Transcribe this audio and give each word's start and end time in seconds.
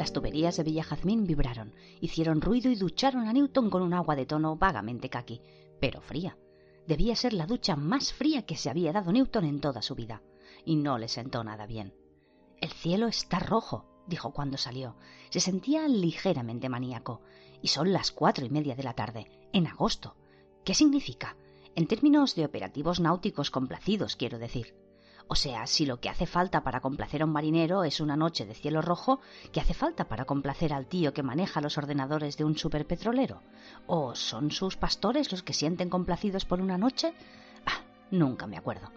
Las 0.00 0.14
tuberías 0.14 0.56
de 0.56 0.62
Villa 0.62 0.82
Jazmín 0.82 1.26
vibraron, 1.26 1.74
hicieron 2.00 2.40
ruido 2.40 2.70
y 2.70 2.74
ducharon 2.74 3.28
a 3.28 3.34
Newton 3.34 3.68
con 3.68 3.82
un 3.82 3.92
agua 3.92 4.16
de 4.16 4.24
tono 4.24 4.56
vagamente 4.56 5.10
caqui, 5.10 5.42
pero 5.78 6.00
fría. 6.00 6.38
Debía 6.86 7.14
ser 7.14 7.34
la 7.34 7.44
ducha 7.44 7.76
más 7.76 8.10
fría 8.14 8.46
que 8.46 8.56
se 8.56 8.70
había 8.70 8.94
dado 8.94 9.12
Newton 9.12 9.44
en 9.44 9.60
toda 9.60 9.82
su 9.82 9.94
vida, 9.94 10.22
y 10.64 10.76
no 10.76 10.96
le 10.96 11.06
sentó 11.06 11.44
nada 11.44 11.66
bien. 11.66 11.92
El 12.62 12.70
cielo 12.70 13.08
está 13.08 13.40
rojo, 13.40 13.84
dijo 14.06 14.32
cuando 14.32 14.56
salió. 14.56 14.96
Se 15.28 15.38
sentía 15.38 15.86
ligeramente 15.86 16.70
maníaco. 16.70 17.20
Y 17.60 17.68
son 17.68 17.92
las 17.92 18.10
cuatro 18.10 18.46
y 18.46 18.48
media 18.48 18.74
de 18.76 18.84
la 18.84 18.94
tarde, 18.94 19.26
en 19.52 19.66
agosto. 19.66 20.16
¿Qué 20.64 20.72
significa? 20.72 21.36
En 21.74 21.86
términos 21.86 22.34
de 22.36 22.46
operativos 22.46 23.00
náuticos 23.00 23.50
complacidos, 23.50 24.16
quiero 24.16 24.38
decir. 24.38 24.74
O 25.32 25.36
sea, 25.36 25.68
si 25.68 25.86
lo 25.86 26.00
que 26.00 26.08
hace 26.08 26.26
falta 26.26 26.64
para 26.64 26.80
complacer 26.80 27.22
a 27.22 27.24
un 27.24 27.30
marinero 27.30 27.84
es 27.84 28.00
una 28.00 28.16
noche 28.16 28.46
de 28.46 28.54
cielo 28.54 28.82
rojo, 28.82 29.20
¿qué 29.52 29.60
hace 29.60 29.74
falta 29.74 30.08
para 30.08 30.24
complacer 30.24 30.72
al 30.72 30.86
tío 30.86 31.14
que 31.14 31.22
maneja 31.22 31.60
los 31.60 31.78
ordenadores 31.78 32.36
de 32.36 32.42
un 32.42 32.58
superpetrolero? 32.58 33.40
¿O 33.86 34.16
son 34.16 34.50
sus 34.50 34.76
pastores 34.76 35.30
los 35.30 35.44
que 35.44 35.52
sienten 35.52 35.88
complacidos 35.88 36.46
por 36.46 36.60
una 36.60 36.78
noche? 36.78 37.14
Ah, 37.64 37.84
nunca 38.10 38.48
me 38.48 38.56
acuerdo. 38.56 38.90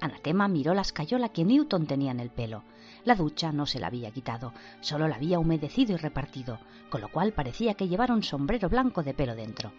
Anatema 0.00 0.46
miró 0.46 0.72
la 0.72 0.82
escayola 0.82 1.30
que 1.30 1.44
Newton 1.44 1.88
tenía 1.88 2.12
en 2.12 2.20
el 2.20 2.30
pelo. 2.30 2.62
La 3.02 3.16
ducha 3.16 3.50
no 3.50 3.66
se 3.66 3.80
la 3.80 3.88
había 3.88 4.12
quitado, 4.12 4.52
solo 4.80 5.08
la 5.08 5.16
había 5.16 5.40
humedecido 5.40 5.94
y 5.94 5.96
repartido, 5.96 6.60
con 6.90 7.00
lo 7.00 7.08
cual 7.08 7.32
parecía 7.32 7.74
que 7.74 7.88
llevara 7.88 8.14
un 8.14 8.22
sombrero 8.22 8.68
blanco 8.68 9.02
de 9.02 9.14
pelo 9.14 9.34
dentro. 9.34 9.72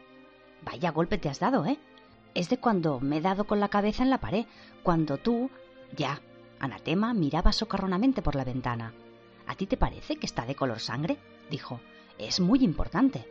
Vaya 0.66 0.92
golpe 0.92 1.18
te 1.18 1.30
has 1.30 1.40
dado, 1.40 1.66
¿eh? 1.66 1.80
Es 2.34 2.50
de 2.50 2.58
cuando 2.58 3.00
me 3.00 3.18
he 3.18 3.22
dado 3.22 3.46
con 3.46 3.62
la 3.62 3.70
cabeza 3.70 4.04
en 4.04 4.10
la 4.10 4.20
pared, 4.20 4.46
cuando 4.84 5.18
tú, 5.18 5.50
ya. 5.96 6.22
Anatema 6.60 7.14
miraba 7.14 7.52
socarronamente 7.52 8.22
por 8.22 8.36
la 8.36 8.44
ventana. 8.44 8.94
¿A 9.46 9.56
ti 9.56 9.68
te 9.68 9.78
parece 9.78 10.18
que 10.18 10.26
está 10.26 10.46
de 10.46 10.56
color 10.56 10.80
sangre? 10.80 11.18
dijo. 11.50 11.80
Es 12.18 12.40
muy 12.40 12.64
importante. 12.64 13.26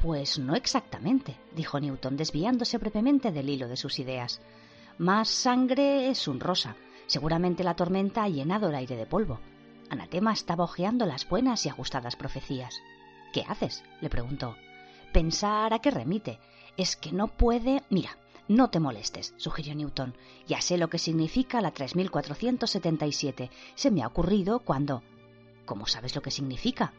Pues 0.00 0.38
no 0.38 0.54
exactamente, 0.54 1.36
dijo 1.56 1.80
Newton, 1.80 2.16
desviándose 2.16 2.78
brevemente 2.78 3.32
del 3.32 3.48
hilo 3.48 3.68
de 3.68 3.76
sus 3.76 3.98
ideas. 3.98 4.40
Más 4.98 5.28
sangre 5.28 6.08
es 6.08 6.28
un 6.28 6.40
rosa. 6.40 6.76
Seguramente 7.06 7.64
la 7.64 7.74
tormenta 7.74 8.22
ha 8.22 8.28
llenado 8.28 8.68
el 8.68 8.74
aire 8.76 8.96
de 8.96 9.06
polvo. 9.06 9.40
Anatema 9.90 10.32
estaba 10.32 10.64
hojeando 10.64 11.06
las 11.06 11.28
buenas 11.28 11.66
y 11.66 11.68
ajustadas 11.68 12.16
profecías. 12.16 12.80
¿Qué 13.32 13.44
haces? 13.48 13.82
le 14.00 14.08
preguntó. 14.08 14.56
Pensar 15.12 15.74
a 15.74 15.80
qué 15.80 15.90
remite. 15.90 16.38
Es 16.76 16.96
que 16.96 17.12
no 17.12 17.28
puede. 17.28 17.82
Mira, 17.90 18.16
no 18.48 18.68
te 18.68 18.78
molestes, 18.78 19.32
sugirió 19.38 19.74
Newton. 19.74 20.14
Ya 20.46 20.60
sé 20.60 20.76
lo 20.76 20.90
que 20.90 20.98
significa 20.98 21.62
la 21.62 21.70
3477. 21.70 23.50
Se 23.74 23.90
me 23.90 24.02
ha 24.02 24.06
ocurrido 24.06 24.58
cuando. 24.58 25.02
¿Cómo 25.64 25.86
sabes 25.86 26.14
lo 26.14 26.20
que 26.20 26.30
significa? 26.30 26.92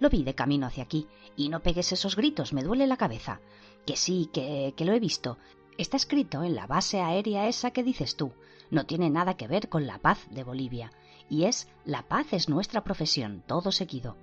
Lo 0.00 0.10
vi 0.10 0.22
de 0.22 0.34
camino 0.34 0.66
hacia 0.66 0.84
aquí. 0.84 1.06
Y 1.34 1.48
no 1.48 1.60
pegues 1.60 1.92
esos 1.92 2.14
gritos, 2.14 2.52
me 2.52 2.62
duele 2.62 2.86
la 2.86 2.98
cabeza. 2.98 3.40
Que 3.86 3.96
sí, 3.96 4.28
que, 4.32 4.74
que 4.76 4.84
lo 4.84 4.92
he 4.92 5.00
visto. 5.00 5.38
Está 5.78 5.96
escrito 5.96 6.42
en 6.42 6.54
la 6.54 6.66
base 6.66 7.00
aérea 7.00 7.48
esa 7.48 7.70
que 7.70 7.82
dices 7.82 8.16
tú. 8.16 8.32
No 8.70 8.84
tiene 8.84 9.08
nada 9.08 9.36
que 9.36 9.48
ver 9.48 9.70
con 9.70 9.86
la 9.86 9.98
paz 9.98 10.26
de 10.30 10.44
Bolivia. 10.44 10.92
Y 11.30 11.44
es 11.44 11.68
la 11.86 12.02
paz 12.02 12.32
es 12.32 12.50
nuestra 12.50 12.84
profesión, 12.84 13.42
todo 13.46 13.72
seguido 13.72 14.16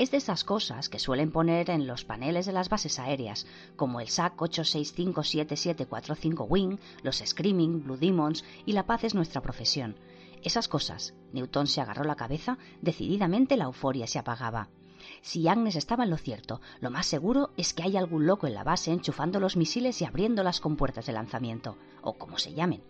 es 0.00 0.10
de 0.10 0.16
esas 0.16 0.42
cosas 0.44 0.88
que 0.88 0.98
suelen 0.98 1.30
poner 1.30 1.68
en 1.68 1.86
los 1.86 2.06
paneles 2.06 2.46
de 2.46 2.52
las 2.52 2.70
bases 2.70 2.98
aéreas, 2.98 3.46
como 3.76 4.00
el 4.00 4.08
SAC 4.08 4.34
8657745 4.38 6.46
Wing, 6.48 6.78
los 7.02 7.18
Screaming, 7.18 7.84
Blue 7.84 7.98
Demons 7.98 8.42
y 8.64 8.72
La 8.72 8.86
paz 8.86 9.04
es 9.04 9.14
nuestra 9.14 9.42
profesión. 9.42 9.96
Esas 10.42 10.68
cosas. 10.68 11.12
Newton 11.34 11.66
se 11.66 11.82
agarró 11.82 12.04
la 12.04 12.16
cabeza, 12.16 12.56
decididamente 12.80 13.58
la 13.58 13.64
euforia 13.64 14.06
se 14.06 14.18
apagaba. 14.18 14.70
Si 15.20 15.46
Agnes 15.48 15.76
estaba 15.76 16.04
en 16.04 16.10
lo 16.10 16.16
cierto, 16.16 16.62
lo 16.80 16.90
más 16.90 17.04
seguro 17.04 17.50
es 17.58 17.74
que 17.74 17.82
hay 17.82 17.98
algún 17.98 18.24
loco 18.24 18.46
en 18.46 18.54
la 18.54 18.64
base 18.64 18.92
enchufando 18.92 19.38
los 19.38 19.58
misiles 19.58 20.00
y 20.00 20.06
abriendo 20.06 20.42
las 20.42 20.60
compuertas 20.60 21.04
de 21.04 21.12
lanzamiento, 21.12 21.76
o 22.00 22.14
como 22.14 22.38
se 22.38 22.54
llamen. 22.54 22.82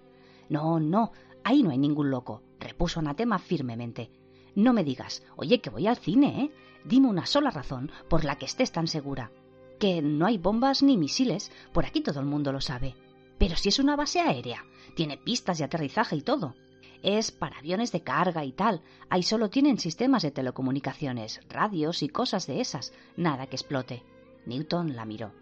No, 0.49 0.79
no, 0.79 1.11
ahí 1.43 1.65
no 1.65 1.71
hay 1.71 1.79
ningún 1.79 2.09
loco, 2.09 2.45
repuso 2.61 3.01
Anatema 3.01 3.41
firmemente. 3.41 4.13
No 4.55 4.73
me 4.73 4.85
digas, 4.85 5.25
oye, 5.35 5.61
que 5.61 5.71
voy 5.71 5.89
al 5.89 5.97
cine, 5.97 6.45
¿eh? 6.45 6.53
Dime 6.85 7.09
una 7.09 7.27
sola 7.27 7.51
razón 7.51 7.91
por 8.09 8.25
la 8.25 8.37
que 8.37 8.47
estés 8.47 8.73
tan 8.73 8.87
segura. 8.87 9.31
Que 9.79 10.03
no 10.03 10.27
hay 10.27 10.39
bombas 10.39 10.83
ni 10.83 10.97
misiles, 10.97 11.51
por 11.73 11.85
aquí 11.85 12.01
todo 12.01 12.21
el 12.21 12.27
mundo 12.27 12.53
lo 12.53 12.61
sabe. 12.61 12.95
Pero 13.39 13.57
si 13.57 13.69
es 13.69 13.79
una 13.79 13.97
base 13.97 14.21
aérea, 14.21 14.65
tiene 14.95 15.17
pistas 15.17 15.59
de 15.59 15.65
aterrizaje 15.65 16.17
y 16.17 16.23
todo. 16.23 16.55
Es 17.03 17.31
para 17.31 17.59
aviones 17.59 17.93
de 17.93 18.03
carga 18.03 18.45
y 18.45 18.53
tal. 18.53 18.83
Ahí 19.09 19.23
solo 19.23 19.49
tienen 19.49 19.79
sistemas 19.79 20.23
de 20.23 20.31
telecomunicaciones, 20.31 21.41
radios 21.49 22.03
y 22.03 22.09
cosas 22.09 22.47
de 22.47 22.61
esas. 22.61 22.93
Nada 23.17 23.47
que 23.47 23.57
explote. 23.57 24.03
Newton 24.45 24.97
la 24.97 25.07
miró. 25.07 25.33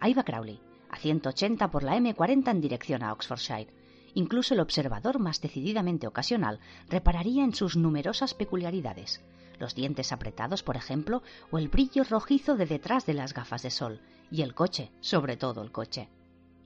Ahí 0.00 0.14
va 0.14 0.24
Crowley, 0.24 0.60
a 0.90 0.96
180 0.96 1.70
por 1.70 1.82
la 1.82 1.96
M40 1.96 2.50
en 2.50 2.60
dirección 2.62 3.02
a 3.02 3.12
Oxfordshire. 3.12 3.68
Incluso 4.14 4.54
el 4.54 4.60
observador 4.60 5.18
más 5.18 5.40
decididamente 5.40 6.06
ocasional 6.06 6.58
repararía 6.88 7.44
en 7.44 7.54
sus 7.54 7.76
numerosas 7.76 8.32
peculiaridades 8.32 9.22
los 9.60 9.74
dientes 9.74 10.10
apretados, 10.10 10.62
por 10.62 10.76
ejemplo, 10.76 11.22
o 11.50 11.58
el 11.58 11.68
brillo 11.68 12.02
rojizo 12.04 12.56
de 12.56 12.66
detrás 12.66 13.06
de 13.06 13.14
las 13.14 13.34
gafas 13.34 13.62
de 13.62 13.70
sol, 13.70 14.00
y 14.30 14.42
el 14.42 14.54
coche, 14.54 14.90
sobre 15.00 15.36
todo 15.36 15.62
el 15.62 15.70
coche. 15.70 16.08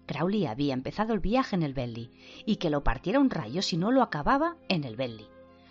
Crowley 0.07 0.47
había 0.47 0.75
empezado 0.75 1.13
el 1.13 1.21
viaje 1.21 1.57
en 1.57 1.63
el 1.63 1.75
Bentley, 1.75 2.11
y 2.47 2.57
que 2.57 2.71
lo 2.71 2.85
partiera 2.85 3.21
un 3.21 3.31
rayo 3.31 3.63
si 3.63 3.77
no 3.77 3.91
lo 3.91 4.03
acababa 4.03 4.57
en 4.69 4.85
el 4.85 4.97
Bentley. 4.97 5.27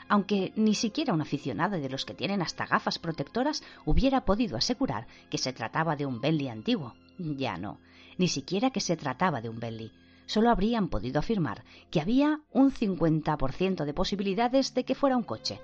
Aunque 0.09 0.51
ni 0.55 0.75
siquiera 0.75 1.13
un 1.13 1.21
aficionado 1.21 1.77
de 1.79 1.89
los 1.89 2.05
que 2.05 2.13
tienen 2.13 2.41
hasta 2.41 2.65
gafas 2.65 2.99
protectoras 2.99 3.63
hubiera 3.85 4.25
podido 4.25 4.57
asegurar 4.57 5.07
que 5.29 5.37
se 5.37 5.53
trataba 5.53 5.95
de 5.95 6.05
un 6.05 6.19
Bentley 6.19 6.49
antiguo. 6.49 6.93
Ya 7.17 7.57
no, 7.57 7.79
ni 8.17 8.27
siquiera 8.27 8.69
que 8.71 8.81
se 8.81 8.97
trataba 8.97 9.41
de 9.41 9.49
un 9.49 9.59
Bentley. 9.59 9.91
Solo 10.25 10.49
habrían 10.49 10.89
podido 10.89 11.19
afirmar 11.19 11.63
que 11.89 12.01
había 12.01 12.41
un 12.51 12.71
50% 12.71 13.85
de 13.85 13.93
posibilidades 13.93 14.73
de 14.73 14.83
que 14.83 14.95
fuera 14.95 15.17
un 15.17 15.23
coche. 15.23 15.59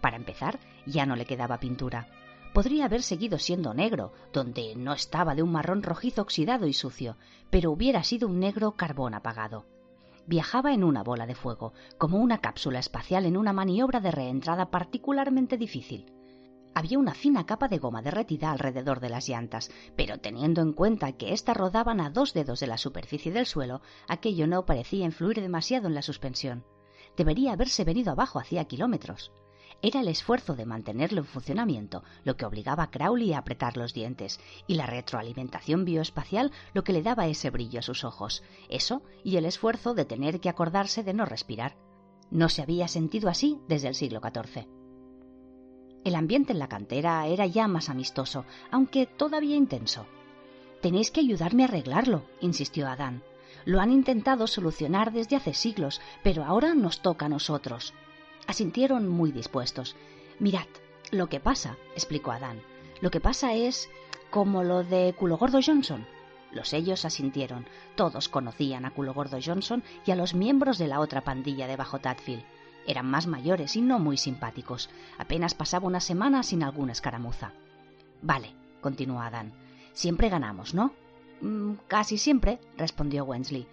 Para 0.00 0.16
empezar, 0.16 0.58
ya 0.86 1.06
no 1.06 1.16
le 1.16 1.26
quedaba 1.26 1.60
pintura. 1.60 2.08
Podría 2.52 2.86
haber 2.86 3.02
seguido 3.02 3.38
siendo 3.38 3.74
negro, 3.74 4.12
donde 4.32 4.74
no 4.74 4.92
estaba 4.92 5.34
de 5.34 5.42
un 5.42 5.52
marrón 5.52 5.82
rojizo 5.82 6.22
oxidado 6.22 6.66
y 6.66 6.72
sucio, 6.72 7.16
pero 7.48 7.70
hubiera 7.70 8.02
sido 8.02 8.26
un 8.26 8.40
negro 8.40 8.72
carbón 8.72 9.14
apagado. 9.14 9.66
Viajaba 10.26 10.72
en 10.72 10.84
una 10.84 11.02
bola 11.02 11.26
de 11.26 11.34
fuego, 11.34 11.74
como 11.96 12.18
una 12.18 12.38
cápsula 12.38 12.78
espacial 12.78 13.24
en 13.26 13.36
una 13.36 13.52
maniobra 13.52 14.00
de 14.00 14.10
reentrada 14.10 14.70
particularmente 14.70 15.56
difícil. 15.56 16.12
Había 16.74 16.98
una 16.98 17.14
fina 17.14 17.46
capa 17.46 17.68
de 17.68 17.78
goma 17.78 18.02
derretida 18.02 18.52
alrededor 18.52 19.00
de 19.00 19.10
las 19.10 19.28
llantas, 19.28 19.70
pero 19.96 20.18
teniendo 20.18 20.60
en 20.60 20.72
cuenta 20.72 21.12
que 21.12 21.32
éstas 21.32 21.56
rodaban 21.56 22.00
a 22.00 22.10
dos 22.10 22.32
dedos 22.32 22.60
de 22.60 22.68
la 22.68 22.78
superficie 22.78 23.32
del 23.32 23.46
suelo, 23.46 23.80
aquello 24.08 24.46
no 24.46 24.66
parecía 24.66 25.04
influir 25.04 25.40
demasiado 25.40 25.88
en 25.88 25.94
la 25.94 26.02
suspensión. 26.02 26.64
Debería 27.16 27.52
haberse 27.52 27.84
venido 27.84 28.12
abajo 28.12 28.38
hacía 28.38 28.64
kilómetros. 28.66 29.32
Era 29.82 30.00
el 30.00 30.08
esfuerzo 30.08 30.56
de 30.56 30.66
mantenerlo 30.66 31.20
en 31.20 31.26
funcionamiento 31.26 32.04
lo 32.24 32.36
que 32.36 32.44
obligaba 32.44 32.82
a 32.82 32.90
Crowley 32.90 33.32
a 33.32 33.38
apretar 33.38 33.78
los 33.78 33.94
dientes, 33.94 34.38
y 34.66 34.74
la 34.74 34.86
retroalimentación 34.86 35.86
bioespacial 35.86 36.52
lo 36.74 36.84
que 36.84 36.92
le 36.92 37.02
daba 37.02 37.28
ese 37.28 37.48
brillo 37.48 37.78
a 37.78 37.82
sus 37.82 38.04
ojos. 38.04 38.42
Eso 38.68 39.02
y 39.24 39.36
el 39.36 39.46
esfuerzo 39.46 39.94
de 39.94 40.04
tener 40.04 40.40
que 40.40 40.50
acordarse 40.50 41.02
de 41.02 41.14
no 41.14 41.24
respirar. 41.24 41.76
No 42.30 42.48
se 42.48 42.62
había 42.62 42.88
sentido 42.88 43.30
así 43.30 43.58
desde 43.68 43.88
el 43.88 43.94
siglo 43.94 44.20
XIV. 44.20 44.68
El 46.04 46.14
ambiente 46.14 46.52
en 46.52 46.58
la 46.58 46.68
cantera 46.68 47.26
era 47.26 47.46
ya 47.46 47.66
más 47.66 47.88
amistoso, 47.88 48.44
aunque 48.70 49.06
todavía 49.06 49.56
intenso. 49.56 50.06
Tenéis 50.80 51.10
que 51.10 51.20
ayudarme 51.20 51.64
a 51.64 51.66
arreglarlo, 51.66 52.24
insistió 52.40 52.86
Adán. 52.86 53.22
Lo 53.64 53.80
han 53.80 53.92
intentado 53.92 54.46
solucionar 54.46 55.12
desde 55.12 55.36
hace 55.36 55.52
siglos, 55.52 56.00
pero 56.22 56.44
ahora 56.44 56.74
nos 56.74 57.02
toca 57.02 57.26
a 57.26 57.28
nosotros. 57.28 57.92
Asintieron 58.50 59.06
muy 59.06 59.30
dispuestos. 59.30 59.94
Mirad, 60.40 60.66
lo 61.12 61.28
que 61.28 61.38
pasa, 61.38 61.76
explicó 61.94 62.32
Adán, 62.32 62.60
lo 63.00 63.12
que 63.12 63.20
pasa 63.20 63.54
es 63.54 63.88
como 64.28 64.64
lo 64.64 64.82
de 64.82 65.14
Culo 65.16 65.38
Gordo 65.38 65.60
Johnson. 65.64 66.04
Los 66.50 66.72
ellos 66.72 67.04
asintieron. 67.04 67.66
Todos 67.94 68.28
conocían 68.28 68.86
a 68.86 68.90
Culo 68.90 69.14
Gordo 69.14 69.38
Johnson 69.40 69.84
y 70.04 70.10
a 70.10 70.16
los 70.16 70.34
miembros 70.34 70.78
de 70.78 70.88
la 70.88 70.98
otra 70.98 71.20
pandilla 71.20 71.68
de 71.68 71.76
Bajo 71.76 72.00
Tadfield. 72.00 72.42
Eran 72.88 73.06
más 73.08 73.28
mayores 73.28 73.76
y 73.76 73.82
no 73.82 74.00
muy 74.00 74.16
simpáticos. 74.16 74.90
Apenas 75.16 75.54
pasaba 75.54 75.86
una 75.86 76.00
semana 76.00 76.42
sin 76.42 76.64
alguna 76.64 76.90
escaramuza. 76.90 77.52
Vale, 78.20 78.52
continuó 78.80 79.20
Adán. 79.20 79.52
Siempre 79.92 80.28
ganamos, 80.28 80.74
¿no? 80.74 80.92
Mm, 81.40 81.74
casi 81.86 82.18
siempre, 82.18 82.58
respondió 82.76 83.22
Wensley. 83.22 83.68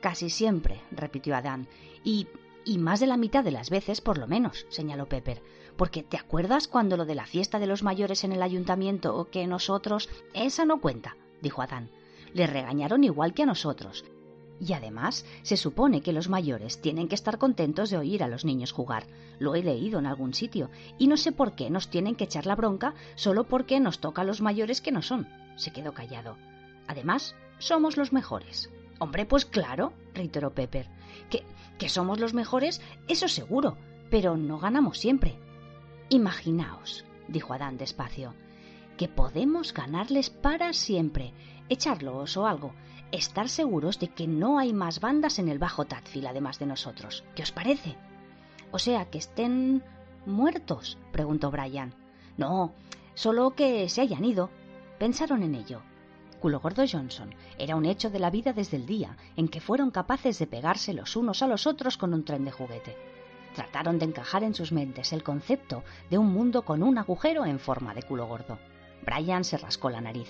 Casi 0.00 0.30
siempre, 0.30 0.80
repitió 0.90 1.36
Adán. 1.36 1.68
Y, 2.02 2.26
y 2.66 2.78
más 2.78 2.98
de 2.98 3.06
la 3.06 3.16
mitad 3.16 3.44
de 3.44 3.52
las 3.52 3.70
veces, 3.70 4.00
por 4.00 4.18
lo 4.18 4.26
menos, 4.26 4.66
señaló 4.68 5.08
Pepper. 5.08 5.40
Porque 5.76 6.02
¿te 6.02 6.16
acuerdas 6.16 6.66
cuando 6.66 6.96
lo 6.96 7.04
de 7.06 7.14
la 7.14 7.24
fiesta 7.24 7.60
de 7.60 7.68
los 7.68 7.84
mayores 7.84 8.24
en 8.24 8.32
el 8.32 8.42
ayuntamiento 8.42 9.16
o 9.16 9.30
que 9.30 9.46
nosotros... 9.46 10.08
Esa 10.34 10.64
no 10.64 10.80
cuenta, 10.80 11.16
dijo 11.40 11.62
Adán. 11.62 11.90
Le 12.34 12.46
regañaron 12.46 13.04
igual 13.04 13.34
que 13.34 13.44
a 13.44 13.46
nosotros. 13.46 14.04
Y 14.58 14.72
además, 14.72 15.24
se 15.42 15.56
supone 15.56 16.00
que 16.00 16.12
los 16.12 16.28
mayores 16.28 16.80
tienen 16.80 17.08
que 17.08 17.14
estar 17.14 17.38
contentos 17.38 17.90
de 17.90 17.98
oír 17.98 18.24
a 18.24 18.28
los 18.28 18.44
niños 18.44 18.72
jugar. 18.72 19.06
Lo 19.38 19.54
he 19.54 19.62
leído 19.62 20.00
en 20.00 20.06
algún 20.06 20.34
sitio. 20.34 20.70
Y 20.98 21.06
no 21.06 21.16
sé 21.16 21.30
por 21.30 21.54
qué 21.54 21.70
nos 21.70 21.88
tienen 21.88 22.16
que 22.16 22.24
echar 22.24 22.46
la 22.46 22.56
bronca 22.56 22.94
solo 23.14 23.44
porque 23.44 23.78
nos 23.78 24.00
toca 24.00 24.22
a 24.22 24.24
los 24.24 24.40
mayores 24.40 24.80
que 24.80 24.92
no 24.92 25.02
son. 25.02 25.28
Se 25.56 25.72
quedó 25.72 25.92
callado. 25.92 26.36
Además, 26.88 27.36
somos 27.58 27.96
los 27.96 28.12
mejores. 28.12 28.70
Hombre, 28.98 29.26
pues 29.26 29.44
claro, 29.44 29.92
reiteró 30.14 30.54
Pepper. 30.54 30.88
Que, 31.30 31.44
que 31.78 31.88
somos 31.88 32.18
los 32.18 32.34
mejores, 32.34 32.80
eso 33.08 33.28
seguro, 33.28 33.76
pero 34.10 34.36
no 34.36 34.58
ganamos 34.58 34.98
siempre. 34.98 35.38
Imaginaos, 36.08 37.04
dijo 37.28 37.52
Adán 37.52 37.76
despacio, 37.76 38.34
que 38.96 39.08
podemos 39.08 39.74
ganarles 39.74 40.30
para 40.30 40.72
siempre, 40.72 41.32
echarlos 41.68 42.36
o 42.36 42.46
algo, 42.46 42.72
estar 43.12 43.48
seguros 43.48 43.98
de 43.98 44.08
que 44.08 44.26
no 44.26 44.58
hay 44.58 44.72
más 44.72 45.00
bandas 45.00 45.38
en 45.38 45.48
el 45.48 45.58
Bajo 45.58 45.84
Tadfield 45.84 46.28
además 46.28 46.58
de 46.58 46.66
nosotros. 46.66 47.24
¿Qué 47.34 47.42
os 47.42 47.52
parece? 47.52 47.96
O 48.70 48.78
sea, 48.78 49.06
que 49.06 49.18
estén 49.18 49.82
muertos, 50.26 50.98
preguntó 51.12 51.50
Brian. 51.50 51.94
No, 52.36 52.72
solo 53.14 53.54
que 53.54 53.88
se 53.88 54.00
hayan 54.00 54.24
ido. 54.24 54.50
Pensaron 54.98 55.42
en 55.42 55.54
ello. 55.54 55.82
Culo 56.40 56.60
Gordo 56.60 56.84
Johnson 56.90 57.34
era 57.58 57.76
un 57.76 57.86
hecho 57.86 58.10
de 58.10 58.18
la 58.18 58.30
vida 58.30 58.52
desde 58.52 58.76
el 58.76 58.86
día 58.86 59.16
en 59.36 59.48
que 59.48 59.60
fueron 59.60 59.90
capaces 59.90 60.38
de 60.38 60.46
pegarse 60.46 60.92
los 60.92 61.16
unos 61.16 61.42
a 61.42 61.46
los 61.46 61.66
otros 61.66 61.96
con 61.96 62.12
un 62.14 62.24
tren 62.24 62.44
de 62.44 62.52
juguete. 62.52 62.96
Trataron 63.54 63.98
de 63.98 64.04
encajar 64.04 64.44
en 64.44 64.54
sus 64.54 64.70
mentes 64.70 65.12
el 65.12 65.22
concepto 65.22 65.82
de 66.10 66.18
un 66.18 66.30
mundo 66.32 66.62
con 66.62 66.82
un 66.82 66.98
agujero 66.98 67.46
en 67.46 67.58
forma 67.58 67.94
de 67.94 68.02
culo 68.02 68.26
gordo. 68.26 68.58
Brian 69.04 69.44
se 69.44 69.56
rascó 69.56 69.88
la 69.88 70.00
nariz. 70.00 70.28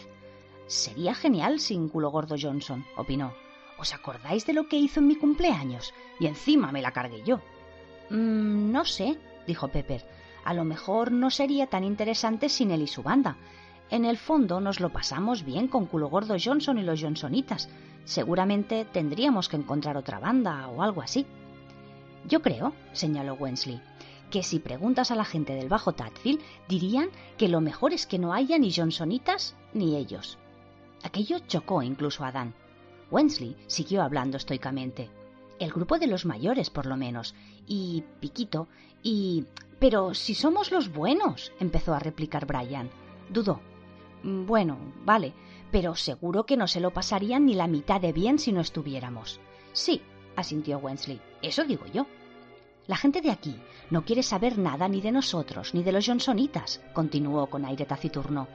Sería 0.69 1.15
genial 1.15 1.59
sin 1.59 1.89
culo 1.89 2.11
gordo 2.11 2.37
Johnson, 2.41 2.85
opinó. 2.97 3.33
¿Os 3.79 3.93
acordáis 3.93 4.47
de 4.47 4.53
lo 4.53 4.69
que 4.69 4.77
hizo 4.77 5.01
en 5.01 5.09
mi 5.09 5.17
cumpleaños? 5.17 5.93
Y 6.21 6.27
encima 6.27 6.73
me 6.73 6.83
la 6.83 6.93
cargué 6.93 7.23
yo. 7.25 7.39
Mm, 8.11 8.71
no 8.71 8.85
sé, 8.85 9.19
dijo 9.47 9.69
Pepper. 9.69 10.07
A 10.45 10.55
lo 10.55 10.65
mejor 10.65 11.11
no 11.11 11.31
sería 11.31 11.67
tan 11.67 11.83
interesante 11.83 12.49
sin 12.49 12.71
él 12.71 12.83
y 12.83 12.87
su 12.87 13.03
banda. 13.03 13.37
En 13.91 14.05
el 14.05 14.19
fondo 14.19 14.61
nos 14.61 14.81
lo 14.81 14.91
pasamos 14.91 15.45
bien 15.45 15.69
con 15.69 15.87
culo 15.87 16.09
gordo 16.09 16.37
Johnson 16.43 16.79
y 16.79 16.83
los 16.83 17.01
Johnsonitas. 17.01 17.69
Seguramente 18.05 18.85
tendríamos 18.85 19.49
que 19.49 19.57
encontrar 19.57 19.97
otra 19.97 20.19
banda 20.19 20.69
o 20.69 20.83
algo 20.83 21.03
así. 21.03 21.27
Yo 22.29 22.43
creo, 22.43 22.73
señaló 22.93 23.35
Wensley, 23.35 23.81
que 24.31 24.43
si 24.43 24.59
preguntas 24.59 25.11
a 25.11 25.17
la 25.17 25.25
gente 25.25 25.55
del 25.55 25.69
Bajo 25.69 25.93
Tadfield 25.93 26.41
dirían 26.69 27.11
que 27.39 27.49
lo 27.49 27.61
mejor 27.61 27.93
es 27.93 28.07
que 28.07 28.19
no 28.19 28.33
haya 28.33 28.59
ni 28.59 28.73
Johnsonitas 28.73 29.55
ni 29.73 29.97
ellos. 29.97 30.39
Aquello 31.05 31.39
chocó 31.47 31.83
incluso 31.83 32.25
a 32.25 32.33
Dan. 32.33 32.55
Wensley 33.13 33.57
siguió 33.69 34.03
hablando 34.03 34.37
estoicamente. 34.37 35.09
El 35.61 35.71
grupo 35.71 35.99
de 35.99 36.09
los 36.09 36.27
mayores, 36.27 36.71
por 36.71 36.87
lo 36.87 36.97
menos. 36.97 37.35
Y 37.67 38.03
Piquito. 38.21 38.67
Y... 39.03 39.45
Pero 39.79 40.15
si 40.15 40.35
somos 40.35 40.73
los 40.73 40.93
buenos, 40.93 41.53
empezó 41.61 41.95
a 41.95 41.99
replicar 41.99 42.47
Brian. 42.47 42.91
Dudó. 43.29 43.61
Bueno, 44.23 44.79
vale, 45.05 45.33
pero 45.71 45.95
seguro 45.95 46.47
que 46.47 46.57
no 46.57 46.67
se 46.67 46.81
lo 46.81 46.93
pasarían 46.93 47.47
ni 47.47 47.55
la 47.55 47.67
mitad 47.67 48.01
de 48.01 48.13
bien 48.13 48.39
si 48.39 48.53
no 48.53 48.61
estuviéramos. 48.61 49.41
Sí, 49.73 50.03
asintió 50.37 50.79
Wensley. 50.79 51.21
Eso 51.43 51.65
digo 51.65 51.87
yo. 51.93 52.07
La 52.87 52.97
gente 52.97 53.21
de 53.21 53.31
aquí 53.31 53.57
no 53.91 54.05
quiere 54.05 54.23
saber 54.23 54.59
nada 54.59 54.89
ni 54.89 55.01
de 55.01 55.13
nosotros, 55.13 55.75
ni 55.75 55.83
de 55.83 55.93
los 55.93 56.07
Johnsonitas, 56.07 56.81
continuó 56.93 57.49
con 57.49 57.65
aire 57.65 57.85
taciturno 57.85 58.49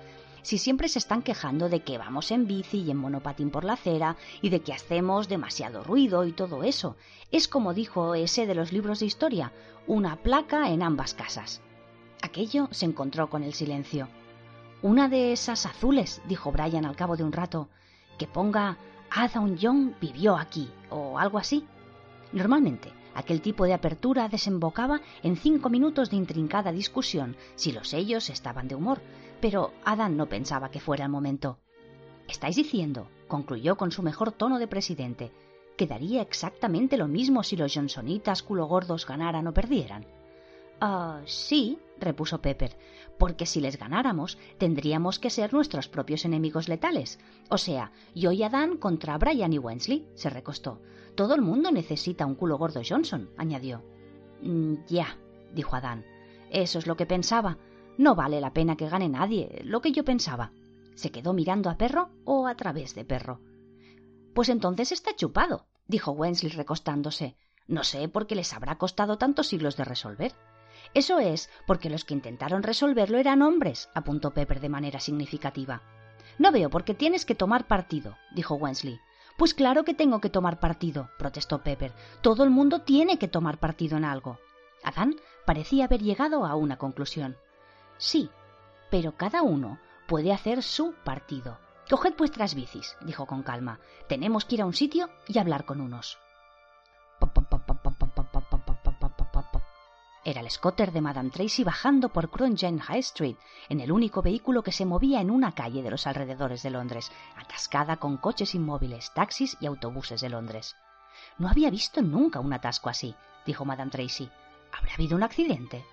si 0.43 0.57
siempre 0.57 0.87
se 0.87 0.99
están 0.99 1.21
quejando 1.21 1.69
de 1.69 1.81
que 1.81 1.97
vamos 1.97 2.31
en 2.31 2.47
bici 2.47 2.79
y 2.79 2.91
en 2.91 2.97
monopatín 2.97 3.51
por 3.51 3.63
la 3.63 3.73
acera 3.73 4.17
y 4.41 4.49
de 4.49 4.61
que 4.61 4.73
hacemos 4.73 5.27
demasiado 5.27 5.83
ruido 5.83 6.25
y 6.25 6.31
todo 6.31 6.63
eso. 6.63 6.95
Es 7.31 7.47
como 7.47 7.73
dijo 7.73 8.15
ese 8.15 8.45
de 8.45 8.55
los 8.55 8.71
libros 8.71 8.99
de 8.99 9.05
historia, 9.05 9.53
una 9.87 10.17
placa 10.17 10.69
en 10.69 10.83
ambas 10.83 11.13
casas. 11.13 11.61
Aquello 12.21 12.67
se 12.71 12.85
encontró 12.85 13.29
con 13.29 13.43
el 13.43 13.53
silencio. 13.53 14.07
Una 14.83 15.09
de 15.09 15.31
esas 15.31 15.67
azules, 15.67 16.23
dijo 16.27 16.51
Brian 16.51 16.85
al 16.85 16.95
cabo 16.95 17.15
de 17.15 17.23
un 17.23 17.31
rato, 17.31 17.69
que 18.17 18.25
ponga 18.25 18.77
Adam 19.11 19.55
Young 19.55 19.93
vivió 20.01 20.35
aquí 20.37 20.71
o 20.89 21.19
algo 21.19 21.37
así. 21.37 21.67
Normalmente, 22.33 22.91
aquel 23.13 23.41
tipo 23.41 23.65
de 23.65 23.73
apertura 23.73 24.27
desembocaba 24.27 25.01
en 25.21 25.35
cinco 25.35 25.69
minutos 25.69 26.09
de 26.09 26.15
intrincada 26.15 26.71
discusión 26.71 27.35
si 27.55 27.71
los 27.71 27.89
sellos 27.89 28.31
estaban 28.31 28.67
de 28.67 28.73
humor, 28.73 29.01
pero 29.39 29.71
Adán 29.85 30.17
no 30.17 30.25
pensaba 30.25 30.71
que 30.71 30.79
fuera 30.79 31.05
el 31.05 31.11
momento. 31.11 31.59
Estáis 32.27 32.55
diciendo, 32.55 33.07
concluyó 33.27 33.77
con 33.77 33.91
su 33.91 34.01
mejor 34.01 34.31
tono 34.31 34.57
de 34.57 34.67
presidente, 34.67 35.31
que 35.77 35.85
daría 35.85 36.23
exactamente 36.23 36.97
lo 36.97 37.07
mismo 37.07 37.43
si 37.43 37.55
los 37.55 37.71
Johnsonitas 37.71 38.41
culo 38.41 38.65
gordos 38.65 39.05
ganaran 39.05 39.45
o 39.45 39.53
perdieran. 39.53 40.07
Ah, 40.83 41.21
sí, 41.27 41.77
repuso 41.99 42.41
Pepper, 42.41 42.75
porque 43.19 43.45
si 43.45 43.61
les 43.61 43.77
ganáramos 43.77 44.39
tendríamos 44.57 45.19
que 45.19 45.29
ser 45.29 45.53
nuestros 45.53 45.87
propios 45.87 46.25
enemigos 46.25 46.67
letales. 46.67 47.19
O 47.49 47.59
sea, 47.59 47.91
yo 48.15 48.31
y 48.31 48.41
Adán 48.41 48.77
contra 48.77 49.15
Brian 49.19 49.53
y 49.53 49.59
Wensley, 49.59 50.07
se 50.15 50.31
recostó. 50.31 50.81
Todo 51.13 51.35
el 51.35 51.43
mundo 51.43 51.71
necesita 51.71 52.25
un 52.25 52.33
culo 52.33 52.57
gordo 52.57 52.81
Johnson, 52.83 53.29
añadió. 53.37 53.83
Mm, 54.41 54.77
ya, 54.87 55.19
dijo 55.53 55.75
Adán. 55.75 56.03
Eso 56.49 56.79
es 56.79 56.87
lo 56.87 56.97
que 56.97 57.05
pensaba, 57.05 57.59
no 57.99 58.15
vale 58.15 58.41
la 58.41 58.51
pena 58.51 58.75
que 58.75 58.89
gane 58.89 59.07
nadie, 59.07 59.61
lo 59.63 59.81
que 59.81 59.91
yo 59.91 60.03
pensaba. 60.03 60.51
¿Se 60.95 61.11
quedó 61.11 61.33
mirando 61.33 61.69
a 61.69 61.77
Perro 61.77 62.09
o 62.25 62.47
a 62.47 62.55
través 62.55 62.95
de 62.95 63.05
Perro? 63.05 63.39
Pues 64.33 64.49
entonces 64.49 64.91
está 64.91 65.15
chupado, 65.15 65.67
dijo 65.87 66.11
Wensley 66.11 66.51
recostándose. 66.51 67.35
No 67.67 67.83
sé 67.83 68.09
por 68.09 68.25
qué 68.25 68.33
les 68.33 68.51
habrá 68.53 68.79
costado 68.79 69.19
tantos 69.19 69.47
siglos 69.47 69.77
de 69.77 69.85
resolver. 69.85 70.33
Eso 70.93 71.19
es 71.19 71.49
porque 71.65 71.89
los 71.89 72.05
que 72.05 72.13
intentaron 72.13 72.63
resolverlo 72.63 73.17
eran 73.17 73.41
hombres, 73.41 73.89
apuntó 73.93 74.33
Pepper 74.33 74.59
de 74.59 74.69
manera 74.69 74.99
significativa. 74.99 75.81
No 76.37 76.51
veo 76.51 76.69
por 76.69 76.83
qué 76.83 76.93
tienes 76.93 77.25
que 77.25 77.35
tomar 77.35 77.67
partido, 77.67 78.17
dijo 78.33 78.55
Wensley. 78.55 78.99
Pues 79.37 79.53
claro 79.53 79.83
que 79.83 79.93
tengo 79.93 80.21
que 80.21 80.29
tomar 80.29 80.59
partido, 80.59 81.09
protestó 81.17 81.63
Pepper. 81.63 81.93
Todo 82.21 82.43
el 82.43 82.49
mundo 82.49 82.79
tiene 82.79 83.17
que 83.17 83.27
tomar 83.27 83.57
partido 83.59 83.97
en 83.97 84.05
algo. 84.05 84.39
Adán 84.83 85.15
parecía 85.45 85.85
haber 85.85 86.01
llegado 86.01 86.45
a 86.45 86.55
una 86.55 86.77
conclusión. 86.77 87.37
Sí, 87.97 88.29
pero 88.89 89.15
cada 89.15 89.41
uno 89.41 89.79
puede 90.07 90.33
hacer 90.33 90.63
su 90.63 90.93
partido. 91.03 91.57
Coged 91.89 92.15
vuestras 92.17 92.55
bicis, 92.55 92.95
dijo 93.01 93.25
con 93.25 93.43
calma. 93.43 93.79
Tenemos 94.07 94.45
que 94.45 94.55
ir 94.55 94.61
a 94.61 94.65
un 94.65 94.73
sitio 94.73 95.09
y 95.27 95.39
hablar 95.39 95.65
con 95.65 95.81
unos. 95.81 96.17
Era 100.23 100.41
el 100.41 100.51
scooter 100.51 100.91
de 100.91 101.01
Madame 101.01 101.31
Tracy 101.31 101.63
bajando 101.63 102.09
por 102.09 102.29
Crunchen 102.29 102.77
High 102.77 102.99
Street, 102.99 103.37
en 103.69 103.79
el 103.79 103.91
único 103.91 104.21
vehículo 104.21 104.61
que 104.61 104.71
se 104.71 104.85
movía 104.85 105.19
en 105.19 105.31
una 105.31 105.53
calle 105.53 105.81
de 105.81 105.89
los 105.89 106.05
alrededores 106.05 106.61
de 106.61 106.69
Londres, 106.69 107.11
atascada 107.35 107.97
con 107.97 108.17
coches 108.17 108.53
inmóviles, 108.53 109.11
taxis 109.15 109.57
y 109.59 109.65
autobuses 109.65 110.21
de 110.21 110.29
Londres. 110.29 110.75
No 111.39 111.49
había 111.49 111.71
visto 111.71 112.03
nunca 112.03 112.39
un 112.39 112.53
atasco 112.53 112.89
así, 112.89 113.15
dijo 113.47 113.65
Madame 113.65 113.89
Tracy. 113.89 114.29
¿Habrá 114.71 114.93
habido 114.93 115.15
un 115.15 115.23
accidente? 115.23 115.83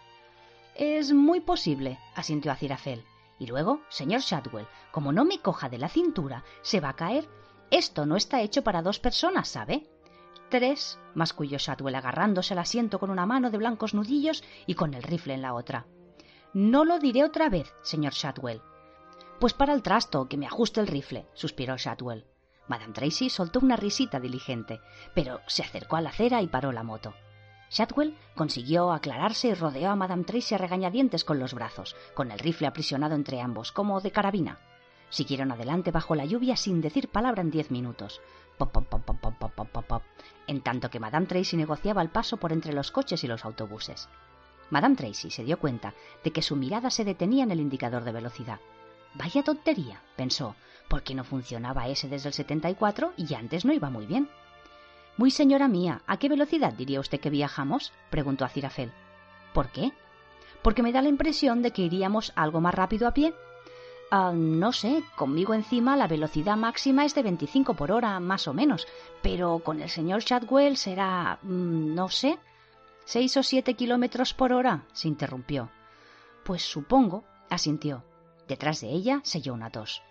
Es 0.74 1.10
muy 1.10 1.40
posible, 1.40 1.98
asintió 2.14 2.52
Acirafel. 2.52 3.04
Y 3.38 3.46
luego, 3.46 3.80
señor 3.88 4.20
Shadwell, 4.20 4.68
como 4.90 5.10
no 5.10 5.24
me 5.24 5.40
coja 5.40 5.70
de 5.70 5.78
la 5.78 5.88
cintura, 5.88 6.44
se 6.60 6.80
va 6.80 6.90
a 6.90 6.96
caer. 6.96 7.26
Esto 7.70 8.04
no 8.04 8.16
está 8.16 8.42
hecho 8.42 8.62
para 8.62 8.82
dos 8.82 8.98
personas, 8.98 9.48
¿sabe? 9.48 9.88
Tres, 10.48 10.98
masculló 11.14 11.58
Shadwell 11.58 11.94
agarrándose 11.94 12.54
al 12.54 12.60
asiento 12.60 12.98
con 12.98 13.10
una 13.10 13.26
mano 13.26 13.50
de 13.50 13.58
blancos 13.58 13.92
nudillos 13.92 14.42
y 14.66 14.74
con 14.74 14.94
el 14.94 15.02
rifle 15.02 15.34
en 15.34 15.42
la 15.42 15.52
otra. 15.54 15.86
No 16.54 16.84
lo 16.86 16.98
diré 16.98 17.24
otra 17.24 17.50
vez, 17.50 17.74
señor 17.82 18.14
Shadwell. 18.14 18.62
Pues 19.38 19.52
para 19.52 19.74
el 19.74 19.82
trasto, 19.82 20.26
que 20.26 20.38
me 20.38 20.46
ajuste 20.46 20.80
el 20.80 20.86
rifle, 20.86 21.26
suspiró 21.34 21.76
Shadwell. 21.76 22.24
Madame 22.66 22.92
Tracy 22.94 23.28
soltó 23.30 23.60
una 23.60 23.76
risita 23.76 24.20
diligente, 24.20 24.80
pero 25.14 25.40
se 25.46 25.62
acercó 25.62 25.96
a 25.96 26.00
la 26.00 26.10
acera 26.10 26.40
y 26.40 26.48
paró 26.48 26.72
la 26.72 26.82
moto. 26.82 27.14
Shadwell 27.70 28.16
consiguió 28.34 28.92
aclararse 28.92 29.48
y 29.48 29.54
rodeó 29.54 29.90
a 29.90 29.96
Madame 29.96 30.24
Tracy 30.24 30.54
a 30.54 30.58
regañadientes 30.58 31.24
con 31.24 31.38
los 31.38 31.52
brazos, 31.52 31.94
con 32.14 32.30
el 32.30 32.38
rifle 32.38 32.66
aprisionado 32.66 33.14
entre 33.14 33.42
ambos, 33.42 33.72
como 33.72 34.00
de 34.00 34.10
carabina. 34.10 34.58
Siguieron 35.10 35.52
adelante 35.52 35.90
bajo 35.90 36.14
la 36.14 36.24
lluvia 36.24 36.56
sin 36.56 36.80
decir 36.80 37.08
palabra 37.08 37.42
en 37.42 37.50
diez 37.50 37.70
minutos. 37.70 38.20
Pop, 38.58 38.72
pop, 38.72 38.86
pop, 38.88 39.04
pop, 39.04 39.16
pop, 39.20 39.34
pop, 39.38 39.68
pop, 39.70 39.86
pop, 39.86 40.02
en 40.46 40.60
tanto 40.60 40.90
que 40.90 41.00
Madame 41.00 41.26
Tracy 41.26 41.56
negociaba 41.56 42.02
el 42.02 42.10
paso 42.10 42.36
por 42.36 42.52
entre 42.52 42.72
los 42.72 42.90
coches 42.90 43.22
y 43.24 43.28
los 43.28 43.44
autobuses. 43.44 44.08
Madame 44.70 44.96
Tracy 44.96 45.30
se 45.30 45.44
dio 45.44 45.58
cuenta 45.58 45.94
de 46.22 46.30
que 46.30 46.42
su 46.42 46.56
mirada 46.56 46.90
se 46.90 47.04
detenía 47.04 47.44
en 47.44 47.50
el 47.50 47.60
indicador 47.60 48.04
de 48.04 48.12
velocidad. 48.12 48.60
Vaya 49.14 49.42
tontería, 49.42 50.02
pensó, 50.16 50.54
porque 50.88 51.14
no 51.14 51.24
funcionaba 51.24 51.88
ese 51.88 52.08
desde 52.08 52.28
el 52.28 52.34
74 52.34 53.12
y 53.16 53.32
antes 53.34 53.64
no 53.64 53.72
iba 53.72 53.88
muy 53.90 54.06
bien. 54.06 54.28
Muy 55.16 55.30
señora 55.30 55.68
mía, 55.68 56.02
¿a 56.06 56.18
qué 56.18 56.28
velocidad 56.28 56.72
diría 56.74 57.00
usted 57.00 57.18
que 57.18 57.30
viajamos? 57.30 57.92
preguntó 58.10 58.44
a 58.44 58.48
Cirafel. 58.48 58.92
¿Por 59.52 59.70
qué? 59.70 59.92
Porque 60.62 60.82
me 60.82 60.92
da 60.92 61.02
la 61.02 61.08
impresión 61.08 61.62
de 61.62 61.72
que 61.72 61.82
iríamos 61.82 62.32
algo 62.36 62.60
más 62.60 62.74
rápido 62.74 63.08
a 63.08 63.14
pie. 63.14 63.34
Ah, 64.10 64.32
no 64.34 64.72
sé, 64.72 65.02
conmigo 65.16 65.52
encima 65.52 65.94
la 65.96 66.06
velocidad 66.06 66.56
máxima 66.56 67.04
es 67.04 67.14
de 67.14 67.22
25 67.22 67.74
por 67.74 67.92
hora, 67.92 68.18
más 68.20 68.48
o 68.48 68.54
menos, 68.54 68.86
pero 69.22 69.58
con 69.58 69.82
el 69.82 69.90
señor 69.90 70.24
Chadwell 70.24 70.78
será, 70.78 71.38
mm, 71.42 71.94
no 71.94 72.08
sé, 72.08 72.38
seis 73.04 73.36
o 73.36 73.42
siete 73.42 73.74
kilómetros 73.74 74.32
por 74.32 74.54
hora, 74.54 74.86
se 74.94 75.08
interrumpió. 75.08 75.70
Pues 76.42 76.62
supongo, 76.62 77.24
asintió. 77.50 78.02
Detrás 78.46 78.80
de 78.80 78.88
ella 78.88 79.20
selló 79.24 79.52
una 79.52 79.70
tos. 79.70 80.02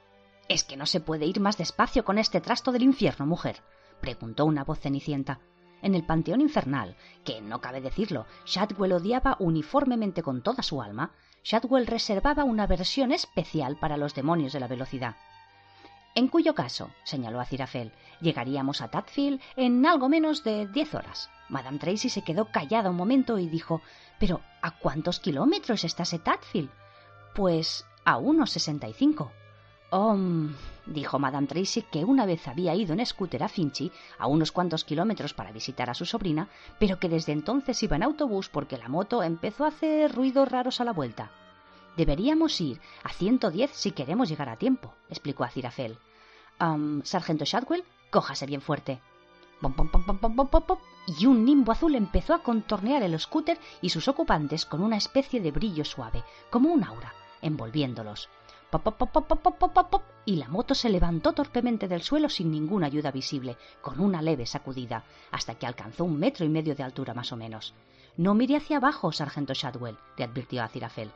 ¿Es 0.48 0.64
que 0.64 0.78
no 0.78 0.86
se 0.86 1.00
puede 1.00 1.26
ir 1.26 1.40
más 1.40 1.58
despacio 1.58 2.06
con 2.06 2.20
este 2.20 2.40
trasto 2.40 2.72
del 2.72 2.84
infierno, 2.84 3.26
mujer? 3.26 3.64
preguntó 4.00 4.46
una 4.46 4.64
voz 4.64 4.80
cenicienta. 4.80 5.40
En 5.82 5.96
el 5.96 6.06
panteón 6.06 6.42
infernal, 6.42 6.96
que 7.24 7.42
no 7.42 7.62
cabe 7.62 7.82
decirlo, 7.82 8.28
Shadwell 8.46 8.94
odiaba 8.94 9.38
uniformemente 9.40 10.22
con 10.22 10.44
toda 10.44 10.62
su 10.62 10.82
alma, 10.82 11.14
Shadwell 11.48 11.88
reservaba 11.88 12.44
una 12.44 12.68
versión 12.68 13.14
especial 13.14 13.78
para 13.78 13.96
los 13.96 14.14
demonios 14.14 14.52
de 14.52 14.60
la 14.60 14.68
velocidad. 14.68 15.16
En 16.14 16.28
cuyo 16.28 16.54
caso, 16.54 16.92
señaló 17.06 17.40
a 17.40 17.46
Cirafel, 17.46 17.94
llegaríamos 18.20 18.82
a 18.82 18.90
Tadfield 18.90 19.40
en 19.56 19.86
algo 19.86 20.10
menos 20.10 20.44
de 20.44 20.68
diez 20.68 20.94
horas. 20.94 21.30
Madame 21.48 21.80
Tracy 21.80 22.10
se 22.10 22.22
quedó 22.22 22.52
callada 22.52 22.90
un 22.90 22.98
momento 22.98 23.40
y 23.40 23.48
dijo 23.48 23.82
Pero 24.20 24.42
¿a 24.62 24.72
cuántos 24.72 25.22
kilómetros 25.22 25.86
está 25.86 26.04
ese 26.04 26.20
Tadfield? 26.20 26.70
Pues 27.34 27.86
a 28.04 28.18
unos 28.18 28.52
sesenta 28.52 28.90
y 28.90 28.94
cinco. 28.94 29.32
Oh, 29.90 30.18
dijo 30.86 31.18
Madame 31.18 31.48
Tracy 31.48 31.82
que 31.84 32.04
una 32.04 32.26
vez 32.26 32.46
había 32.50 32.76
ido 32.76 32.94
en 32.94 33.06
scooter 33.06 33.42
a 33.44 33.48
Finchy 33.48 33.90
a 34.20 34.28
unos 34.28 34.52
cuantos 34.52 34.84
kilómetros 34.84 35.34
para 35.34 35.54
visitar 35.54 35.90
a 35.90 35.94
su 35.94 36.06
sobrina, 36.06 36.50
pero 36.78 37.00
que 37.00 37.08
desde 37.08 37.32
entonces 37.32 37.82
iba 37.84 37.96
en 37.96 38.04
autobús 38.04 38.50
porque 38.50 38.78
la 38.78 38.90
moto 38.90 39.24
empezó 39.24 39.64
a 39.64 39.70
hacer 39.70 40.14
ruidos 40.14 40.52
raros 40.52 40.82
a 40.82 40.84
la 40.84 40.92
vuelta. 40.92 41.32
Deberíamos 41.96 42.60
ir 42.60 42.82
a 43.04 43.14
110 43.14 43.72
si 43.72 43.92
queremos 43.92 44.28
llegar 44.28 44.50
a 44.50 44.58
tiempo, 44.58 44.94
explicó 45.10 45.46
a 45.46 45.50
Cirafel. 45.50 45.98
Sargento 47.04 47.46
Shadwell, 47.46 47.86
cójase 48.12 48.46
bien 48.46 48.62
fuerte. 48.62 49.00
y 51.18 51.26
un 51.26 51.46
nimbo 51.46 51.72
azul 51.72 51.96
empezó 51.96 52.34
a 52.34 52.44
contornear 52.44 53.04
el 53.04 53.18
scooter 53.18 53.58
y 53.82 53.90
sus 53.90 54.10
ocupantes 54.10 54.66
con 54.66 54.82
una 54.82 54.98
especie 54.98 55.40
de 55.40 55.52
brillo 55.52 55.86
suave, 55.86 56.24
como 56.50 56.74
un 56.74 56.84
aura 56.84 57.14
envolviéndolos. 57.42 58.30
Pop, 58.70 58.84
pop, 58.84 59.90
pop, 59.90 60.04
y 60.26 60.36
la 60.36 60.50
moto 60.50 60.76
se 60.76 60.90
levantó 60.90 61.32
torpemente 61.32 61.88
del 61.88 62.02
suelo 62.02 62.28
sin 62.28 62.52
ninguna 62.52 62.88
ayuda 62.88 63.12
visible, 63.12 63.58
con 63.82 64.02
una 64.02 64.22
leve 64.22 64.46
sacudida, 64.46 65.06
hasta 65.32 65.56
que 65.56 65.66
alcanzó 65.66 66.04
un 66.04 66.20
metro 66.20 66.46
y 66.46 66.50
medio 66.50 66.76
de 66.76 66.84
altura 66.84 67.14
más 67.14 67.32
o 67.32 67.38
menos. 67.38 67.74
No 68.18 68.34
mire 68.34 68.58
hacia 68.58 68.78
abajo, 68.78 69.12
sargento 69.14 69.54
Shadwell, 69.54 69.98
le 70.18 70.26
advirtió 70.26 70.64
a 70.64 70.68
Cirafel. 70.68 71.12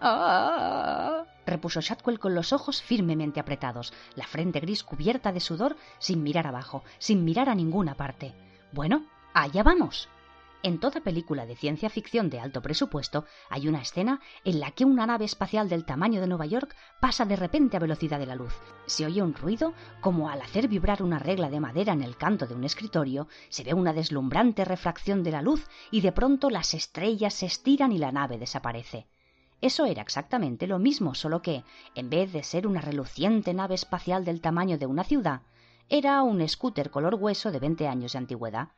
¡Ah! 0.00 1.24
repuso 1.44 1.80
Shadwell 1.80 2.18
con 2.18 2.34
los 2.34 2.52
ojos 2.52 2.80
firmemente 2.80 3.38
apretados, 3.38 3.92
la 4.16 4.26
frente 4.26 4.60
gris 4.60 4.82
cubierta 4.82 5.30
de 5.30 5.40
sudor, 5.40 5.76
sin 5.98 6.22
mirar 6.22 6.46
abajo, 6.46 6.84
sin 6.98 7.24
mirar 7.24 7.50
a 7.50 7.54
ninguna 7.54 7.94
parte. 7.94 8.34
Bueno, 8.72 9.04
allá 9.34 9.62
vamos. 9.62 10.08
En 10.64 10.78
toda 10.78 11.00
película 11.00 11.44
de 11.44 11.56
ciencia 11.56 11.90
ficción 11.90 12.30
de 12.30 12.38
alto 12.38 12.62
presupuesto 12.62 13.24
hay 13.50 13.66
una 13.66 13.82
escena 13.82 14.20
en 14.44 14.60
la 14.60 14.70
que 14.70 14.84
una 14.84 15.06
nave 15.06 15.24
espacial 15.24 15.68
del 15.68 15.84
tamaño 15.84 16.20
de 16.20 16.28
Nueva 16.28 16.46
York 16.46 16.76
pasa 17.00 17.24
de 17.24 17.34
repente 17.34 17.76
a 17.76 17.80
velocidad 17.80 18.20
de 18.20 18.26
la 18.26 18.36
luz. 18.36 18.54
Se 18.86 19.04
oye 19.04 19.22
un 19.22 19.34
ruido 19.34 19.74
como 20.00 20.28
al 20.28 20.40
hacer 20.40 20.68
vibrar 20.68 21.02
una 21.02 21.18
regla 21.18 21.50
de 21.50 21.58
madera 21.58 21.92
en 21.92 22.02
el 22.02 22.16
canto 22.16 22.46
de 22.46 22.54
un 22.54 22.62
escritorio, 22.62 23.26
se 23.48 23.64
ve 23.64 23.74
una 23.74 23.92
deslumbrante 23.92 24.64
refracción 24.64 25.24
de 25.24 25.32
la 25.32 25.42
luz 25.42 25.66
y 25.90 26.00
de 26.00 26.12
pronto 26.12 26.48
las 26.48 26.74
estrellas 26.74 27.34
se 27.34 27.46
estiran 27.46 27.90
y 27.90 27.98
la 27.98 28.12
nave 28.12 28.38
desaparece. 28.38 29.08
Eso 29.60 29.84
era 29.84 30.02
exactamente 30.02 30.68
lo 30.68 30.78
mismo, 30.78 31.16
solo 31.16 31.42
que, 31.42 31.64
en 31.96 32.08
vez 32.08 32.32
de 32.32 32.44
ser 32.44 32.68
una 32.68 32.80
reluciente 32.80 33.52
nave 33.52 33.74
espacial 33.74 34.24
del 34.24 34.40
tamaño 34.40 34.78
de 34.78 34.86
una 34.86 35.02
ciudad, 35.02 35.42
era 35.88 36.22
un 36.22 36.48
scooter 36.48 36.90
color 36.90 37.16
hueso 37.16 37.50
de 37.50 37.58
veinte 37.58 37.88
años 37.88 38.12
de 38.12 38.18
antigüedad, 38.18 38.68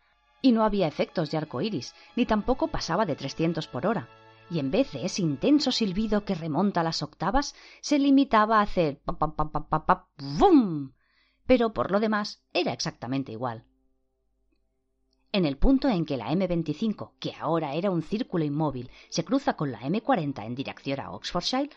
y 0.45 0.53
no 0.53 0.63
había 0.63 0.87
efectos 0.87 1.31
de 1.31 1.39
arco 1.39 1.63
iris, 1.63 1.95
ni 2.17 2.27
tampoco 2.27 2.69
pasaba 2.69 3.07
de 3.07 3.17
300 3.17 3.67
por 3.67 3.87
hora. 3.87 4.11
Y 4.51 4.59
en 4.59 4.71
vez 4.71 4.93
de 4.93 5.07
ese 5.07 5.23
intenso 5.23 5.73
silbido 5.73 6.27
que 6.27 6.35
remonta 6.35 6.83
a 6.83 6.85
las 6.85 7.03
octavas, 7.03 7.55
se 7.81 7.99
limitaba 7.99 8.59
a 8.59 8.65
hacer 8.65 9.01
pap. 9.07 10.07
Pero 11.47 11.73
por 11.73 11.91
lo 11.91 11.99
demás 11.99 12.45
era 12.53 12.75
exactamente 12.75 13.33
igual. 13.33 13.65
En 15.33 15.47
el 15.47 15.57
punto 15.57 15.89
en 15.89 16.05
que 16.05 16.19
la 16.19 16.31
M25, 16.31 17.13
que 17.19 17.33
ahora 17.41 17.73
era 17.73 17.91
un 17.91 18.03
círculo 18.03 18.45
inmóvil, 18.45 18.91
se 19.09 19.25
cruza 19.25 19.57
con 19.57 19.73
la 19.73 19.81
M40 19.81 20.45
en 20.45 20.55
dirección 20.55 21.01
a 21.01 21.11
Oxfordshire, 21.13 21.71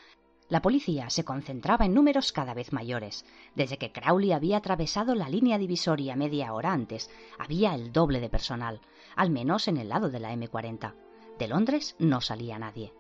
la 0.50 0.62
policía 0.62 1.10
se 1.10 1.26
concentraba 1.26 1.86
en 1.86 1.94
números 1.94 2.32
cada 2.32 2.54
vez 2.54 2.72
mayores. 2.72 3.26
Desde 3.56 3.78
que 3.78 3.92
Crowley 3.92 4.32
había 4.32 4.58
atravesado 4.58 5.14
la 5.14 5.30
línea 5.30 5.58
divisoria 5.58 6.16
media 6.16 6.54
hora 6.54 6.72
antes, 6.72 7.10
había 7.38 7.76
el 7.76 7.92
doble 7.92 8.22
de 8.22 8.30
personal, 8.30 8.80
al 9.16 9.30
menos 9.30 9.68
en 9.68 9.78
el 9.78 9.90
lado 9.90 10.10
de 10.10 10.20
la 10.20 10.34
M40. 10.34 10.94
De 11.38 11.48
Londres 11.48 11.96
no 12.00 12.22
salía 12.22 12.58
nadie. 12.58 12.94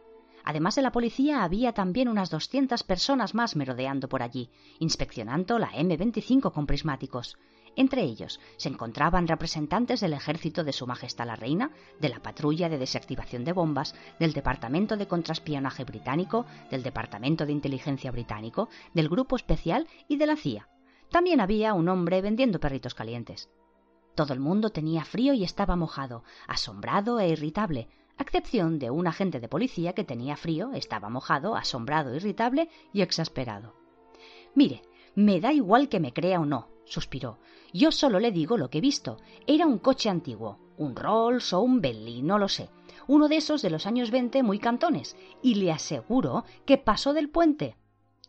Además 0.44 0.76
de 0.76 0.82
la 0.82 0.92
policía, 0.92 1.44
había 1.44 1.74
también 1.74 2.08
unas 2.08 2.30
200 2.30 2.84
personas 2.84 3.34
más 3.34 3.56
merodeando 3.56 4.08
por 4.08 4.24
allí, 4.24 4.50
inspeccionando 4.80 5.60
la 5.60 5.72
M25 5.72 6.54
con 6.54 6.66
prismáticos. 6.66 7.38
Entre 7.78 8.02
ellos 8.02 8.40
se 8.58 8.70
encontraban 8.70 9.28
representantes 9.28 10.00
del 10.02 10.14
ejército 10.14 10.64
de 10.64 10.74
Su 10.74 10.88
Majestad 10.88 11.28
la 11.28 11.36
Reina, 11.36 11.70
de 12.00 12.10
la 12.10 12.20
patrulla 12.20 12.70
de 12.70 12.80
desactivación 12.80 13.46
de 13.46 13.54
bombas, 13.54 13.94
del 14.20 14.34
Departamento 14.34 14.98
de 14.98 15.08
Contraespionaje 15.08 15.84
británico, 15.84 16.48
del 16.72 16.82
Departamento 16.82 17.46
de 17.46 17.52
Inteligencia 17.52 18.10
británico, 18.12 18.68
del 18.96 19.10
Grupo 19.10 19.36
Especial 19.36 19.88
y 20.08 20.18
de 20.18 20.26
la 20.26 20.36
CIA. 20.36 20.68
También 21.12 21.40
había 21.40 21.76
un 21.76 21.88
hombre 21.88 22.20
vendiendo 22.22 22.60
perritos 22.60 22.96
calientes. 22.96 23.52
Todo 24.16 24.34
el 24.34 24.40
mundo 24.40 24.72
tenía 24.72 25.06
frío 25.06 25.34
y 25.34 25.44
estaba 25.44 25.76
mojado, 25.76 26.24
asombrado 26.48 27.20
e 27.20 27.30
irritable, 27.30 27.90
a 28.18 28.24
excepción 28.24 28.80
de 28.80 28.90
un 28.90 29.06
agente 29.06 29.40
de 29.40 29.50
policía 29.50 29.94
que 29.94 30.04
tenía 30.04 30.36
frío, 30.36 30.74
estaba 30.74 31.10
mojado, 31.10 31.56
asombrado, 31.56 32.16
irritable 32.16 32.70
y 32.92 33.04
exasperado. 33.04 33.76
Mire, 34.56 34.82
me 35.14 35.40
da 35.40 35.54
igual 35.54 35.90
que 35.90 36.00
me 36.00 36.12
crea 36.12 36.40
o 36.40 36.46
no, 36.46 36.70
suspiró. 36.88 37.38
Yo 37.74 37.92
solo 37.92 38.20
le 38.20 38.32
digo 38.32 38.58
lo 38.58 38.70
que 38.70 38.80
he 38.80 38.82
visto. 38.82 39.18
Era 39.46 39.66
un 39.66 39.80
coche 39.80 40.10
antiguo, 40.10 40.60
un 40.78 40.96
Rolls 40.96 41.54
o 41.54 41.62
un 41.62 41.82
Bentley, 41.82 42.22
no 42.22 42.40
lo 42.40 42.48
sé. 42.48 42.70
Uno 43.08 43.28
de 43.28 43.38
esos 43.38 43.62
de 43.62 43.70
los 43.70 43.86
años 43.86 44.12
veinte 44.12 44.44
muy 44.44 44.60
cantones, 44.60 45.16
y 45.42 45.56
le 45.56 45.72
aseguro 45.72 46.44
que 46.66 46.78
pasó 46.78 47.14
del 47.14 47.30
puente. 47.30 47.76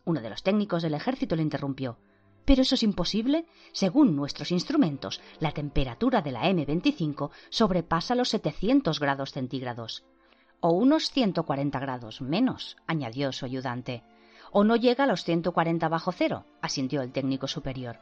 Uno 0.05 0.21
de 0.21 0.29
los 0.29 0.43
técnicos 0.43 0.83
del 0.83 0.93
ejército 0.93 1.35
le 1.35 1.41
interrumpió. 1.41 1.97
Pero 2.45 2.63
eso 2.63 2.75
es 2.75 2.83
imposible. 2.83 3.45
Según 3.73 4.15
nuestros 4.15 4.51
instrumentos, 4.51 5.21
la 5.39 5.51
temperatura 5.51 6.21
de 6.21 6.31
la 6.31 6.49
M25 6.49 7.29
sobrepasa 7.49 8.15
los 8.15 8.29
700 8.29 8.99
grados 8.99 9.31
centígrados. 9.31 10.03
O 10.59 10.71
unos 10.71 11.11
140 11.11 11.79
grados 11.79 12.21
menos, 12.21 12.75
añadió 12.87 13.31
su 13.31 13.45
ayudante. 13.45 14.03
O 14.51 14.63
no 14.63 14.75
llega 14.75 15.03
a 15.03 15.07
los 15.07 15.23
140 15.23 15.87
bajo 15.89 16.11
cero, 16.11 16.45
asintió 16.61 17.01
el 17.01 17.11
técnico 17.11 17.47
superior. 17.47 17.99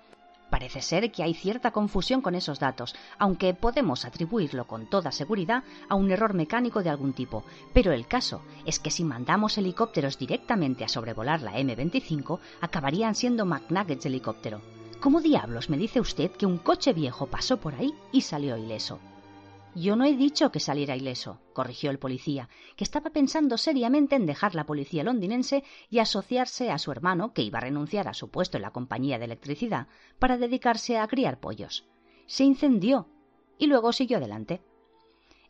Parece 0.49 0.81
ser 0.81 1.11
que 1.11 1.23
hay 1.23 1.33
cierta 1.33 1.71
confusión 1.71 2.21
con 2.21 2.35
esos 2.35 2.59
datos, 2.59 2.95
aunque 3.17 3.53
podemos 3.53 4.05
atribuirlo 4.05 4.65
con 4.65 4.87
toda 4.87 5.11
seguridad 5.11 5.63
a 5.89 5.95
un 5.95 6.09
error 6.11 6.33
mecánico 6.33 6.83
de 6.83 6.89
algún 6.89 7.13
tipo. 7.13 7.43
Pero 7.73 7.91
el 7.91 8.07
caso 8.07 8.41
es 8.65 8.79
que 8.79 8.91
si 8.91 9.03
mandamos 9.03 9.57
helicópteros 9.57 10.17
directamente 10.17 10.85
a 10.85 10.89
sobrevolar 10.89 11.41
la 11.41 11.57
M25, 11.57 12.39
acabarían 12.61 13.15
siendo 13.15 13.45
McNuggets 13.45 14.05
helicóptero. 14.05 14.61
¿Cómo 15.01 15.21
diablos 15.21 15.69
me 15.69 15.77
dice 15.77 15.99
usted 15.99 16.31
que 16.31 16.45
un 16.45 16.57
coche 16.57 16.93
viejo 16.93 17.27
pasó 17.27 17.57
por 17.57 17.75
ahí 17.75 17.93
y 18.11 18.21
salió 18.21 18.57
ileso? 18.57 18.99
Yo 19.79 19.95
no 19.95 20.05
he 20.05 20.17
dicho 20.17 20.51
que 20.51 20.59
saliera 20.59 20.95
ileso, 20.95 21.39
corrigió 21.53 21.91
el 21.91 21.99
policía, 21.99 22.49
que 22.75 22.83
estaba 22.83 23.11
pensando 23.11 23.59
seriamente 23.59 24.15
en 24.15 24.25
dejar 24.25 24.55
la 24.55 24.65
policía 24.65 25.03
londinense 25.03 25.63
y 25.91 25.99
asociarse 25.99 26.71
a 26.71 26.79
su 26.79 26.91
hermano, 26.91 27.31
que 27.31 27.43
iba 27.43 27.59
a 27.59 27.61
renunciar 27.61 28.07
a 28.07 28.15
su 28.15 28.31
puesto 28.31 28.57
en 28.57 28.63
la 28.63 28.71
compañía 28.71 29.19
de 29.19 29.25
electricidad, 29.25 29.87
para 30.17 30.39
dedicarse 30.39 30.97
a 30.97 31.07
criar 31.07 31.39
pollos. 31.39 31.85
Se 32.25 32.43
incendió 32.43 33.07
y 33.59 33.67
luego 33.67 33.93
siguió 33.93 34.17
adelante. 34.17 34.63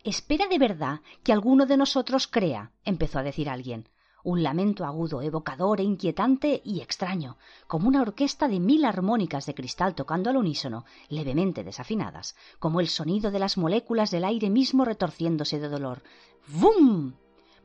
Espera 0.04 0.48
de 0.48 0.60
verdad 0.60 1.00
que 1.24 1.32
alguno 1.32 1.66
de 1.66 1.78
nosotros 1.78 2.28
crea, 2.28 2.74
empezó 2.84 3.20
a 3.20 3.24
decir 3.24 3.48
alguien. 3.48 3.88
Un 4.28 4.44
lamento 4.44 4.84
agudo, 4.84 5.22
evocador 5.22 5.80
e 5.80 5.86
inquietante 5.86 6.62
y 6.66 6.82
extraño, 6.82 7.38
como 7.66 7.88
una 7.88 8.02
orquesta 8.02 8.50
de 8.50 8.60
mil 8.60 8.84
armónicas 8.84 9.46
de 9.46 9.56
cristal 9.56 9.96
tocando 9.96 10.30
al 10.30 10.36
unísono, 10.36 10.84
levemente 11.08 11.64
desafinadas, 11.64 12.36
como 12.60 12.82
el 12.82 12.90
sonido 12.90 13.32
de 13.32 13.40
las 13.40 13.58
moléculas 13.58 14.12
del 14.12 14.26
aire 14.26 14.50
mismo 14.50 14.84
retorciéndose 14.84 15.62
de 15.62 15.70
dolor. 15.70 16.04
¡Bum! 16.46 17.14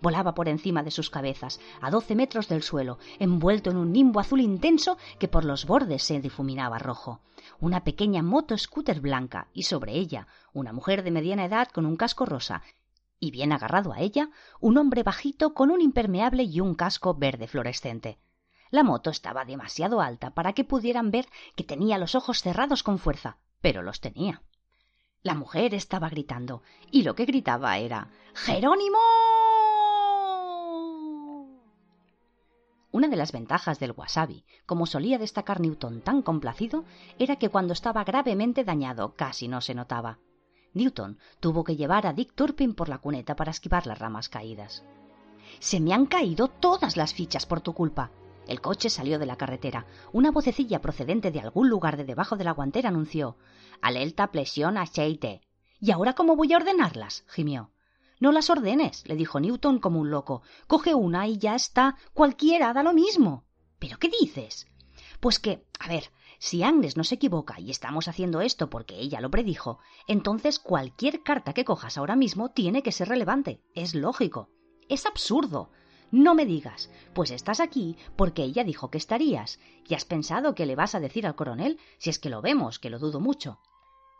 volaba 0.01 0.37
por 0.37 0.49
encima 0.49 0.85
de 0.85 0.93
sus 0.93 1.11
cabezas, 1.11 1.59
a 1.81 1.91
doce 1.91 2.15
metros 2.15 2.47
del 2.47 2.63
suelo, 2.63 2.99
envuelto 3.19 3.71
en 3.71 3.77
un 3.77 3.91
nimbo 3.91 4.21
azul 4.21 4.41
intenso 4.41 4.99
que 5.19 5.27
por 5.27 5.45
los 5.45 5.67
bordes 5.67 6.05
se 6.05 6.21
difuminaba 6.21 6.79
rojo. 6.79 7.23
Una 7.59 7.83
pequeña 7.83 8.23
moto 8.23 8.57
scooter 8.57 9.01
blanca 9.01 9.49
y 9.53 9.65
sobre 9.65 9.95
ella 9.95 10.29
una 10.53 10.73
mujer 10.73 11.03
de 11.03 11.11
mediana 11.11 11.45
edad 11.45 11.67
con 11.69 11.87
un 11.87 11.97
casco 11.97 12.25
rosa 12.25 12.63
y 13.23 13.31
bien 13.31 13.53
agarrado 13.53 13.93
a 13.93 14.01
ella 14.01 14.31
un 14.59 14.77
hombre 14.77 15.05
bajito 15.05 15.55
con 15.55 15.71
un 15.71 15.81
impermeable 15.81 16.43
y 16.43 16.59
un 16.59 16.75
casco 16.75 17.15
verde 17.15 17.47
fluorescente. 17.47 18.19
La 18.71 18.83
moto 18.83 19.11
estaba 19.11 19.45
demasiado 19.45 20.01
alta 20.01 20.31
para 20.31 20.55
que 20.55 20.65
pudieran 20.65 21.13
ver 21.13 21.29
que 21.55 21.63
tenía 21.63 21.99
los 21.99 22.17
ojos 22.17 22.43
cerrados 22.43 22.83
con 22.83 22.99
fuerza, 22.99 23.39
pero 23.61 23.83
los 23.83 24.01
tenía. 24.01 24.43
La 25.23 25.37
mujer 25.37 25.73
estaba 25.73 26.09
gritando, 26.09 26.63
y 26.91 27.05
lo 27.05 27.15
que 27.15 27.25
gritaba 27.25 27.79
era 27.79 28.09
Jerónimo. 28.35 28.99
Una 32.91 33.07
de 33.07 33.17
las 33.17 33.31
ventajas 33.31 33.79
del 33.79 33.93
wasabi, 33.93 34.45
como 34.67 34.87
solía 34.87 35.19
destacar 35.19 35.61
Newton 35.61 36.01
tan 36.01 36.23
complacido, 36.23 36.85
era 37.21 37.37
que 37.37 37.51
cuando 37.51 37.73
estaba 37.73 38.03
gravemente 38.03 38.65
dañado 38.65 39.15
casi 39.15 39.47
no 39.47 39.61
se 39.61 39.77
notaba. 39.77 40.19
Newton 40.75 41.19
tuvo 41.41 41.65
que 41.65 41.77
llevar 41.77 42.07
a 42.07 42.13
Dick 42.13 42.35
Turpin 42.35 42.75
por 42.75 42.89
la 42.89 42.99
cuneta 42.99 43.37
para 43.37 43.51
esquivar 43.51 43.87
las 43.87 43.99
ramas 43.99 44.29
caídas. 44.29 44.85
Se 45.61 45.81
me 45.81 45.93
han 45.93 46.07
caído 46.07 46.49
todas 46.49 46.97
las 46.97 47.15
fichas 47.15 47.47
por 47.47 47.61
tu 47.61 47.75
culpa. 47.75 48.11
El 48.47 48.61
coche 48.61 48.91
salió 48.91 49.19
de 49.19 49.27
la 49.27 49.37
carretera. 49.37 49.87
Una 50.13 50.31
vocecilla 50.31 50.81
procedente 50.81 51.31
de 51.31 51.41
algún 51.41 51.69
lugar 51.69 51.97
de 51.97 52.05
debajo 52.05 52.37
de 52.37 52.45
la 52.45 52.53
guantera 52.53 52.89
anunció 52.89 53.37
Alerta 53.81 54.31
presión 54.33 54.79
aceite. 54.79 55.43
¿Y 55.81 55.91
ahora 55.91 56.15
cómo 56.15 56.37
voy 56.37 56.53
a 56.53 56.57
ordenarlas? 56.57 57.25
gimió. 57.29 57.71
No 58.21 58.31
las 58.31 58.51
ordenes, 58.51 59.03
le 59.09 59.17
dijo 59.17 59.41
Newton 59.41 59.81
como 59.81 59.99
un 59.99 60.11
loco. 60.11 60.43
Coge 60.69 60.95
una 60.95 61.27
y 61.27 61.39
ya 61.39 61.57
está. 61.57 61.97
Cualquiera 62.15 62.73
da 62.73 62.85
lo 62.85 62.93
mismo. 62.93 63.45
¿Pero 63.81 63.99
qué 63.99 64.09
dices? 64.09 64.69
Pues 65.19 65.41
que, 65.41 65.67
a 65.81 65.89
ver, 65.89 66.05
si 66.43 66.65
Agnes 66.65 66.97
no 66.97 67.05
se 67.05 67.15
equivoca 67.15 67.61
y 67.61 67.71
estamos 67.71 68.09
haciendo 68.09 68.41
esto 68.41 68.69
porque 68.69 68.97
ella 68.99 69.21
lo 69.21 69.31
predijo, 69.31 69.79
entonces 70.09 70.59
cualquier 70.59 71.23
carta 71.23 71.53
que 71.53 71.65
cojas 71.65 71.97
ahora 71.97 72.17
mismo 72.17 72.51
tiene 72.51 72.83
que 72.83 72.91
ser 72.91 73.09
relevante. 73.09 73.63
Es 73.77 73.95
lógico. 73.95 74.51
Es 74.89 75.07
absurdo. 75.07 75.71
No 76.11 76.35
me 76.35 76.45
digas, 76.45 76.91
pues 77.15 77.31
estás 77.31 77.61
aquí 77.61 77.97
porque 78.17 78.43
ella 78.43 78.65
dijo 78.65 78.91
que 78.91 78.99
estarías. 78.99 79.61
¿Y 79.89 79.95
has 79.95 80.05
pensado 80.05 80.57
que 80.57 80.67
le 80.67 80.75
vas 80.75 80.97
a 80.97 81.01
decir 81.01 81.29
al 81.29 81.37
coronel? 81.37 81.79
Si 81.99 82.11
es 82.11 82.19
que 82.19 82.29
lo 82.29 82.43
vemos, 82.43 82.81
que 82.81 82.91
lo 82.91 82.99
dudo 82.99 83.21
mucho. 83.21 83.61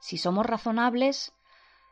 Si 0.01 0.17
somos 0.17 0.47
razonables. 0.47 1.35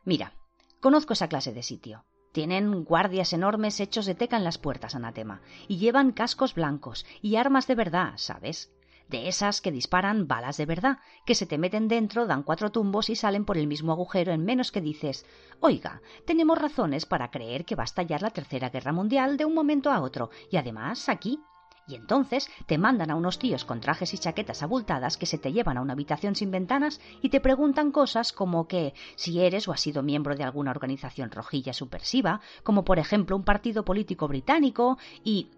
Mira, 0.04 0.34
Conozco 0.80 1.12
esa 1.12 1.28
clase 1.28 1.52
de 1.52 1.62
sitio. 1.62 2.06
Tienen 2.32 2.84
guardias 2.84 3.34
enormes 3.34 3.80
hechos 3.80 4.06
de 4.06 4.14
teca 4.14 4.38
en 4.38 4.44
las 4.44 4.56
puertas, 4.56 4.94
anatema, 4.94 5.42
y 5.68 5.76
llevan 5.76 6.12
cascos 6.12 6.54
blancos 6.54 7.04
y 7.20 7.36
armas 7.36 7.66
de 7.66 7.74
verdad, 7.74 8.12
¿sabes? 8.16 8.72
De 9.10 9.26
esas 9.26 9.60
que 9.60 9.72
disparan 9.72 10.28
balas 10.28 10.56
de 10.56 10.66
verdad, 10.66 10.98
que 11.26 11.34
se 11.34 11.44
te 11.44 11.58
meten 11.58 11.88
dentro, 11.88 12.28
dan 12.28 12.44
cuatro 12.44 12.70
tumbos 12.70 13.10
y 13.10 13.16
salen 13.16 13.44
por 13.44 13.58
el 13.58 13.66
mismo 13.66 13.90
agujero 13.90 14.32
en 14.32 14.44
menos 14.44 14.70
que 14.70 14.80
dices 14.80 15.26
Oiga, 15.58 16.00
tenemos 16.28 16.56
razones 16.56 17.06
para 17.06 17.32
creer 17.32 17.64
que 17.64 17.74
va 17.74 17.82
a 17.82 17.90
estallar 17.90 18.22
la 18.22 18.30
Tercera 18.30 18.70
Guerra 18.70 18.92
Mundial 18.92 19.36
de 19.36 19.46
un 19.46 19.52
momento 19.52 19.90
a 19.90 20.00
otro, 20.00 20.30
y 20.48 20.58
además 20.58 21.08
aquí, 21.08 21.40
y 21.88 21.96
entonces 21.96 22.48
te 22.66 22.78
mandan 22.78 23.10
a 23.10 23.16
unos 23.16 23.40
tíos 23.40 23.64
con 23.64 23.80
trajes 23.80 24.14
y 24.14 24.18
chaquetas 24.18 24.62
abultadas 24.62 25.16
que 25.16 25.26
se 25.26 25.38
te 25.38 25.52
llevan 25.52 25.76
a 25.76 25.82
una 25.82 25.94
habitación 25.94 26.36
sin 26.36 26.52
ventanas 26.52 27.00
y 27.20 27.30
te 27.30 27.40
preguntan 27.40 27.90
cosas 27.90 28.32
como 28.32 28.68
que 28.68 28.94
si 29.16 29.40
eres 29.40 29.66
o 29.66 29.72
has 29.72 29.80
sido 29.80 30.04
miembro 30.04 30.36
de 30.36 30.44
alguna 30.44 30.70
organización 30.70 31.32
rojilla 31.32 31.72
subversiva, 31.72 32.42
como 32.62 32.84
por 32.84 33.00
ejemplo 33.00 33.34
un 33.34 33.42
partido 33.42 33.84
político 33.84 34.28
británico, 34.28 34.98
y 35.24 35.50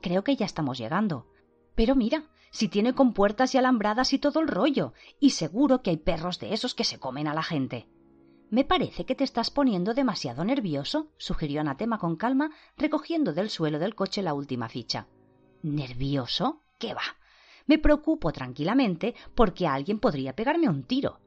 creo 0.00 0.24
que 0.24 0.36
ya 0.36 0.46
estamos 0.46 0.78
llegando. 0.78 1.26
Pero 1.74 1.96
mira, 1.96 2.30
si 2.54 2.68
tiene 2.68 2.94
compuertas 2.94 3.52
y 3.52 3.58
alambradas 3.58 4.12
y 4.12 4.20
todo 4.20 4.38
el 4.38 4.46
rollo, 4.46 4.92
y 5.18 5.30
seguro 5.30 5.82
que 5.82 5.90
hay 5.90 5.96
perros 5.96 6.38
de 6.38 6.54
esos 6.54 6.72
que 6.72 6.84
se 6.84 7.00
comen 7.00 7.26
a 7.26 7.34
la 7.34 7.42
gente. 7.42 7.88
Me 8.48 8.62
parece 8.62 9.04
que 9.04 9.16
te 9.16 9.24
estás 9.24 9.50
poniendo 9.50 9.92
demasiado 9.92 10.44
nervioso, 10.44 11.10
sugirió 11.16 11.62
Anatema 11.62 11.98
con 11.98 12.14
calma, 12.14 12.52
recogiendo 12.76 13.32
del 13.32 13.50
suelo 13.50 13.80
del 13.80 13.96
coche 13.96 14.22
la 14.22 14.34
última 14.34 14.68
ficha. 14.68 15.08
¿Nervioso? 15.64 16.62
¿Qué 16.78 16.94
va? 16.94 17.02
Me 17.66 17.78
preocupo 17.78 18.30
tranquilamente 18.30 19.16
porque 19.34 19.66
alguien 19.66 19.98
podría 19.98 20.36
pegarme 20.36 20.68
un 20.68 20.84
tiro. 20.84 21.18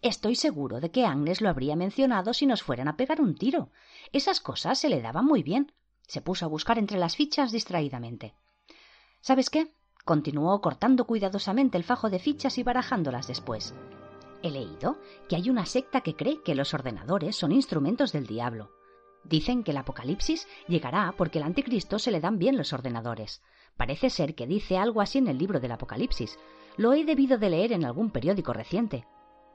Estoy 0.00 0.36
seguro 0.36 0.78
de 0.78 0.92
que 0.92 1.04
Agnes 1.04 1.40
lo 1.40 1.48
habría 1.48 1.74
mencionado 1.74 2.32
si 2.32 2.46
nos 2.46 2.62
fueran 2.62 2.86
a 2.86 2.96
pegar 2.96 3.20
un 3.20 3.34
tiro. 3.34 3.72
Esas 4.12 4.38
cosas 4.38 4.78
se 4.78 4.88
le 4.88 5.02
daban 5.02 5.24
muy 5.24 5.42
bien. 5.42 5.72
Se 6.06 6.20
puso 6.20 6.44
a 6.44 6.48
buscar 6.48 6.78
entre 6.78 6.98
las 6.98 7.16
fichas 7.16 7.50
distraídamente. 7.50 8.36
¿Sabes 9.20 9.50
qué? 9.50 9.72
Continuó 10.08 10.58
cortando 10.62 11.04
cuidadosamente 11.04 11.76
el 11.76 11.84
fajo 11.84 12.08
de 12.08 12.18
fichas 12.18 12.56
y 12.56 12.62
barajándolas 12.62 13.28
después. 13.28 13.74
He 14.42 14.50
leído 14.50 14.96
que 15.28 15.36
hay 15.36 15.50
una 15.50 15.66
secta 15.66 16.00
que 16.00 16.16
cree 16.16 16.40
que 16.42 16.54
los 16.54 16.72
ordenadores 16.72 17.36
son 17.36 17.52
instrumentos 17.52 18.10
del 18.10 18.26
diablo. 18.26 18.70
Dicen 19.22 19.62
que 19.62 19.72
el 19.72 19.76
apocalipsis 19.76 20.48
llegará 20.66 21.12
porque 21.14 21.40
al 21.40 21.44
anticristo 21.44 21.98
se 21.98 22.10
le 22.10 22.22
dan 22.22 22.38
bien 22.38 22.56
los 22.56 22.72
ordenadores. 22.72 23.42
Parece 23.76 24.08
ser 24.08 24.34
que 24.34 24.46
dice 24.46 24.78
algo 24.78 25.02
así 25.02 25.18
en 25.18 25.28
el 25.28 25.36
libro 25.36 25.60
del 25.60 25.72
Apocalipsis. 25.72 26.38
Lo 26.78 26.94
he 26.94 27.04
debido 27.04 27.36
de 27.36 27.50
leer 27.50 27.72
en 27.72 27.84
algún 27.84 28.10
periódico 28.10 28.54
reciente. 28.54 29.06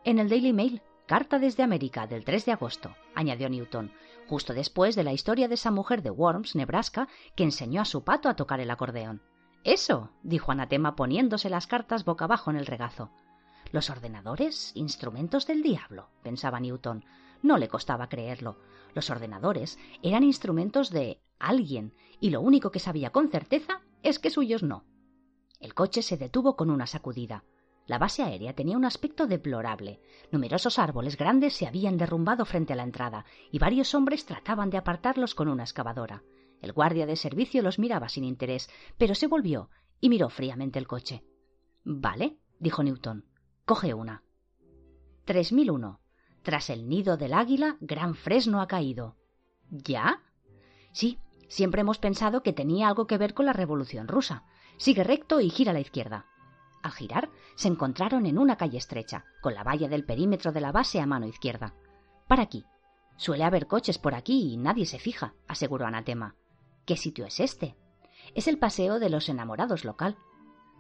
En 0.06 0.20
el 0.20 0.30
Daily 0.30 0.54
Mail, 0.54 0.84
carta 1.08 1.40
desde 1.40 1.64
América 1.64 2.06
del 2.06 2.24
3 2.26 2.46
de 2.46 2.52
agosto, 2.52 2.96
añadió 3.16 3.50
Newton, 3.50 3.92
justo 4.28 4.54
después 4.54 4.96
de 4.96 5.04
la 5.04 5.14
historia 5.14 5.48
de 5.48 5.56
esa 5.56 5.72
mujer 5.72 6.04
de 6.04 6.12
Worms, 6.12 6.56
Nebraska, 6.56 7.08
que 7.36 7.44
enseñó 7.44 7.82
a 7.82 7.86
su 7.86 8.04
pato 8.04 8.30
a 8.30 8.36
tocar 8.36 8.60
el 8.60 8.70
acordeón. 8.70 9.33
Eso, 9.64 10.10
dijo 10.24 10.52
Anatema 10.52 10.96
poniéndose 10.96 11.50
las 11.50 11.68
cartas 11.68 12.04
boca 12.04 12.26
abajo 12.26 12.52
en 12.52 12.58
el 12.58 12.66
regazo. 12.66 13.12
Los 13.72 13.90
ordenadores, 13.90 14.72
instrumentos 14.76 15.48
del 15.48 15.64
diablo, 15.64 16.10
pensaba 16.22 16.60
Newton. 16.60 17.06
No 17.42 17.58
le 17.58 17.70
costaba 17.70 18.10
creerlo. 18.10 18.58
Los 18.94 19.10
ordenadores 19.10 19.80
eran 20.02 20.24
instrumentos 20.24 20.90
de 20.90 21.22
alguien, 21.40 21.94
y 22.20 22.30
lo 22.30 22.42
único 22.42 22.72
que 22.72 22.80
sabía 22.80 23.12
con 23.12 23.30
certeza 23.30 23.82
es 24.04 24.20
que 24.20 24.30
suyos 24.30 24.64
no. 24.64 24.84
El 25.60 25.74
coche 25.74 26.02
se 26.02 26.18
detuvo 26.18 26.56
con 26.58 26.70
una 26.70 26.86
sacudida. 26.86 27.46
La 27.88 27.98
base 27.98 28.22
aérea 28.22 28.54
tenía 28.54 28.78
un 28.78 28.86
aspecto 28.86 29.28
deplorable. 29.28 30.02
Numerosos 30.32 30.78
árboles 30.78 31.18
grandes 31.18 31.54
se 31.54 31.68
habían 31.68 31.98
derrumbado 31.98 32.46
frente 32.46 32.74
a 32.74 32.76
la 32.76 32.84
entrada, 32.84 33.26
y 33.50 33.60
varios 33.60 33.96
hombres 33.96 34.26
trataban 34.26 34.70
de 34.70 34.78
apartarlos 34.78 35.36
con 35.36 35.48
una 35.48 35.64
excavadora. 35.64 36.24
El 36.64 36.74
guardia 36.74 37.06
de 37.06 37.16
servicio 37.16 37.62
los 37.62 37.78
miraba 37.78 38.10
sin 38.10 38.24
interés, 38.24 38.68
pero 38.98 39.14
se 39.14 39.28
volvió 39.28 39.70
y 40.02 40.10
miró 40.10 40.30
fríamente 40.30 40.80
el 40.80 40.88
coche. 40.88 41.24
Vale, 41.84 42.40
dijo 42.58 42.82
Newton. 42.82 43.26
Coge 43.66 43.94
una. 43.94 44.24
3001. 45.26 46.00
Tras 46.42 46.72
el 46.72 46.90
nido 46.90 47.18
del 47.18 47.34
águila, 47.34 47.78
gran 47.80 48.16
fresno 48.16 48.62
ha 48.62 48.68
caído. 48.68 49.16
¿Ya? 49.70 50.24
Sí, 50.92 51.20
Siempre 51.54 51.82
hemos 51.82 52.00
pensado 52.00 52.42
que 52.42 52.52
tenía 52.52 52.88
algo 52.88 53.06
que 53.06 53.20
ver 53.20 53.36
con 53.36 53.46
la 53.46 53.54
Revolución 53.54 54.08
rusa. 54.08 54.44
Sigue 54.78 55.04
recto 55.04 55.40
y 55.40 55.52
gira 55.52 55.70
a 55.70 55.76
la 55.76 55.82
izquierda. 55.82 56.26
Al 56.82 56.94
girar, 56.94 57.30
se 57.54 57.68
encontraron 57.68 58.26
en 58.26 58.40
una 58.40 58.58
calle 58.58 58.80
estrecha, 58.80 59.26
con 59.40 59.54
la 59.54 59.64
valla 59.64 59.88
del 59.88 60.04
perímetro 60.04 60.52
de 60.52 60.62
la 60.62 60.72
base 60.72 61.00
a 61.00 61.06
mano 61.06 61.28
izquierda. 61.28 61.76
Para 62.28 62.42
aquí. 62.42 62.66
Suele 63.18 63.44
haber 63.44 63.68
coches 63.68 64.00
por 64.00 64.16
aquí 64.16 64.52
y 64.52 64.58
nadie 64.58 64.88
se 64.88 64.98
fija, 64.98 65.36
aseguró 65.48 65.86
Anatema. 65.86 66.36
¿Qué 66.86 66.98
sitio 66.98 67.26
es 67.26 67.40
este? 67.40 67.78
Es 68.36 68.48
el 68.48 68.60
paseo 68.60 69.00
de 69.00 69.10
los 69.10 69.30
enamorados 69.30 69.86
local. 69.86 70.18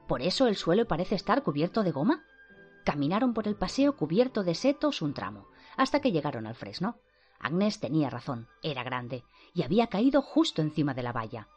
¿Por 0.07 0.21
eso 0.21 0.47
el 0.47 0.57
suelo 0.57 0.85
parece 0.85 1.15
estar 1.15 1.43
cubierto 1.43 1.83
de 1.83 1.91
goma? 1.91 2.25
Caminaron 2.83 3.33
por 3.33 3.47
el 3.47 3.55
paseo 3.55 3.95
cubierto 3.95 4.43
de 4.43 4.55
setos 4.55 5.01
un 5.01 5.13
tramo, 5.13 5.47
hasta 5.77 6.01
que 6.01 6.11
llegaron 6.11 6.45
al 6.45 6.55
fresno. 6.55 6.97
Agnes 7.39 7.79
tenía 7.79 8.09
razón, 8.09 8.47
era 8.61 8.83
grande, 8.83 9.23
y 9.53 9.63
había 9.63 9.87
caído 9.87 10.21
justo 10.21 10.61
encima 10.61 10.93
de 10.93 11.03
la 11.03 11.13
valla. 11.13 11.47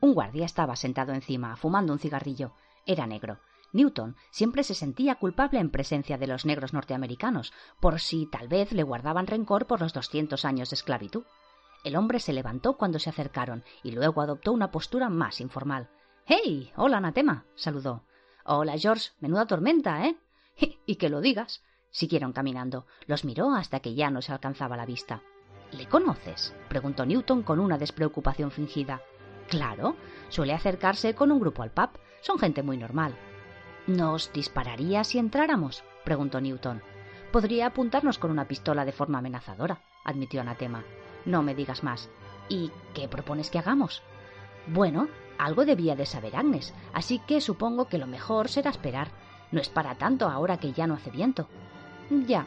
Un 0.00 0.14
guardia 0.14 0.46
estaba 0.46 0.76
sentado 0.76 1.12
encima, 1.12 1.56
fumando 1.56 1.92
un 1.92 1.98
cigarrillo. 1.98 2.52
Era 2.86 3.06
negro. 3.06 3.40
Newton 3.72 4.16
siempre 4.30 4.62
se 4.62 4.74
sentía 4.74 5.16
culpable 5.16 5.58
en 5.58 5.70
presencia 5.70 6.18
de 6.18 6.28
los 6.28 6.46
negros 6.46 6.72
norteamericanos, 6.72 7.52
por 7.80 8.00
si 8.00 8.26
tal 8.26 8.48
vez 8.48 8.72
le 8.72 8.84
guardaban 8.84 9.26
rencor 9.26 9.66
por 9.66 9.80
los 9.80 9.92
doscientos 9.92 10.44
años 10.44 10.70
de 10.70 10.74
esclavitud. 10.74 11.24
El 11.84 11.96
hombre 11.96 12.18
se 12.20 12.32
levantó 12.32 12.76
cuando 12.76 12.98
se 12.98 13.10
acercaron 13.10 13.64
y 13.82 13.92
luego 13.92 14.20
adoptó 14.20 14.52
una 14.52 14.70
postura 14.70 15.08
más 15.08 15.40
informal. 15.40 15.88
¡Hey! 16.26 16.72
Hola, 16.76 16.98
Anatema. 16.98 17.44
saludó. 17.54 18.04
Hola, 18.44 18.76
George. 18.76 19.10
Menuda 19.20 19.46
tormenta, 19.46 20.06
¿eh? 20.06 20.16
y 20.86 20.96
que 20.96 21.08
lo 21.08 21.20
digas. 21.20 21.62
Siguieron 21.90 22.32
caminando. 22.32 22.86
Los 23.06 23.24
miró 23.24 23.54
hasta 23.54 23.80
que 23.80 23.94
ya 23.94 24.10
no 24.10 24.22
se 24.22 24.32
alcanzaba 24.32 24.76
la 24.76 24.86
vista. 24.86 25.22
¿Le 25.72 25.86
conoces? 25.86 26.54
preguntó 26.68 27.06
Newton 27.06 27.42
con 27.42 27.60
una 27.60 27.78
despreocupación 27.78 28.50
fingida. 28.50 29.02
Claro, 29.48 29.96
suele 30.28 30.52
acercarse 30.52 31.14
con 31.14 31.32
un 31.32 31.40
grupo 31.40 31.62
al 31.62 31.70
pub. 31.70 31.90
Son 32.20 32.38
gente 32.38 32.62
muy 32.62 32.76
normal. 32.76 33.16
¿Nos 33.86 34.32
dispararía 34.32 35.04
si 35.04 35.18
entráramos? 35.18 35.84
preguntó 36.04 36.40
Newton. 36.40 36.82
Podría 37.32 37.66
apuntarnos 37.66 38.18
con 38.18 38.30
una 38.30 38.48
pistola 38.48 38.84
de 38.84 38.92
forma 38.92 39.18
amenazadora, 39.18 39.82
admitió 40.04 40.40
Anatema. 40.40 40.84
No 41.24 41.42
me 41.42 41.54
digas 41.54 41.82
más. 41.82 42.08
¿Y 42.48 42.70
qué 42.94 43.08
propones 43.08 43.50
que 43.50 43.58
hagamos? 43.58 44.02
Bueno, 44.66 45.08
algo 45.38 45.64
debía 45.64 45.94
de 45.94 46.06
saber 46.06 46.36
Agnes, 46.36 46.74
así 46.92 47.20
que 47.20 47.40
supongo 47.40 47.86
que 47.86 47.98
lo 47.98 48.06
mejor 48.06 48.48
será 48.48 48.70
esperar. 48.70 49.08
No 49.52 49.60
es 49.60 49.68
para 49.68 49.94
tanto 49.96 50.28
ahora 50.28 50.58
que 50.58 50.72
ya 50.72 50.86
no 50.86 50.94
hace 50.94 51.10
viento. 51.10 51.48
Ya. 52.26 52.46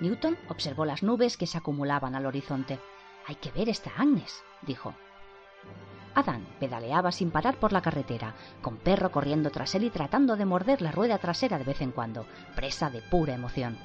Newton 0.00 0.36
observó 0.48 0.84
las 0.84 1.02
nubes 1.02 1.36
que 1.36 1.46
se 1.46 1.58
acumulaban 1.58 2.14
al 2.14 2.26
horizonte. 2.26 2.80
Hay 3.26 3.36
que 3.36 3.50
ver 3.52 3.68
esta 3.68 3.90
Agnes, 3.96 4.42
dijo. 4.62 4.94
Adán 6.14 6.46
pedaleaba 6.60 7.12
sin 7.12 7.30
parar 7.30 7.56
por 7.56 7.72
la 7.72 7.82
carretera, 7.82 8.34
con 8.62 8.76
perro 8.76 9.10
corriendo 9.10 9.50
tras 9.50 9.74
él 9.74 9.84
y 9.84 9.90
tratando 9.90 10.36
de 10.36 10.44
morder 10.44 10.80
la 10.82 10.92
rueda 10.92 11.18
trasera 11.18 11.58
de 11.58 11.64
vez 11.64 11.80
en 11.80 11.90
cuando, 11.90 12.26
presa 12.54 12.90
de 12.90 13.02
pura 13.02 13.34
emoción. 13.34 13.78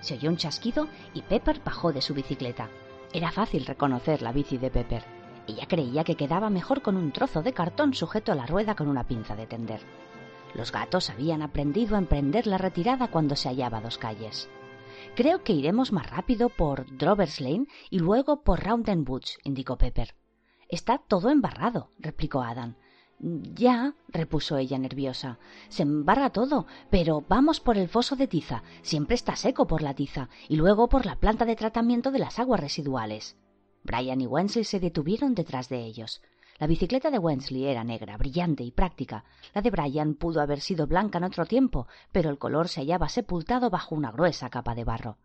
Se 0.00 0.14
oyó 0.14 0.30
un 0.30 0.36
chasquido 0.36 0.88
y 1.14 1.22
Pepper 1.22 1.60
bajó 1.64 1.92
de 1.92 2.02
su 2.02 2.14
bicicleta. 2.14 2.68
Era 3.16 3.32
fácil 3.32 3.64
reconocer 3.64 4.20
la 4.20 4.30
bici 4.30 4.58
de 4.58 4.70
Pepper. 4.70 5.02
Ella 5.48 5.64
creía 5.66 6.04
que 6.04 6.16
quedaba 6.16 6.50
mejor 6.50 6.82
con 6.82 6.98
un 6.98 7.12
trozo 7.12 7.42
de 7.42 7.54
cartón 7.54 7.94
sujeto 7.94 8.30
a 8.30 8.34
la 8.34 8.44
rueda 8.44 8.74
con 8.74 8.88
una 8.88 9.08
pinza 9.08 9.34
de 9.34 9.46
tender. 9.46 9.80
Los 10.52 10.70
gatos 10.70 11.08
habían 11.08 11.40
aprendido 11.40 11.96
a 11.96 11.98
emprender 11.98 12.46
la 12.46 12.58
retirada 12.58 13.08
cuando 13.08 13.34
se 13.34 13.48
hallaba 13.48 13.80
dos 13.80 13.96
calles. 13.96 14.50
Creo 15.14 15.42
que 15.42 15.54
iremos 15.54 15.92
más 15.92 16.10
rápido 16.10 16.50
por 16.50 16.94
Drovers 16.98 17.40
Lane 17.40 17.68
y 17.88 18.00
luego 18.00 18.42
por 18.42 18.62
Round 18.62 18.86
indicó 19.44 19.78
Pepper. 19.78 20.14
Está 20.68 20.98
todo 20.98 21.30
embarrado, 21.30 21.92
replicó 21.98 22.42
Adam. 22.42 22.76
Ya, 23.18 23.94
repuso 24.08 24.58
ella 24.58 24.78
nerviosa. 24.78 25.38
Se 25.68 25.82
embarra 25.82 26.30
todo, 26.30 26.66
pero 26.90 27.24
vamos 27.28 27.60
por 27.60 27.78
el 27.78 27.88
foso 27.88 28.14
de 28.14 28.26
tiza. 28.26 28.62
Siempre 28.82 29.14
está 29.14 29.36
seco 29.36 29.66
por 29.66 29.80
la 29.80 29.94
tiza, 29.94 30.28
y 30.48 30.56
luego 30.56 30.88
por 30.88 31.06
la 31.06 31.16
planta 31.16 31.46
de 31.46 31.56
tratamiento 31.56 32.10
de 32.10 32.18
las 32.18 32.38
aguas 32.38 32.60
residuales. 32.60 33.36
Brian 33.84 34.20
y 34.20 34.26
Wensley 34.26 34.64
se 34.64 34.80
detuvieron 34.80 35.34
detrás 35.34 35.68
de 35.68 35.84
ellos. 35.84 36.20
La 36.58 36.66
bicicleta 36.66 37.10
de 37.10 37.18
Wensley 37.18 37.66
era 37.66 37.84
negra, 37.84 38.16
brillante 38.16 38.64
y 38.64 38.70
práctica. 38.70 39.24
La 39.54 39.62
de 39.62 39.70
Brian 39.70 40.14
pudo 40.14 40.40
haber 40.40 40.60
sido 40.60 40.86
blanca 40.86 41.18
en 41.18 41.24
otro 41.24 41.46
tiempo, 41.46 41.86
pero 42.12 42.30
el 42.30 42.38
color 42.38 42.68
se 42.68 42.80
hallaba 42.80 43.08
sepultado 43.08 43.70
bajo 43.70 43.94
una 43.94 44.10
gruesa 44.10 44.50
capa 44.50 44.74
de 44.74 44.84
barro. 44.84 45.18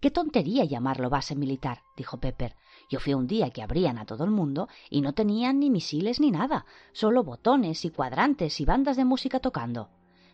Qué 0.00 0.12
tontería 0.12 0.64
llamarlo 0.64 1.10
base 1.10 1.34
militar, 1.34 1.82
dijo 1.96 2.18
Pepper. 2.18 2.54
Yo 2.88 3.00
fui 3.00 3.14
un 3.14 3.26
día 3.26 3.50
que 3.50 3.62
abrían 3.62 3.98
a 3.98 4.06
todo 4.06 4.24
el 4.24 4.30
mundo 4.30 4.68
y 4.88 5.02
no 5.02 5.12
tenían 5.12 5.60
ni 5.60 5.70
misiles 5.70 6.20
ni 6.20 6.30
nada, 6.30 6.64
solo 6.92 7.22
botones 7.22 7.84
y 7.84 7.90
cuadrantes 7.90 8.60
y 8.60 8.64
bandas 8.64 8.96
de 8.96 9.04
música 9.04 9.40
tocando. 9.40 9.90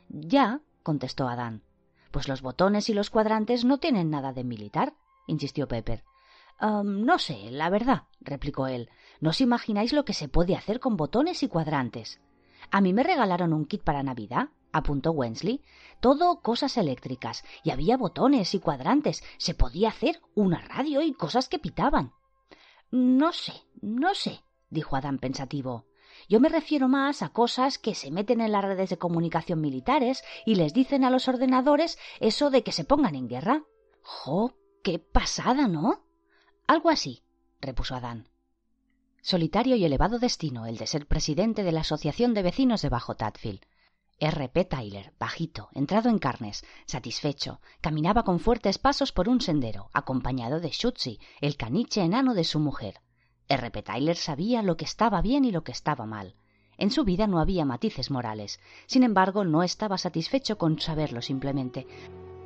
Ya, 0.09 0.61
contestó 0.83 1.29
Adán. 1.29 1.62
Pues 2.12 2.29
los 2.29 2.43
botones 2.43 2.88
y 2.88 2.95
los 2.95 3.11
cuadrantes 3.11 3.64
no 3.64 3.79
tienen 3.79 4.11
nada 4.11 4.33
de 4.33 4.45
militar, 4.45 4.95
insistió 5.27 5.67
Pepper. 5.67 6.05
no 6.61 7.19
sé, 7.19 7.51
la 7.51 7.71
verdad, 7.71 8.05
replicó 8.21 8.69
él. 8.69 8.88
No 9.21 9.31
os 9.31 9.40
imagináis 9.40 9.93
lo 9.93 10.05
que 10.05 10.12
se 10.12 10.29
puede 10.29 10.55
hacer 10.55 10.79
con 10.79 10.97
botones 10.97 11.43
y 11.43 11.49
cuadrantes. 11.49 12.21
A 12.71 12.81
mí 12.81 12.93
me 12.93 13.03
regalaron 13.03 13.53
un 13.53 13.64
kit 13.67 13.83
para 13.83 14.05
Navidad, 14.05 14.51
apuntó 14.73 15.11
Wensley. 15.11 15.62
Todo 16.01 16.40
cosas 16.40 16.77
eléctricas, 16.77 17.45
y 17.64 17.71
había 17.71 17.97
botones 17.97 18.55
y 18.55 18.61
cuadrantes. 18.61 19.25
Se 19.38 19.55
podía 19.55 19.88
hacer 19.88 20.21
una 20.35 20.61
radio 20.61 21.03
y 21.03 21.14
cosas 21.14 21.49
que 21.49 21.59
pitaban. 21.59 22.12
No 22.94 23.33
sé, 23.33 23.54
no 23.83 24.14
sé, 24.14 24.44
dijo 24.70 24.94
Adán 24.94 25.18
pensativo. 25.18 25.85
Yo 26.28 26.38
me 26.38 26.48
refiero 26.48 26.87
más 26.87 27.22
a 27.22 27.30
cosas 27.30 27.76
que 27.76 27.92
se 27.92 28.12
meten 28.12 28.40
en 28.40 28.52
las 28.52 28.62
redes 28.62 28.88
de 28.88 28.98
comunicación 28.98 29.61
militares 29.61 30.22
y 30.46 30.54
les 30.54 30.74
dicen 30.74 31.02
a 31.02 31.11
los 31.11 31.26
ordenadores 31.26 31.98
eso 32.20 32.50
de 32.50 32.62
que 32.62 32.70
se 32.70 32.85
pongan 32.85 33.16
en 33.16 33.26
guerra. 33.26 33.64
¡Jo! 34.00 34.54
¡Qué 34.85 35.00
pasada, 35.00 35.66
¿no? 35.66 36.04
Algo 36.68 36.88
así, 36.88 37.24
repuso 37.61 37.96
Adán. 37.96 38.28
Solitario 39.22 39.74
y 39.74 39.85
elevado 39.85 40.20
destino 40.20 40.66
el 40.66 40.76
de 40.76 40.87
ser 40.87 41.09
presidente 41.09 41.64
de 41.64 41.72
la 41.72 41.80
Asociación 41.80 42.33
de 42.33 42.44
Vecinos 42.44 42.80
de 42.80 42.90
Bajo 42.90 43.16
Tadfield. 43.16 43.66
R. 44.20 44.48
P. 44.48 44.64
Tyler, 44.64 45.12
bajito, 45.18 45.70
entrado 45.72 46.09
en 46.09 46.20
carnes, 46.20 46.64
satisfecho, 46.87 47.61
caminaba 47.81 48.22
con 48.22 48.38
fuertes 48.38 48.79
pasos 48.79 49.11
por 49.11 49.29
un 49.29 49.40
sendero, 49.40 49.90
acompañado 49.92 50.61
de 50.61 50.70
Shutzi, 50.70 51.18
el 51.40 51.57
caniche 51.57 52.00
enano 52.00 52.33
de 52.35 52.44
su 52.44 52.61
mujer. 52.61 53.00
R. 53.48 53.70
P. 53.72 53.83
Tyler 53.83 54.16
sabía 54.16 54.62
lo 54.62 54.77
que 54.77 54.85
estaba 54.85 55.20
bien 55.20 55.44
y 55.44 55.50
lo 55.50 55.64
que 55.64 55.72
estaba 55.72 56.07
mal. 56.07 56.37
En 56.79 56.92
su 56.92 57.05
vida 57.05 57.27
no 57.27 57.40
había 57.40 57.64
matices 57.64 58.12
morales. 58.12 58.61
Sin 58.87 59.03
embargo, 59.03 59.44
no 59.44 59.64
estaba 59.64 59.98
satisfecho 59.98 60.59
con 60.59 60.79
saberlo 60.79 61.20
simplemente. 61.20 61.87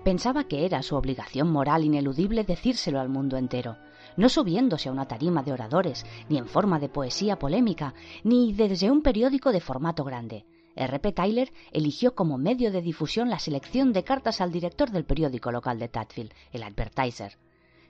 Pensaba 0.05 0.45
que 0.45 0.65
era 0.65 0.83
su 0.83 0.97
obligación 0.97 1.51
moral 1.51 1.85
ineludible 1.85 2.45
decírselo 2.45 2.99
al 2.99 3.11
mundo 3.11 3.37
entero, 3.37 3.77
no 4.17 4.31
subiéndose 4.31 4.89
a 4.89 4.93
una 4.93 5.07
tarima 5.07 5.43
de 5.43 5.53
oradores, 5.53 6.07
ni 6.31 6.39
en 6.39 6.47
forma 6.47 6.79
de 6.79 6.89
poesía 6.89 7.39
polémica, 7.39 7.93
ni 8.25 8.55
desde 8.55 8.91
un 8.91 9.03
periódico 9.03 9.53
de 9.53 9.61
formato 9.61 10.03
grande. 10.05 10.47
R.P. 10.79 11.11
Tyler 11.11 11.53
eligió 11.73 12.15
como 12.15 12.39
medio 12.39 12.71
de 12.71 12.83
difusión 12.83 13.31
la 13.31 13.41
selección 13.41 13.93
de 13.93 14.05
cartas 14.05 14.41
al 14.41 14.53
director 14.53 14.93
del 14.93 15.05
periódico 15.05 15.51
local 15.51 15.81
de 15.81 15.89
Tadfield, 15.89 16.33
el 16.53 16.63
Advertiser. 16.63 17.37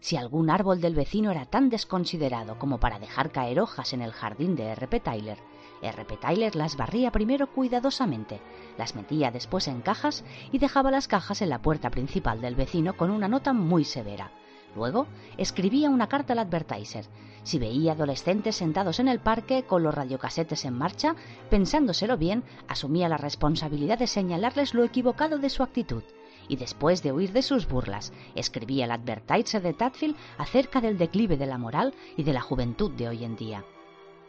Si 0.01 0.17
algún 0.17 0.49
árbol 0.49 0.81
del 0.81 0.95
vecino 0.95 1.31
era 1.31 1.45
tan 1.45 1.69
desconsiderado 1.69 2.59
como 2.59 2.81
para 2.81 2.99
dejar 2.99 3.31
caer 3.31 3.61
hojas 3.61 3.93
en 3.93 4.01
el 4.01 4.13
jardín 4.13 4.57
de 4.57 4.69
R.P. 4.69 5.01
Tyler, 5.01 5.39
R.P. 5.83 6.17
Tyler 6.17 6.57
las 6.57 6.77
barría 6.77 7.13
primero 7.13 7.53
cuidadosamente, 7.53 8.41
las 8.79 8.95
metía 8.95 9.31
después 9.31 9.69
en 9.69 9.83
cajas 9.83 10.25
y 10.51 10.59
dejaba 10.59 10.91
las 10.91 11.09
cajas 11.09 11.43
en 11.43 11.51
la 11.51 11.61
puerta 11.61 11.91
principal 11.91 12.41
del 12.41 12.55
vecino 12.55 12.97
con 12.97 13.11
una 13.11 13.29
nota 13.29 13.53
muy 13.53 13.85
severa. 13.85 14.33
Luego 14.79 15.09
escribía 15.37 15.91
una 15.91 16.07
carta 16.07 16.35
al 16.35 16.39
advertiser. 16.39 17.05
Si 17.43 17.59
veía 17.59 17.93
adolescentes 17.93 18.55
sentados 18.55 19.01
en 19.01 19.09
el 19.09 19.19
parque 19.19 19.65
con 19.65 19.83
los 19.83 19.93
radiocasetes 19.93 20.65
en 20.65 20.75
marcha, 20.75 21.17
pensándoselo 21.51 22.17
bien, 22.17 22.45
asumía 22.69 23.09
la 23.09 23.17
responsabilidad 23.17 23.99
de 23.99 24.07
señalarles 24.07 24.75
lo 24.75 24.85
equivocado 24.85 25.39
de 25.39 25.51
su 25.51 25.65
actitud. 25.65 26.05
Y 26.47 26.57
después 26.57 27.03
de 27.03 27.11
huir 27.11 27.33
de 27.33 27.43
sus 27.43 27.67
burlas, 27.67 28.13
escribía 28.37 28.85
el 28.85 28.93
advertiser 28.93 29.63
de 29.63 29.75
Tadfield 29.75 30.17
acerca 30.39 30.81
del 30.81 30.97
declive 30.97 31.37
de 31.37 31.47
la 31.47 31.59
moral 31.59 31.93
y 32.17 32.23
de 32.23 32.33
la 32.33 32.41
juventud 32.41 32.93
de 32.93 33.09
hoy 33.09 33.25
en 33.25 33.35
día. 33.35 33.65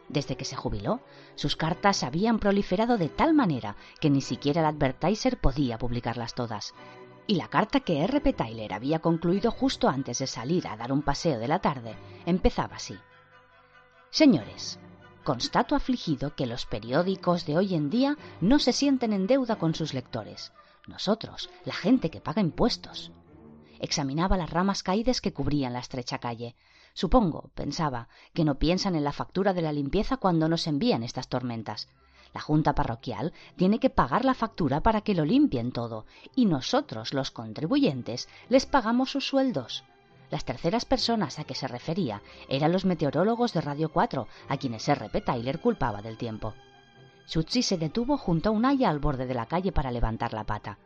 Desde 0.07 0.35
que 0.35 0.45
se 0.45 0.55
jubiló, 0.55 1.01
sus 1.35 1.55
cartas 1.55 2.03
habían 2.03 2.39
proliferado 2.39 2.97
de 2.97 3.09
tal 3.09 3.35
manera 3.35 3.75
que 4.01 4.09
ni 4.09 4.21
siquiera 4.21 4.61
el 4.61 4.67
advertiser 4.67 5.37
podía 5.37 5.77
publicarlas 5.77 6.33
todas 6.33 6.73
y 7.29 7.35
la 7.35 7.47
carta 7.47 7.81
que 7.81 8.01
R.P. 8.01 8.33
Tyler 8.33 8.73
había 8.73 8.97
concluido 8.97 9.51
justo 9.51 9.87
antes 9.87 10.17
de 10.17 10.25
salir 10.25 10.67
a 10.67 10.75
dar 10.75 10.91
un 10.91 11.03
paseo 11.03 11.37
de 11.37 11.47
la 11.47 11.59
tarde 11.59 11.95
empezaba 12.25 12.77
así. 12.77 12.97
Señores, 14.09 14.79
constato 15.23 15.75
afligido 15.75 16.33
que 16.33 16.47
los 16.47 16.65
periódicos 16.65 17.45
de 17.45 17.55
hoy 17.55 17.75
en 17.75 17.91
día 17.91 18.17
no 18.41 18.57
se 18.57 18.73
sienten 18.73 19.13
en 19.13 19.27
deuda 19.27 19.57
con 19.57 19.75
sus 19.75 19.93
lectores. 19.93 20.53
Nosotros, 20.87 21.51
la 21.65 21.75
gente 21.75 22.09
que 22.09 22.19
paga 22.19 22.41
impuestos. 22.41 23.11
Examinaba 23.77 24.35
las 24.35 24.49
ramas 24.49 24.81
caídas 24.81 25.21
que 25.21 25.31
cubrían 25.31 25.73
la 25.73 25.81
estrecha 25.81 26.17
calle. 26.17 26.55
Supongo, 26.95 27.51
pensaba, 27.53 28.09
que 28.33 28.43
no 28.43 28.57
piensan 28.57 28.95
en 28.95 29.03
la 29.03 29.13
factura 29.13 29.53
de 29.53 29.61
la 29.61 29.71
limpieza 29.71 30.17
cuando 30.17 30.49
nos 30.49 30.65
envían 30.65 31.03
estas 31.03 31.27
tormentas. 31.27 31.89
La 32.33 32.41
Junta 32.41 32.73
Parroquial 32.73 33.33
tiene 33.55 33.79
que 33.79 33.89
pagar 33.89 34.23
la 34.23 34.33
factura 34.33 34.81
para 34.81 35.01
que 35.01 35.15
lo 35.15 35.25
limpien 35.25 35.71
todo, 35.71 36.05
y 36.35 36.45
nosotros, 36.45 37.13
los 37.13 37.31
contribuyentes, 37.31 38.29
les 38.49 38.65
pagamos 38.65 39.11
sus 39.11 39.27
sueldos. 39.27 39.83
Las 40.29 40.45
terceras 40.45 40.85
personas 40.85 41.39
a 41.39 41.43
que 41.43 41.55
se 41.55 41.67
refería 41.67 42.21
eran 42.47 42.71
los 42.71 42.85
meteorólogos 42.85 43.53
de 43.53 43.61
Radio 43.61 43.89
4, 43.89 44.27
a 44.47 44.57
quienes 44.57 44.87
R.P. 44.87 45.21
Tyler 45.21 45.59
culpaba 45.59 46.03
del 46.03 46.17
tiempo. 46.17 46.53
Shutzi 47.27 47.63
se 47.63 47.77
detuvo 47.77 48.17
junto 48.17 48.49
a 48.49 48.51
un 48.51 48.65
haya 48.65 48.89
al 48.89 48.99
borde 48.99 49.25
de 49.25 49.33
la 49.33 49.47
calle 49.47 49.71
para 49.71 49.91
levantar 49.91 50.33
la 50.33 50.43
pata. 50.43 50.77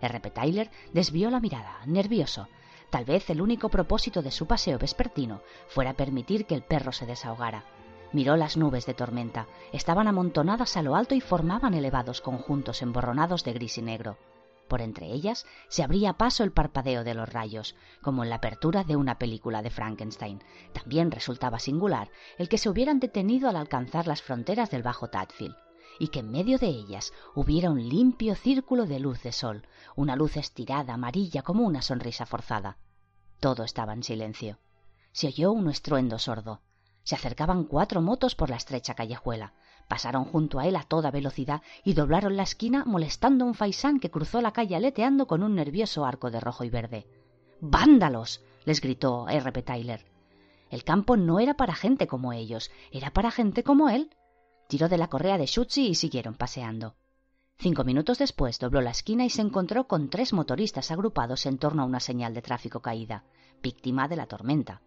R.P. 0.00 0.30
Tyler 0.30 0.70
desvió 0.92 1.30
la 1.30 1.40
mirada, 1.40 1.80
nervioso. 1.86 2.48
Tal 2.90 3.04
vez 3.04 3.28
el 3.30 3.40
único 3.40 3.68
propósito 3.68 4.22
de 4.22 4.30
su 4.30 4.46
paseo 4.46 4.78
vespertino 4.78 5.40
fuera 5.66 5.94
permitir 5.94 6.46
que 6.46 6.54
el 6.54 6.62
perro 6.62 6.92
se 6.92 7.06
desahogara. 7.06 7.64
Miró 8.12 8.36
las 8.36 8.56
nubes 8.56 8.84
de 8.86 8.94
tormenta. 8.94 9.46
Estaban 9.72 10.06
amontonadas 10.06 10.76
a 10.76 10.82
lo 10.82 10.96
alto 10.96 11.14
y 11.14 11.20
formaban 11.20 11.74
elevados 11.74 12.20
conjuntos 12.20 12.82
emborronados 12.82 13.44
de 13.44 13.52
gris 13.54 13.78
y 13.78 13.82
negro. 13.82 14.18
Por 14.68 14.80
entre 14.80 15.12
ellas 15.12 15.44
se 15.68 15.82
abría 15.82 16.14
paso 16.14 16.44
el 16.44 16.52
parpadeo 16.52 17.04
de 17.04 17.14
los 17.14 17.28
rayos, 17.28 17.74
como 18.00 18.22
en 18.22 18.30
la 18.30 18.36
apertura 18.36 18.84
de 18.84 18.96
una 18.96 19.18
película 19.18 19.62
de 19.62 19.70
Frankenstein. 19.70 20.42
También 20.72 21.10
resultaba 21.10 21.58
singular 21.58 22.10
el 22.38 22.48
que 22.48 22.58
se 22.58 22.70
hubieran 22.70 23.00
detenido 23.00 23.48
al 23.48 23.56
alcanzar 23.56 24.06
las 24.06 24.22
fronteras 24.22 24.70
del 24.70 24.82
Bajo 24.82 25.08
Tadfield, 25.08 25.56
y 25.98 26.08
que 26.08 26.20
en 26.20 26.30
medio 26.30 26.58
de 26.58 26.68
ellas 26.68 27.12
hubiera 27.34 27.70
un 27.70 27.86
limpio 27.86 28.34
círculo 28.34 28.86
de 28.86 28.98
luz 28.98 29.22
de 29.22 29.32
sol, 29.32 29.66
una 29.94 30.16
luz 30.16 30.36
estirada, 30.36 30.94
amarilla, 30.94 31.42
como 31.42 31.64
una 31.64 31.82
sonrisa 31.82 32.24
forzada. 32.24 32.78
Todo 33.40 33.64
estaba 33.64 33.92
en 33.92 34.02
silencio. 34.02 34.58
Se 35.12 35.26
oyó 35.26 35.52
un 35.52 35.68
estruendo 35.68 36.18
sordo. 36.18 36.62
Se 37.04 37.14
acercaban 37.14 37.64
cuatro 37.64 38.00
motos 38.00 38.34
por 38.34 38.50
la 38.50 38.56
estrecha 38.56 38.94
callejuela. 38.94 39.54
Pasaron 39.88 40.24
junto 40.24 40.58
a 40.58 40.66
él 40.66 40.76
a 40.76 40.84
toda 40.84 41.10
velocidad 41.10 41.62
y 41.84 41.94
doblaron 41.94 42.36
la 42.36 42.44
esquina 42.44 42.84
molestando 42.84 43.44
a 43.44 43.48
un 43.48 43.54
faisán 43.54 43.98
que 43.98 44.10
cruzó 44.10 44.40
la 44.40 44.52
calle 44.52 44.76
aleteando 44.76 45.26
con 45.26 45.42
un 45.42 45.54
nervioso 45.54 46.04
arco 46.04 46.30
de 46.30 46.40
rojo 46.40 46.64
y 46.64 46.70
verde. 46.70 47.06
¡Vándalos! 47.60 48.42
les 48.64 48.80
gritó 48.80 49.28
R. 49.28 49.52
P. 49.52 49.62
Tyler. 49.62 50.04
El 50.70 50.84
campo 50.84 51.16
no 51.16 51.40
era 51.40 51.54
para 51.54 51.74
gente 51.74 52.06
como 52.06 52.32
ellos, 52.32 52.70
era 52.90 53.12
para 53.12 53.30
gente 53.30 53.62
como 53.62 53.90
él. 53.90 54.10
Tiró 54.68 54.88
de 54.88 54.96
la 54.96 55.08
correa 55.08 55.36
de 55.36 55.46
Schutzi 55.46 55.88
y 55.88 55.94
siguieron 55.94 56.34
paseando. 56.34 56.94
Cinco 57.58 57.84
minutos 57.84 58.18
después 58.18 58.58
dobló 58.58 58.80
la 58.80 58.90
esquina 58.90 59.24
y 59.24 59.30
se 59.30 59.42
encontró 59.42 59.86
con 59.86 60.08
tres 60.08 60.32
motoristas 60.32 60.90
agrupados 60.90 61.44
en 61.46 61.58
torno 61.58 61.82
a 61.82 61.86
una 61.86 62.00
señal 62.00 62.32
de 62.34 62.42
tráfico 62.42 62.80
caída, 62.80 63.24
víctima 63.62 64.08
de 64.08 64.16
la 64.16 64.26
tormenta. 64.26 64.80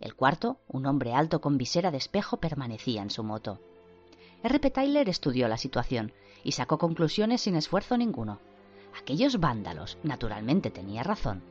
El 0.00 0.14
cuarto, 0.14 0.60
un 0.68 0.86
hombre 0.86 1.14
alto 1.14 1.40
con 1.40 1.58
visera 1.58 1.90
de 1.90 1.98
espejo, 1.98 2.38
permanecía 2.38 3.02
en 3.02 3.10
su 3.10 3.22
moto. 3.22 3.60
R. 4.42 4.60
P. 4.60 4.70
Tyler 4.70 5.08
estudió 5.08 5.48
la 5.48 5.56
situación 5.56 6.12
y 6.44 6.52
sacó 6.52 6.78
conclusiones 6.78 7.40
sin 7.40 7.56
esfuerzo 7.56 7.96
ninguno. 7.96 8.38
Aquellos 8.98 9.40
vándalos, 9.40 9.98
naturalmente 10.02 10.70
tenía 10.70 11.02
razón, 11.02 11.42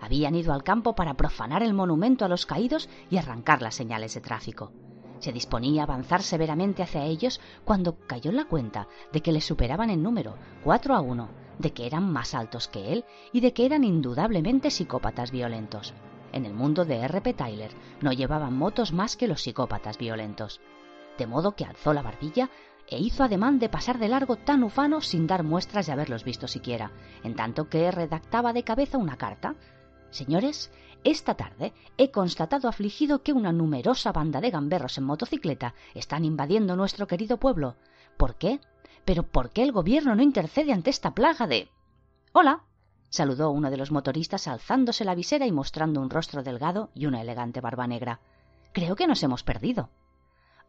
habían 0.00 0.34
ido 0.34 0.52
al 0.52 0.62
campo 0.62 0.94
para 0.94 1.14
profanar 1.14 1.62
el 1.62 1.74
monumento 1.74 2.24
a 2.24 2.28
los 2.28 2.46
caídos 2.46 2.88
y 3.10 3.16
arrancar 3.16 3.62
las 3.62 3.74
señales 3.74 4.14
de 4.14 4.20
tráfico. 4.20 4.72
Se 5.18 5.32
disponía 5.32 5.82
a 5.82 5.84
avanzar 5.84 6.22
severamente 6.22 6.82
hacia 6.82 7.04
ellos 7.04 7.40
cuando 7.64 7.96
cayó 8.06 8.30
en 8.30 8.36
la 8.36 8.44
cuenta 8.44 8.86
de 9.12 9.22
que 9.22 9.32
le 9.32 9.40
superaban 9.40 9.88
en 9.90 10.02
número, 10.02 10.36
cuatro 10.62 10.94
a 10.94 11.00
uno, 11.00 11.28
de 11.58 11.72
que 11.72 11.86
eran 11.86 12.12
más 12.12 12.34
altos 12.34 12.68
que 12.68 12.92
él 12.92 13.04
y 13.32 13.40
de 13.40 13.54
que 13.54 13.64
eran 13.64 13.84
indudablemente 13.84 14.70
psicópatas 14.70 15.30
violentos. 15.30 15.94
En 16.36 16.44
el 16.44 16.52
mundo 16.52 16.84
de 16.84 16.98
R.P. 16.98 17.32
Tyler 17.32 17.70
no 18.02 18.12
llevaban 18.12 18.54
motos 18.54 18.92
más 18.92 19.16
que 19.16 19.26
los 19.26 19.40
psicópatas 19.40 19.96
violentos. 19.96 20.60
De 21.16 21.26
modo 21.26 21.56
que 21.56 21.64
alzó 21.64 21.94
la 21.94 22.02
barbilla 22.02 22.50
e 22.86 22.98
hizo 22.98 23.24
ademán 23.24 23.58
de 23.58 23.70
pasar 23.70 23.98
de 23.98 24.08
largo 24.08 24.36
tan 24.36 24.62
ufano 24.62 25.00
sin 25.00 25.26
dar 25.26 25.44
muestras 25.44 25.86
de 25.86 25.92
haberlos 25.92 26.24
visto 26.24 26.46
siquiera, 26.46 26.92
en 27.24 27.36
tanto 27.36 27.70
que 27.70 27.90
redactaba 27.90 28.52
de 28.52 28.64
cabeza 28.64 28.98
una 28.98 29.16
carta 29.16 29.54
Señores, 30.10 30.70
esta 31.04 31.36
tarde 31.36 31.72
he 31.96 32.10
constatado 32.10 32.68
afligido 32.68 33.22
que 33.22 33.32
una 33.32 33.50
numerosa 33.50 34.12
banda 34.12 34.42
de 34.42 34.50
gamberros 34.50 34.98
en 34.98 35.04
motocicleta 35.04 35.74
están 35.94 36.26
invadiendo 36.26 36.76
nuestro 36.76 37.06
querido 37.06 37.38
pueblo. 37.38 37.76
¿Por 38.18 38.34
qué? 38.34 38.60
¿Pero 39.06 39.22
por 39.22 39.52
qué 39.52 39.62
el 39.62 39.72
gobierno 39.72 40.14
no 40.14 40.22
intercede 40.22 40.74
ante 40.74 40.90
esta 40.90 41.14
plaga 41.14 41.46
de... 41.46 41.70
Hola. 42.34 42.65
Saludó 43.08 43.50
uno 43.50 43.70
de 43.70 43.76
los 43.76 43.90
motoristas 43.90 44.48
alzándose 44.48 45.04
la 45.04 45.14
visera 45.14 45.46
y 45.46 45.52
mostrando 45.52 46.00
un 46.00 46.10
rostro 46.10 46.42
delgado 46.42 46.90
y 46.94 47.06
una 47.06 47.20
elegante 47.20 47.60
barba 47.60 47.86
negra. 47.86 48.20
Creo 48.72 48.96
que 48.96 49.06
nos 49.06 49.22
hemos 49.22 49.42
perdido. 49.42 49.90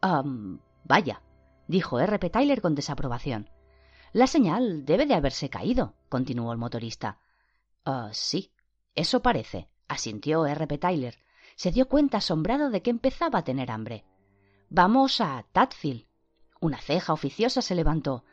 Ah, 0.00 0.22
vaya, 0.84 1.22
dijo 1.66 2.00
R. 2.00 2.18
P. 2.18 2.30
Tyler 2.30 2.62
con 2.62 2.74
desaprobación. 2.74 3.50
La 4.12 4.26
señal 4.26 4.84
debe 4.84 5.06
de 5.06 5.14
haberse 5.14 5.50
caído, 5.50 5.94
continuó 6.08 6.52
el 6.52 6.58
motorista. 6.58 7.18
Ah, 7.84 8.10
sí, 8.12 8.52
eso 8.94 9.20
parece, 9.20 9.68
asintió 9.86 10.46
R. 10.46 10.66
P. 10.66 10.78
Tyler. 10.78 11.18
Se 11.56 11.72
dio 11.72 11.88
cuenta 11.88 12.18
asombrado 12.18 12.70
de 12.70 12.82
que 12.82 12.90
empezaba 12.90 13.40
a 13.40 13.44
tener 13.44 13.70
hambre. 13.70 14.04
Vamos 14.70 15.20
a 15.20 15.44
Tadfield. 15.52 16.06
Una 16.60 16.78
ceja 16.78 17.12
oficiosa 17.12 17.62
se 17.62 17.74
levantó. 17.74 18.24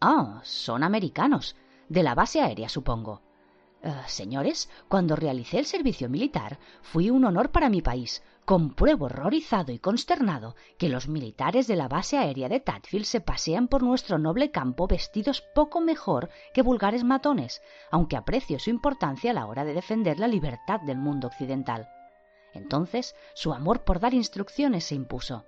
Ah, 0.00 0.40
son 0.44 0.82
americanos. 0.82 1.56
De 1.88 2.02
la 2.02 2.14
base 2.14 2.40
aérea, 2.40 2.68
supongo. 2.68 3.22
Eh, 3.82 3.92
señores, 4.06 4.68
cuando 4.88 5.16
realicé 5.16 5.58
el 5.58 5.66
servicio 5.66 6.08
militar, 6.08 6.58
fui 6.82 7.10
un 7.10 7.24
honor 7.24 7.50
para 7.50 7.68
mi 7.68 7.82
país. 7.82 8.22
Compruebo 8.44 9.06
horrorizado 9.06 9.72
y 9.72 9.80
consternado 9.80 10.54
que 10.78 10.88
los 10.88 11.08
militares 11.08 11.66
de 11.66 11.74
la 11.74 11.88
base 11.88 12.16
aérea 12.16 12.48
de 12.48 12.60
Tadfield 12.60 13.04
se 13.04 13.20
pasean 13.20 13.66
por 13.66 13.82
nuestro 13.82 14.18
noble 14.18 14.52
campo 14.52 14.86
vestidos 14.86 15.42
poco 15.54 15.80
mejor 15.80 16.30
que 16.54 16.62
vulgares 16.62 17.02
matones, 17.02 17.60
aunque 17.90 18.16
aprecio 18.16 18.60
su 18.60 18.70
importancia 18.70 19.32
a 19.32 19.34
la 19.34 19.46
hora 19.46 19.64
de 19.64 19.74
defender 19.74 20.20
la 20.20 20.28
libertad 20.28 20.80
del 20.80 20.96
mundo 20.96 21.26
occidental. 21.26 21.88
Entonces 22.54 23.16
su 23.34 23.52
amor 23.52 23.82
por 23.82 23.98
dar 23.98 24.14
instrucciones 24.14 24.84
se 24.84 24.94
impuso. 24.94 25.44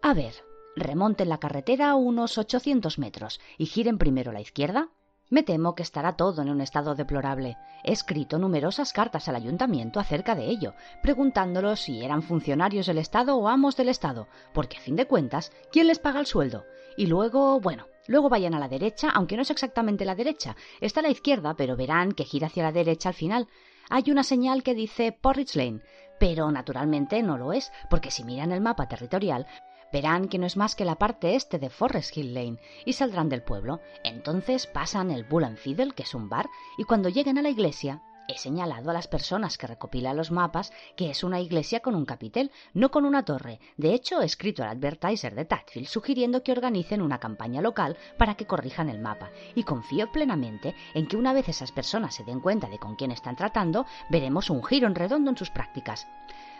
A 0.00 0.14
ver, 0.14 0.32
remonten 0.76 1.28
la 1.28 1.38
carretera 1.38 1.90
a 1.90 1.94
unos 1.94 2.38
ochocientos 2.38 2.98
metros 2.98 3.38
y 3.58 3.66
giren 3.66 3.98
primero 3.98 4.30
a 4.30 4.34
la 4.34 4.40
izquierda, 4.40 4.88
me 5.30 5.42
temo 5.42 5.74
que 5.74 5.82
estará 5.82 6.16
todo 6.16 6.42
en 6.42 6.50
un 6.50 6.60
estado 6.60 6.94
deplorable. 6.94 7.58
He 7.84 7.92
escrito 7.92 8.38
numerosas 8.38 8.92
cartas 8.92 9.28
al 9.28 9.36
ayuntamiento 9.36 10.00
acerca 10.00 10.34
de 10.34 10.46
ello, 10.46 10.74
preguntándolos 11.02 11.80
si 11.80 12.02
eran 12.02 12.22
funcionarios 12.22 12.86
del 12.86 12.98
Estado 12.98 13.36
o 13.36 13.48
amos 13.48 13.76
del 13.76 13.88
Estado, 13.88 14.28
porque 14.52 14.78
a 14.78 14.80
fin 14.80 14.96
de 14.96 15.06
cuentas, 15.06 15.52
¿quién 15.70 15.86
les 15.86 15.98
paga 15.98 16.20
el 16.20 16.26
sueldo? 16.26 16.64
Y 16.96 17.06
luego, 17.06 17.60
bueno, 17.60 17.86
luego 18.06 18.28
vayan 18.28 18.54
a 18.54 18.58
la 18.58 18.68
derecha, 18.68 19.10
aunque 19.10 19.36
no 19.36 19.42
es 19.42 19.50
exactamente 19.50 20.04
la 20.04 20.14
derecha, 20.14 20.56
está 20.80 21.00
a 21.00 21.04
la 21.04 21.10
izquierda, 21.10 21.54
pero 21.54 21.76
verán 21.76 22.12
que 22.12 22.24
gira 22.24 22.46
hacia 22.46 22.64
la 22.64 22.72
derecha 22.72 23.10
al 23.10 23.14
final. 23.14 23.48
Hay 23.90 24.10
una 24.10 24.22
señal 24.22 24.62
que 24.62 24.74
dice 24.74 25.12
Porridge 25.12 25.56
Lane, 25.56 25.82
pero 26.18 26.50
naturalmente 26.50 27.22
no 27.22 27.38
lo 27.38 27.52
es, 27.52 27.70
porque 27.88 28.10
si 28.10 28.24
miran 28.24 28.52
el 28.52 28.60
mapa 28.60 28.88
territorial, 28.88 29.46
verán 29.92 30.28
que 30.28 30.38
no 30.38 30.46
es 30.46 30.56
más 30.56 30.74
que 30.74 30.84
la 30.84 30.96
parte 30.96 31.34
este 31.34 31.58
de 31.58 31.70
Forest 31.70 32.16
Hill 32.16 32.34
Lane 32.34 32.58
y 32.84 32.92
saldrán 32.92 33.28
del 33.28 33.42
pueblo. 33.42 33.80
Entonces 34.04 34.66
pasan 34.66 35.10
el 35.10 35.24
Bull 35.24 35.44
and 35.44 35.58
Fiddle, 35.58 35.92
que 35.92 36.02
es 36.02 36.14
un 36.14 36.28
bar, 36.28 36.48
y 36.76 36.84
cuando 36.84 37.08
lleguen 37.08 37.38
a 37.38 37.42
la 37.42 37.50
iglesia, 37.50 38.02
he 38.28 38.36
señalado 38.36 38.90
a 38.90 38.92
las 38.92 39.08
personas 39.08 39.56
que 39.56 39.66
recopilan 39.66 40.16
los 40.16 40.30
mapas 40.30 40.72
que 40.96 41.10
es 41.10 41.24
una 41.24 41.40
iglesia 41.40 41.80
con 41.80 41.94
un 41.94 42.04
capitel, 42.04 42.52
no 42.74 42.90
con 42.90 43.06
una 43.06 43.24
torre. 43.24 43.58
De 43.76 43.94
hecho, 43.94 44.20
he 44.20 44.26
escrito 44.26 44.62
al 44.62 44.68
advertiser 44.68 45.34
de 45.34 45.46
Tadfield 45.46 45.88
sugiriendo 45.88 46.42
que 46.42 46.52
organicen 46.52 47.00
una 47.00 47.18
campaña 47.18 47.62
local 47.62 47.96
para 48.18 48.34
que 48.34 48.46
corrijan 48.46 48.90
el 48.90 49.00
mapa. 49.00 49.30
Y 49.54 49.64
confío 49.64 50.12
plenamente 50.12 50.74
en 50.94 51.08
que 51.08 51.16
una 51.16 51.32
vez 51.32 51.48
esas 51.48 51.72
personas 51.72 52.14
se 52.14 52.24
den 52.24 52.40
cuenta 52.40 52.68
de 52.68 52.78
con 52.78 52.96
quién 52.96 53.10
están 53.10 53.34
tratando, 53.34 53.86
veremos 54.10 54.50
un 54.50 54.62
giro 54.62 54.86
en 54.86 54.94
redondo 54.94 55.30
en 55.30 55.36
sus 55.38 55.50
prácticas. 55.50 56.06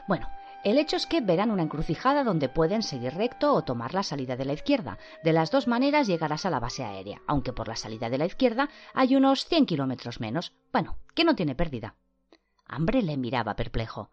Bueno, 0.09 0.31
el 0.69 0.79
hecho 0.79 0.97
es 0.97 1.07
que 1.07 1.21
verán 1.21 1.51
una 1.51 1.63
encrucijada 1.63 2.25
donde 2.25 2.49
pueden 2.49 2.83
seguir 2.83 3.15
recto 3.15 3.53
o 3.55 3.63
tomar 3.63 3.95
la 3.95 4.03
salida 4.03 4.37
de 4.37 4.45
la 4.45 4.53
izquierda. 4.53 4.99
De 5.23 5.33
las 5.33 5.51
dos 5.51 5.67
maneras 5.69 6.07
llegarás 6.07 6.47
a 6.47 6.51
la 6.51 6.61
base 6.61 6.85
aérea, 6.85 7.23
aunque 7.27 7.53
por 7.53 7.69
la 7.69 7.77
salida 7.77 8.11
de 8.11 8.19
la 8.19 8.27
izquierda 8.27 8.69
hay 8.93 9.15
unos 9.15 9.45
100 9.47 9.67
kilómetros 9.67 10.21
menos. 10.21 10.53
Bueno, 10.73 10.99
que 11.15 11.25
no 11.25 11.35
tiene 11.35 11.55
pérdida. 11.55 11.97
Hambre 12.67 13.03
le 13.03 13.17
miraba 13.17 13.57
perplejo. 13.57 14.11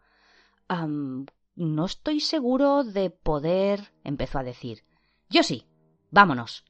no 0.68 1.84
estoy 1.84 2.20
seguro 2.20 2.84
de 2.84 3.10
poder. 3.10 3.92
empezó 4.04 4.38
a 4.38 4.44
decir. 4.44 4.84
Yo 5.28 5.42
sí. 5.42 5.66
Vámonos. 6.10 6.64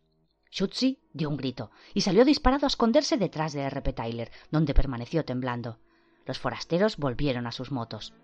Schutzi 0.50 1.00
dio 1.12 1.28
un 1.28 1.36
grito 1.36 1.70
y 1.92 2.00
salió 2.00 2.24
disparado 2.24 2.66
a 2.66 2.68
esconderse 2.68 3.18
detrás 3.18 3.52
de 3.52 3.62
R. 3.62 3.82
P. 3.82 3.92
Tyler, 3.92 4.30
donde 4.50 4.74
permaneció 4.74 5.24
temblando. 5.24 5.78
Los 6.24 6.38
forasteros 6.38 6.96
volvieron 6.96 7.46
a 7.46 7.52
sus 7.52 7.70
motos. 7.70 8.14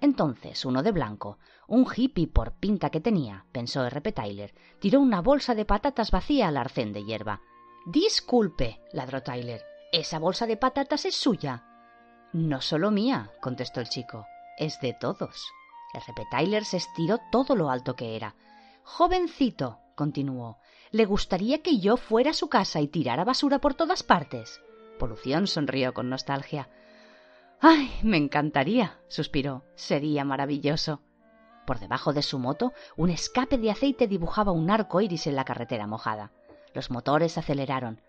Entonces 0.00 0.64
uno 0.64 0.82
de 0.82 0.92
blanco, 0.92 1.38
un 1.66 1.86
hippie 1.94 2.28
por 2.28 2.52
pinta 2.52 2.90
que 2.90 3.00
tenía, 3.00 3.44
pensó 3.52 3.84
R. 3.84 4.00
P. 4.00 4.12
Tyler, 4.12 4.54
tiró 4.78 5.00
una 5.00 5.20
bolsa 5.20 5.54
de 5.54 5.64
patatas 5.64 6.10
vacía 6.10 6.48
al 6.48 6.56
arcén 6.56 6.92
de 6.92 7.04
hierba. 7.04 7.40
Disculpe, 7.86 8.80
ladró 8.92 9.22
Tyler, 9.22 9.62
esa 9.92 10.18
bolsa 10.18 10.46
de 10.46 10.56
patatas 10.56 11.04
es 11.04 11.16
suya. 11.16 11.64
No 12.32 12.60
solo 12.60 12.90
mía, 12.90 13.32
contestó 13.40 13.80
el 13.80 13.88
chico, 13.88 14.26
es 14.58 14.80
de 14.80 14.94
todos. 14.94 15.50
R. 15.94 16.12
P. 16.14 16.22
Tyler 16.30 16.64
se 16.64 16.76
estiró 16.76 17.18
todo 17.32 17.56
lo 17.56 17.70
alto 17.70 17.96
que 17.96 18.14
era. 18.14 18.34
Jovencito, 18.84 19.80
continuó, 19.94 20.58
¿le 20.90 21.06
gustaría 21.06 21.62
que 21.62 21.78
yo 21.78 21.96
fuera 21.96 22.30
a 22.30 22.34
su 22.34 22.48
casa 22.48 22.80
y 22.80 22.88
tirara 22.88 23.24
basura 23.24 23.58
por 23.58 23.74
todas 23.74 24.02
partes? 24.02 24.60
Polución 24.98 25.46
sonrió 25.46 25.94
con 25.94 26.08
nostalgia. 26.08 26.68
Ay, 27.60 27.90
me 28.02 28.16
encantaría, 28.16 29.00
suspiró. 29.08 29.64
Sería 29.74 30.24
maravilloso. 30.24 31.00
Por 31.66 31.80
debajo 31.80 32.12
de 32.12 32.22
su 32.22 32.38
moto, 32.38 32.72
un 32.96 33.10
escape 33.10 33.58
de 33.58 33.70
aceite 33.70 34.06
dibujaba 34.06 34.52
un 34.52 34.70
arco 34.70 35.00
iris 35.00 35.26
en 35.26 35.34
la 35.34 35.44
carretera 35.44 35.86
mojada. 35.86 36.30
Los 36.72 36.90
motores 36.90 37.36
aceleraron. 37.36 38.00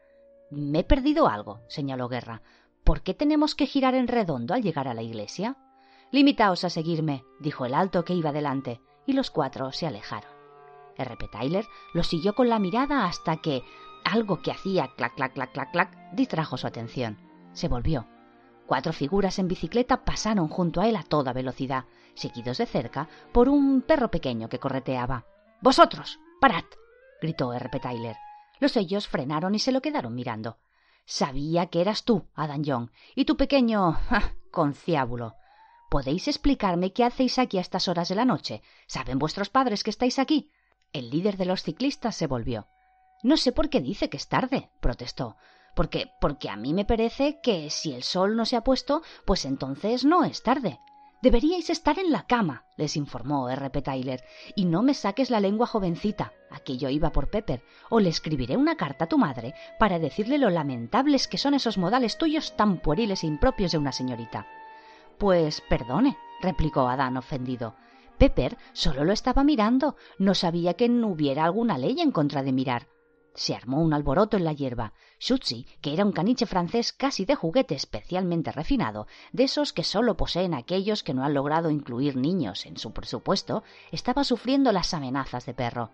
Me 0.51 0.79
he 0.79 0.83
perdido 0.83 1.27
algo, 1.27 1.61
señaló 1.67 2.07
Guerra. 2.07 2.43
¿Por 2.83 3.01
qué 3.01 3.13
tenemos 3.13 3.55
que 3.55 3.65
girar 3.65 3.95
en 3.95 4.07
redondo 4.07 4.53
al 4.53 4.61
llegar 4.61 4.87
a 4.87 4.93
la 4.93 5.01
iglesia? 5.01 5.57
Limitaos 6.11 6.63
a 6.63 6.69
seguirme, 6.69 7.23
dijo 7.39 7.65
el 7.65 7.73
alto 7.73 8.05
que 8.05 8.13
iba 8.13 8.31
delante, 8.31 8.81
y 9.05 9.13
los 9.13 9.31
cuatro 9.31 9.71
se 9.71 9.87
alejaron. 9.87 10.31
R.P. 10.95 11.27
Tyler 11.27 11.65
lo 11.93 12.03
siguió 12.03 12.35
con 12.35 12.49
la 12.49 12.59
mirada 12.59 13.05
hasta 13.05 13.37
que 13.37 13.63
algo 14.03 14.41
que 14.41 14.51
hacía 14.51 14.91
clac, 14.95 15.15
clac, 15.15 15.33
clac, 15.33 15.51
clac, 15.53 15.71
clac 15.71 16.13
distrajo 16.13 16.57
su 16.57 16.67
atención. 16.67 17.17
Se 17.53 17.67
volvió 17.67 18.07
Cuatro 18.69 18.93
figuras 18.93 19.39
en 19.39 19.47
bicicleta 19.47 20.05
pasaron 20.05 20.47
junto 20.47 20.79
a 20.79 20.87
él 20.87 20.95
a 20.95 21.01
toda 21.01 21.33
velocidad, 21.33 21.85
seguidos 22.13 22.59
de 22.59 22.67
cerca 22.67 23.09
por 23.31 23.49
un 23.49 23.81
perro 23.81 24.11
pequeño 24.11 24.47
que 24.47 24.59
correteaba. 24.59 25.25
Vosotros, 25.59 26.19
parad. 26.39 26.65
gritó 27.19 27.51
R. 27.51 27.67
Tyler. 27.79 28.15
Los 28.59 28.77
ellos 28.77 29.07
frenaron 29.07 29.55
y 29.55 29.59
se 29.59 29.71
lo 29.71 29.81
quedaron 29.81 30.13
mirando. 30.13 30.59
Sabía 31.03 31.65
que 31.65 31.81
eras 31.81 32.03
tú, 32.03 32.27
Adam 32.35 32.61
Young, 32.61 32.91
y 33.15 33.25
tu 33.25 33.37
pequeño. 33.37 33.97
conciábulo. 34.51 35.33
¿Podéis 35.89 36.27
explicarme 36.27 36.93
qué 36.93 37.05
hacéis 37.05 37.39
aquí 37.39 37.57
a 37.57 37.61
estas 37.61 37.87
horas 37.87 38.07
de 38.09 38.13
la 38.13 38.25
noche? 38.25 38.61
¿Saben 38.85 39.17
vuestros 39.17 39.49
padres 39.49 39.83
que 39.83 39.89
estáis 39.89 40.19
aquí? 40.19 40.51
El 40.93 41.09
líder 41.09 41.37
de 41.37 41.45
los 41.45 41.63
ciclistas 41.63 42.15
se 42.15 42.27
volvió. 42.27 42.67
No 43.23 43.35
sé 43.35 43.51
por 43.51 43.69
qué 43.69 43.81
dice 43.81 44.11
que 44.11 44.17
es 44.17 44.27
tarde, 44.27 44.69
protestó. 44.79 45.37
Porque, 45.79 46.11
porque 46.19 46.49
a 46.49 46.57
mí 46.57 46.73
me 46.73 46.83
parece 46.83 47.39
que 47.39 47.69
si 47.69 47.93
el 47.93 48.03
sol 48.03 48.35
no 48.35 48.43
se 48.43 48.57
ha 48.57 48.65
puesto, 48.65 49.01
pues 49.23 49.45
entonces 49.45 50.03
no 50.03 50.25
es 50.25 50.43
tarde. 50.43 50.81
Deberíais 51.21 51.69
estar 51.69 51.97
en 51.99 52.11
la 52.11 52.27
cama, 52.27 52.65
les 52.75 52.97
informó 52.97 53.49
R.P. 53.49 53.81
Tyler, 53.81 54.21
y 54.57 54.65
no 54.65 54.83
me 54.83 54.93
saques 54.93 55.29
la 55.29 55.39
lengua 55.39 55.67
jovencita, 55.67 56.33
aquello 56.51 56.89
iba 56.89 57.13
por 57.13 57.29
Pepper, 57.29 57.63
o 57.89 58.01
le 58.01 58.09
escribiré 58.09 58.57
una 58.57 58.75
carta 58.75 59.05
a 59.05 59.07
tu 59.07 59.17
madre 59.17 59.53
para 59.79 59.99
decirle 59.99 60.37
lo 60.37 60.49
lamentables 60.49 61.29
que 61.29 61.37
son 61.37 61.53
esos 61.53 61.77
modales 61.77 62.17
tuyos 62.17 62.57
tan 62.57 62.81
pueriles 62.81 63.23
e 63.23 63.27
impropios 63.27 63.71
de 63.71 63.77
una 63.77 63.93
señorita. 63.93 64.47
Pues 65.17 65.61
perdone, 65.69 66.17
replicó 66.41 66.89
Adán 66.89 67.15
ofendido. 67.15 67.75
Pepper 68.17 68.57
solo 68.73 69.05
lo 69.05 69.13
estaba 69.13 69.45
mirando, 69.45 69.95
no 70.17 70.35
sabía 70.35 70.73
que 70.73 70.89
no 70.89 71.07
hubiera 71.07 71.45
alguna 71.45 71.77
ley 71.77 72.01
en 72.01 72.11
contra 72.11 72.43
de 72.43 72.51
mirar. 72.51 72.87
Se 73.35 73.55
armó 73.55 73.81
un 73.81 73.93
alboroto 73.93 74.37
en 74.37 74.43
la 74.43 74.53
hierba. 74.53 74.93
Schutzi, 75.19 75.65
que 75.81 75.93
era 75.93 76.05
un 76.05 76.11
caniche 76.11 76.45
francés 76.45 76.93
casi 76.93 77.25
de 77.25 77.35
juguete 77.35 77.75
especialmente 77.75 78.51
refinado, 78.51 79.07
de 79.31 79.43
esos 79.43 79.73
que 79.73 79.83
solo 79.83 80.17
poseen 80.17 80.53
aquellos 80.53 81.03
que 81.03 81.13
no 81.13 81.23
han 81.23 81.33
logrado 81.33 81.69
incluir 81.69 82.15
niños 82.15 82.65
en 82.65 82.77
su 82.77 82.91
presupuesto, 82.91 83.63
estaba 83.91 84.23
sufriendo 84.23 84.71
las 84.71 84.93
amenazas 84.93 85.45
de 85.45 85.53
perro. 85.53 85.91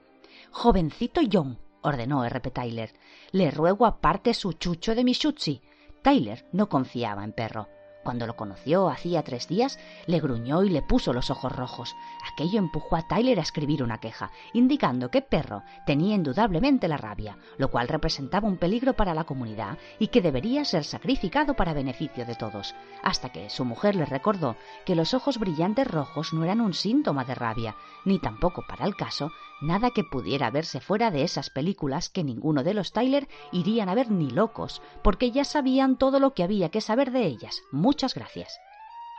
Jovencito 0.52 1.22
John, 1.32 1.60
ordenó 1.82 2.26
R.P. 2.26 2.52
Tyler, 2.52 2.94
le 3.32 3.52
ruego 3.52 3.86
aparte 3.86 4.34
su 4.34 4.54
chucho 4.54 4.96
de 4.96 5.04
mi 5.04 5.14
Schutzi. 5.14 5.62
Tyler 6.02 6.48
no 6.52 6.70
confiaba 6.70 7.24
en 7.24 7.34
perro. 7.34 7.68
Cuando 8.06 8.28
lo 8.28 8.36
conoció 8.36 8.88
hacía 8.88 9.24
tres 9.24 9.48
días, 9.48 9.80
le 10.06 10.20
gruñó 10.20 10.62
y 10.62 10.70
le 10.70 10.84
puso 10.84 11.12
los 11.12 11.32
ojos 11.32 11.52
rojos. 11.52 11.96
Aquello 12.32 12.60
empujó 12.60 12.96
a 12.96 13.08
Tyler 13.08 13.40
a 13.40 13.42
escribir 13.42 13.82
una 13.82 13.98
queja, 13.98 14.30
indicando 14.54 15.10
que 15.10 15.24
Perro 15.24 15.64
tenía 15.88 16.14
indudablemente 16.14 16.88
la 16.88 16.98
rabia, 16.98 17.40
lo 17.58 17.72
cual 17.72 17.88
representaba 17.88 18.48
un 18.48 18.58
peligro 18.58 18.94
para 18.94 19.16
la 19.16 19.24
comunidad 19.24 19.80
y 19.98 20.10
que 20.10 20.22
debería 20.22 20.64
ser 20.66 20.84
sacrificado 20.84 21.56
para 21.56 21.74
beneficio 21.74 22.28
de 22.28 22.36
todos, 22.36 22.76
hasta 23.02 23.30
que 23.30 23.50
su 23.50 23.66
mujer 23.66 23.96
le 23.96 24.06
recordó 24.06 24.56
que 24.86 24.94
los 24.94 25.16
ojos 25.16 25.40
brillantes 25.40 25.88
rojos 25.88 26.32
no 26.32 26.44
eran 26.44 26.62
un 26.62 26.76
síntoma 26.76 27.26
de 27.26 27.34
rabia, 27.34 27.76
ni 28.06 28.20
tampoco 28.20 28.64
para 28.68 28.86
el 28.86 28.96
caso 28.96 29.32
nada 29.66 29.92
que 29.92 30.04
pudiera 30.04 30.50
verse 30.52 30.80
fuera 30.80 31.12
de 31.12 31.24
esas 31.24 31.50
películas 31.50 32.10
que 32.10 32.24
ninguno 32.24 32.64
de 32.64 32.74
los 32.74 32.92
Tyler 32.92 33.28
irían 33.52 33.90
a 33.90 33.96
ver 33.96 34.12
ni 34.12 34.30
locos, 34.30 34.82
porque 35.04 35.32
ya 35.32 35.44
sabían 35.44 35.98
todo 35.98 36.20
lo 36.20 36.34
que 36.34 36.44
había 36.44 36.70
que 36.70 36.82
saber 36.82 37.12
de 37.12 37.26
ellas. 37.26 37.62
Muchas 37.72 38.14
gracias. 38.14 38.60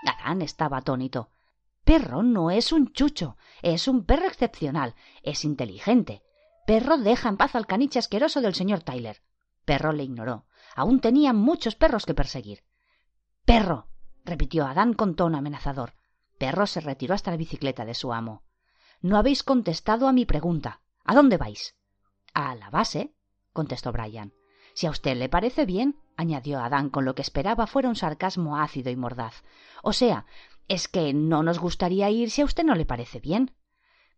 Adán 0.06 0.42
estaba 0.42 0.78
atónito. 0.78 1.30
Perro 1.84 2.22
no 2.22 2.50
es 2.50 2.72
un 2.72 2.92
chucho, 2.92 3.36
es 3.62 3.86
un 3.86 4.04
perro 4.04 4.26
excepcional, 4.26 4.94
es 5.22 5.44
inteligente. 5.44 6.22
Perro 6.66 6.98
deja 6.98 7.28
en 7.28 7.36
paz 7.36 7.54
al 7.54 7.66
caniche 7.66 7.98
asqueroso 7.98 8.40
del 8.40 8.54
señor 8.54 8.82
Tyler. 8.82 9.22
Perro 9.64 9.92
le 9.92 10.04
ignoró. 10.04 10.46
Aún 10.74 11.00
tenía 11.00 11.32
muchos 11.32 11.76
perros 11.76 12.06
que 12.06 12.14
perseguir. 12.14 12.64
Perro. 13.44 13.88
repitió 14.24 14.66
Adán 14.66 14.94
con 14.94 15.14
tono 15.14 15.38
amenazador. 15.38 15.94
Perro 16.38 16.66
se 16.66 16.80
retiró 16.80 17.14
hasta 17.14 17.30
la 17.30 17.36
bicicleta 17.36 17.84
de 17.84 17.94
su 17.94 18.12
amo. 18.12 18.42
No 19.00 19.16
habéis 19.16 19.42
contestado 19.42 20.08
a 20.08 20.12
mi 20.12 20.26
pregunta. 20.26 20.80
¿A 21.04 21.14
dónde 21.14 21.36
vais? 21.36 21.76
A 22.34 22.54
la 22.54 22.70
base, 22.70 23.14
contestó 23.52 23.92
Brian. 23.92 24.32
Si 24.74 24.86
a 24.86 24.90
usted 24.90 25.16
le 25.16 25.28
parece 25.28 25.64
bien, 25.64 25.98
añadió 26.16 26.60
Adán 26.60 26.90
con 26.90 27.04
lo 27.04 27.14
que 27.14 27.22
esperaba 27.22 27.66
fuera 27.66 27.88
un 27.88 27.96
sarcasmo 27.96 28.58
ácido 28.58 28.90
y 28.90 28.96
mordaz. 28.96 29.42
O 29.82 29.92
sea, 29.92 30.26
es 30.68 30.88
que 30.88 31.14
no 31.14 31.42
nos 31.42 31.58
gustaría 31.58 32.10
ir 32.10 32.30
si 32.30 32.42
a 32.42 32.44
usted 32.44 32.64
no 32.64 32.74
le 32.74 32.84
parece 32.84 33.20
bien. 33.20 33.55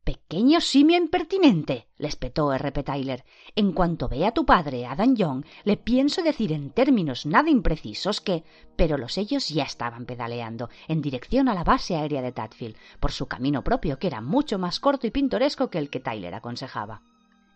Pequeño 0.08 0.62
simio 0.62 0.96
impertinente, 0.96 1.86
le 1.98 2.08
espetó 2.08 2.50
R.P. 2.50 2.82
Tyler. 2.82 3.26
En 3.54 3.72
cuanto 3.72 4.08
vea 4.08 4.28
a 4.28 4.32
tu 4.32 4.46
padre, 4.46 4.86
Adam 4.86 5.14
Young, 5.14 5.44
le 5.64 5.76
pienso 5.76 6.22
decir 6.22 6.50
en 6.52 6.70
términos 6.70 7.26
nada 7.26 7.50
imprecisos 7.50 8.22
que. 8.22 8.42
Pero 8.74 8.96
los 8.96 9.18
ellos 9.18 9.50
ya 9.50 9.64
estaban 9.64 10.06
pedaleando 10.06 10.70
en 10.88 11.02
dirección 11.02 11.50
a 11.50 11.54
la 11.54 11.62
base 11.62 11.94
aérea 11.94 12.22
de 12.22 12.32
Tadfield, 12.32 12.76
por 13.00 13.12
su 13.12 13.26
camino 13.26 13.62
propio, 13.62 13.98
que 13.98 14.06
era 14.06 14.22
mucho 14.22 14.58
más 14.58 14.80
corto 14.80 15.06
y 15.06 15.10
pintoresco 15.10 15.68
que 15.68 15.76
el 15.76 15.90
que 15.90 16.00
Tyler 16.00 16.34
aconsejaba. 16.34 17.02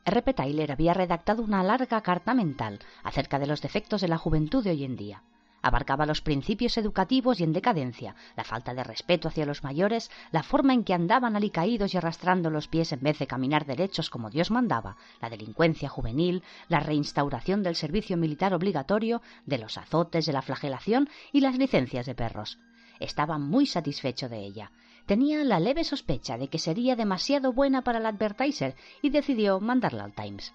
R.P. 0.05 0.35
Tyler 0.35 0.73
había 0.73 0.93
redactado 0.93 1.43
una 1.43 1.63
larga 1.63 2.03
carta 2.03 2.35
mental 2.35 2.81
acerca 3.03 3.39
de 3.39 3.47
los 3.47 3.63
defectos 3.63 4.03
de 4.03 4.09
la 4.09 4.19
juventud 4.19 4.63
de 4.63 4.73
hoy 4.73 4.85
en 4.85 4.97
día 4.97 5.23
abarcaba 5.63 6.07
los 6.07 6.21
principios 6.21 6.77
educativos 6.77 7.41
y 7.41 7.45
en 7.45 7.53
decadencia, 7.53 8.15
la 8.37 8.45
falta 8.45 8.75
de 8.75 8.85
respeto 8.85 9.29
hacia 9.29 9.47
los 9.47 9.63
mayores, 9.63 10.11
la 10.33 10.43
forma 10.43 10.75
en 10.75 10.85
que 10.85 10.95
andaban 10.95 11.37
alicaídos 11.37 11.95
y 11.95 11.97
arrastrando 11.97 12.51
los 12.51 12.69
pies 12.69 12.93
en 12.93 13.01
vez 13.01 13.19
de 13.19 13.27
caminar 13.27 13.65
derechos 13.65 14.11
como 14.11 14.29
Dios 14.29 14.51
mandaba, 14.51 14.97
la 15.21 15.31
delincuencia 15.31 15.89
juvenil, 15.89 16.43
la 16.69 16.81
reinstauración 16.81 17.63
del 17.63 17.77
servicio 17.77 18.17
militar 18.17 18.53
obligatorio, 18.53 19.23
de 19.47 19.59
los 19.59 19.79
azotes, 19.79 20.27
de 20.27 20.33
la 20.33 20.43
flagelación 20.43 21.09
y 21.33 21.41
las 21.41 21.57
licencias 21.57 22.07
de 22.07 22.15
perros. 22.15 22.59
Estaba 23.01 23.39
muy 23.39 23.67
satisfecho 23.67 24.29
de 24.29 24.41
ella. 24.45 24.71
Tenía 25.07 25.45
la 25.45 25.59
leve 25.59 25.83
sospecha 25.85 26.39
de 26.39 26.49
que 26.49 26.59
sería 26.59 26.95
demasiado 26.95 27.53
buena 27.53 27.83
para 27.83 27.99
el 27.99 28.07
advertiser 28.07 28.77
y 29.01 29.11
decidió 29.11 29.59
mandarla 29.61 30.05
al 30.05 30.15
Times. 30.15 30.55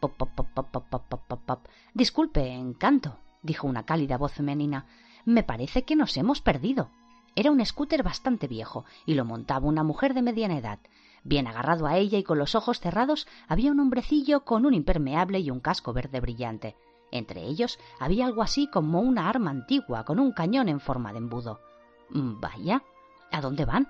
Pop, 0.00 0.16
pop, 0.16 0.30
pop, 0.34 0.48
pop, 0.54 0.70
pop, 0.72 1.04
pop, 1.08 1.22
pop, 1.28 1.40
pop. 1.44 1.66
Disculpe, 1.94 2.48
encanto, 2.48 3.18
dijo 3.42 3.66
una 3.66 3.84
cálida 3.84 4.18
voz 4.18 4.32
femenina. 4.32 4.86
Me 5.24 5.42
parece 5.42 5.84
que 5.84 5.96
nos 5.96 6.16
hemos 6.16 6.40
perdido. 6.40 6.90
Era 7.34 7.50
un 7.50 7.64
scooter 7.64 8.02
bastante 8.02 8.46
viejo 8.46 8.84
y 9.06 9.14
lo 9.14 9.24
montaba 9.24 9.66
una 9.66 9.82
mujer 9.82 10.14
de 10.14 10.22
mediana 10.22 10.58
edad. 10.58 10.78
Bien 11.24 11.46
agarrado 11.46 11.86
a 11.86 11.96
ella 11.96 12.18
y 12.18 12.24
con 12.24 12.38
los 12.38 12.54
ojos 12.54 12.80
cerrados 12.80 13.26
había 13.48 13.70
un 13.70 13.80
hombrecillo 13.80 14.44
con 14.44 14.66
un 14.66 14.74
impermeable 14.74 15.38
y 15.38 15.50
un 15.50 15.60
casco 15.60 15.92
verde 15.92 16.20
brillante. 16.20 16.76
Entre 17.10 17.42
ellos 17.42 17.78
había 18.00 18.26
algo 18.26 18.42
así 18.42 18.66
como 18.66 19.00
una 19.00 19.28
arma 19.28 19.50
antigua 19.50 20.04
con 20.04 20.18
un 20.18 20.32
cañón 20.32 20.68
en 20.68 20.80
forma 20.80 21.12
de 21.12 21.18
embudo. 21.18 21.60
Mm, 22.10 22.40
vaya. 22.40 22.82
¿A 23.30 23.40
dónde 23.40 23.64
van? 23.64 23.88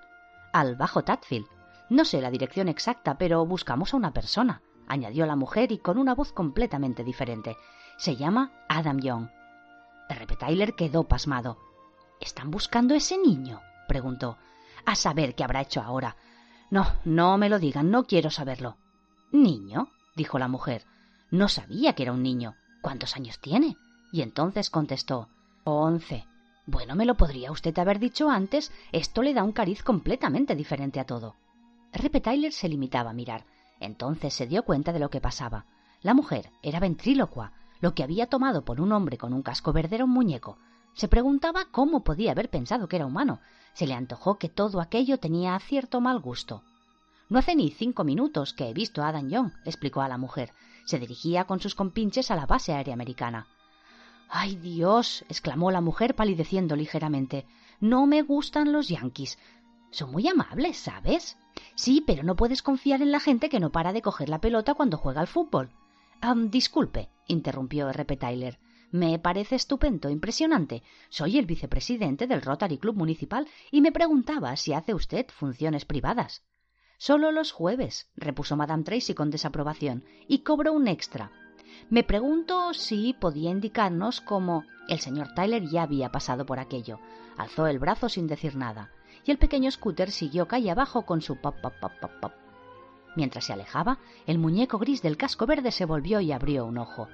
Al 0.53 0.77
Bajo 0.77 1.03
Tadfield. 1.03 1.47
No 1.89 2.05
sé 2.05 2.21
la 2.21 2.31
dirección 2.31 2.69
exacta, 2.69 3.19
pero 3.19 3.45
buscamos 3.47 3.93
a 3.93 3.97
una 3.97 4.13
persona, 4.13 4.63
añadió 4.87 5.27
la 5.27 5.37
mujer 5.37 5.73
y 5.73 5.79
con 5.79 5.99
una 5.99 6.15
voz 6.15 6.33
completamente 6.33 7.05
diferente. 7.05 7.57
Se 7.97 8.17
llama 8.17 8.53
Adam 8.69 9.01
Young. 9.01 9.29
R.P. 10.09 10.75
Quedó 10.77 11.05
pasmado. 11.05 11.59
¿Están 12.21 12.51
buscando 12.51 12.95
ese 12.95 13.19
niño? 13.19 13.61
preguntó. 13.89 14.39
A 14.87 14.95
saber 14.95 15.35
qué 15.35 15.45
habrá 15.45 15.61
hecho 15.61 15.81
ahora. 15.81 16.17
No, 16.71 16.87
no 17.05 17.37
me 17.39 17.49
lo 17.49 17.59
digan, 17.59 17.91
no 17.91 18.05
quiero 18.05 18.31
saberlo. 18.31 18.77
¿Niño? 19.31 19.89
dijo 20.17 20.39
la 20.39 20.49
mujer. 20.49 20.85
No 21.31 21.49
sabía 21.49 21.95
que 21.95 22.03
era 22.03 22.13
un 22.13 22.23
niño. 22.23 22.55
¿Cuántos 22.81 23.17
años 23.17 23.39
tiene? 23.41 23.77
Y 24.13 24.23
entonces 24.23 24.71
contestó 24.71 25.29
Once. 25.65 26.27
Bueno, 26.67 26.95
me 26.95 27.07
lo 27.07 27.17
podría 27.17 27.51
usted 27.51 27.77
haber 27.79 27.99
dicho 27.99 28.31
antes. 28.31 28.73
Esto 28.93 29.23
le 29.23 29.35
da 29.35 29.43
un 29.43 29.53
cariz 29.53 29.83
completamente 29.83 30.55
diferente 30.55 31.01
a 31.01 31.07
todo. 31.07 31.37
R.P. 31.93 32.51
Se 32.53 32.69
limitaba 32.69 33.11
a 33.11 33.15
mirar. 33.15 33.45
Entonces 33.81 34.33
se 34.33 34.47
dio 34.47 34.63
cuenta 34.65 34.93
de 34.93 35.01
lo 35.01 35.11
que 35.11 35.21
pasaba. 35.21 35.67
La 36.03 36.15
mujer 36.15 36.51
era 36.63 36.81
ventrílocua, 36.81 37.53
lo 37.83 37.97
que 37.97 38.05
había 38.05 38.29
tomado 38.29 38.65
por 38.65 38.81
un 38.81 38.93
hombre 38.93 39.19
con 39.19 39.33
un 39.35 39.43
casco 39.43 39.73
verde 39.73 39.97
era 39.97 40.05
un 40.05 40.13
muñeco. 40.13 40.57
Se 40.95 41.09
preguntaba 41.09 41.65
cómo 41.73 42.05
podía 42.05 42.31
haber 42.31 42.49
pensado 42.49 42.87
que 42.87 42.95
era 42.95 43.07
humano. 43.07 43.41
Se 43.75 43.89
le 43.89 43.95
antojó 43.95 44.39
que 44.39 44.49
todo 44.49 44.81
aquello 44.81 45.19
tenía 45.19 45.59
cierto 45.59 46.01
mal 46.01 46.21
gusto. 46.21 46.63
No 47.29 47.41
hace 47.41 47.57
ni 47.57 47.73
cinco 47.73 48.05
minutos 48.05 48.53
que 48.53 48.69
he 48.69 48.73
visto 48.73 49.03
a 49.03 49.09
Adam 49.09 49.29
Young, 49.29 49.51
explicó 49.65 50.01
a 50.01 50.09
la 50.09 50.17
mujer. 50.17 50.53
Se 50.85 51.01
dirigía 51.01 51.45
con 51.45 51.59
sus 51.59 51.75
compinches 51.75 52.31
a 52.31 52.37
la 52.37 52.47
base 52.47 52.73
aérea 52.73 52.95
americana. 52.95 53.49
¡Ay, 54.29 54.55
Dios! 54.55 55.25
exclamó 55.29 55.73
la 55.73 55.81
mujer 55.81 56.15
palideciendo 56.15 56.77
ligeramente. 56.77 57.47
No 57.81 58.07
me 58.07 58.23
gustan 58.23 58.71
los 58.71 58.89
yanquis. 58.89 59.39
Son 59.91 60.13
muy 60.13 60.29
amables, 60.29 60.77
¿sabes? 60.77 61.37
Sí, 61.75 62.01
pero 62.07 62.23
no 62.23 62.37
puedes 62.37 62.63
confiar 62.63 63.03
en 63.03 63.11
la 63.11 63.19
gente 63.19 63.49
que 63.49 63.59
no 63.59 63.73
para 63.73 63.93
de 63.93 64.03
coger 64.03 64.29
la 64.29 64.41
pelota 64.41 64.75
cuando 64.75 64.99
juega 64.99 65.21
al 65.21 65.27
fútbol 65.27 65.73
disculpe, 66.49 67.09
interrumpió 67.27 67.89
R.P. 67.89 68.17
Tyler. 68.17 68.59
Me 68.91 69.19
parece 69.19 69.57
estupendo, 69.57 70.11
impresionante. 70.11 70.83
Soy 71.09 71.39
el 71.39 71.47
vicepresidente 71.47 72.27
del 72.27 72.43
Rotary 72.43 72.79
Club 72.79 72.97
Municipal 72.97 73.49
y 73.71 73.81
me 73.81 73.91
preguntaba 73.91 74.55
si 74.57 74.73
hace 74.75 74.95
usted 74.95 75.27
funciones 75.31 75.85
privadas. 75.85 76.45
Solo 76.99 77.33
los 77.33 77.51
jueves, 77.51 78.11
repuso 78.15 78.57
Madame 78.57 78.85
Tracy 78.85 79.15
con 79.15 79.31
desaprobación, 79.31 80.05
y 80.29 80.41
cobro 80.41 80.73
un 80.73 80.87
extra. 80.87 81.33
Me 81.91 82.05
pregunto 82.05 82.75
si 82.75 83.15
podía 83.15 83.51
indicarnos 83.51 84.21
cómo. 84.21 84.65
El 84.89 85.01
señor 85.01 85.35
Tyler 85.35 85.69
ya 85.69 85.83
había 85.83 86.11
pasado 86.11 86.47
por 86.47 86.61
aquello. 86.61 87.01
Alzó 87.37 87.67
el 87.67 87.79
brazo 87.79 88.09
sin 88.09 88.27
decir 88.29 88.57
nada, 88.57 88.93
y 89.25 89.31
el 89.31 89.39
pequeño 89.39 89.71
scooter 89.71 90.11
siguió 90.11 90.47
calle 90.47 90.71
abajo 90.71 91.05
con 91.07 91.23
su 91.23 91.41
pop 91.41 91.57
pop 91.61 91.75
pop 91.81 91.93
pop 92.01 92.13
pop. 92.21 92.42
Mientras 93.15 93.45
se 93.45 93.53
alejaba, 93.53 93.99
el 94.27 94.39
muñeco 94.39 94.79
gris 94.79 95.03
del 95.03 95.17
casco 95.17 95.47
verde 95.47 95.71
se 95.71 95.85
volvió 95.85 96.21
y 96.21 96.33
abrió 96.33 96.65
un 96.65 96.79
ojo. 96.79 97.09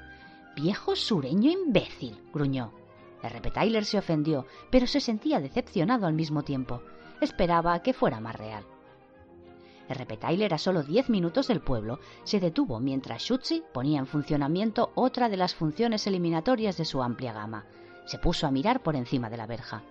Viejo 0.55 0.97
sureño 0.97 1.51
imbécil, 1.51 2.21
gruñó. 2.33 2.73
R.P. 3.23 3.51
Tyler 3.51 3.85
se 3.85 3.99
ofendió, 3.99 4.47
pero 4.71 4.87
se 4.87 5.01
sentía 5.01 5.41
decepcionado 5.41 6.07
al 6.07 6.15
mismo 6.15 6.43
tiempo. 6.43 6.83
Esperaba 7.21 7.83
que 7.83 7.93
fuera 7.93 8.21
más 8.21 8.37
real. 8.37 8.65
R.P. 9.89 10.17
Tyler, 10.19 10.55
a 10.55 10.59
solo 10.59 10.83
diez 10.83 11.09
minutos 11.09 11.49
del 11.49 11.61
pueblo, 11.61 11.99
se 12.23 12.41
detuvo 12.41 12.79
mientras 12.79 13.23
Schutzi 13.23 13.63
ponía 13.73 13.99
en 13.99 14.07
funcionamiento 14.07 14.93
otra 14.95 15.29
de 15.29 15.37
las 15.37 15.55
funciones 15.55 16.07
eliminatorias 16.07 16.77
de 16.77 16.85
su 16.85 17.03
amplia 17.03 17.33
gama. 17.33 17.65
Se 18.07 18.19
puso 18.19 18.47
a 18.47 18.51
mirar 18.51 18.83
por 18.83 18.97
encima 18.97 19.31
de 19.31 19.37
la 19.37 19.47
verja. 19.47 19.83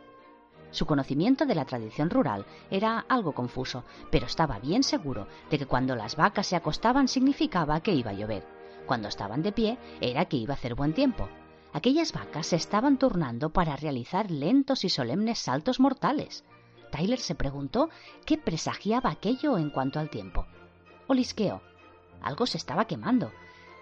Su 0.72 0.86
conocimiento 0.86 1.45
de 1.45 1.55
la 1.55 1.65
tradición 1.65 2.09
rural 2.09 2.45
era 2.70 3.05
algo 3.07 3.34
confuso, 3.34 3.84
pero 4.11 4.26
estaba 4.26 4.59
bien 4.59 4.84
seguro 4.84 5.28
de 5.49 5.57
que 5.57 5.65
cuando 5.65 5.95
las 5.95 6.15
vacas 6.15 6.47
se 6.47 6.55
acostaban 6.55 7.07
significaba 7.07 7.80
que 7.82 7.93
iba 7.93 8.11
a 8.11 8.15
llover. 8.15 8.45
Cuando 8.86 9.07
estaban 9.07 9.41
de 9.41 9.51
pie 9.51 9.78
era 10.01 10.26
que 10.26 10.38
iba 10.38 10.53
a 10.53 10.57
hacer 10.57 10.76
buen 10.76 10.93
tiempo. 10.93 11.30
Aquellas 11.74 12.13
vacas 12.13 12.47
se 12.47 12.55
estaban 12.55 12.97
turnando 12.97 13.49
para 13.49 13.76
realizar 13.76 14.32
lentos 14.32 14.84
y 14.84 14.89
solemnes 14.89 15.39
saltos 15.39 15.80
mortales. 15.80 16.43
Tyler 16.91 17.20
se 17.20 17.36
preguntó 17.36 17.89
qué 18.26 18.38
presagiaba 18.38 19.09
aquello 19.09 19.57
en 19.57 19.70
cuanto 19.70 19.99
al 19.99 20.09
tiempo. 20.09 20.45
Olisqueó. 21.07 21.61
Algo 22.22 22.45
se 22.45 22.57
estaba 22.57 22.86
quemando. 22.86 23.32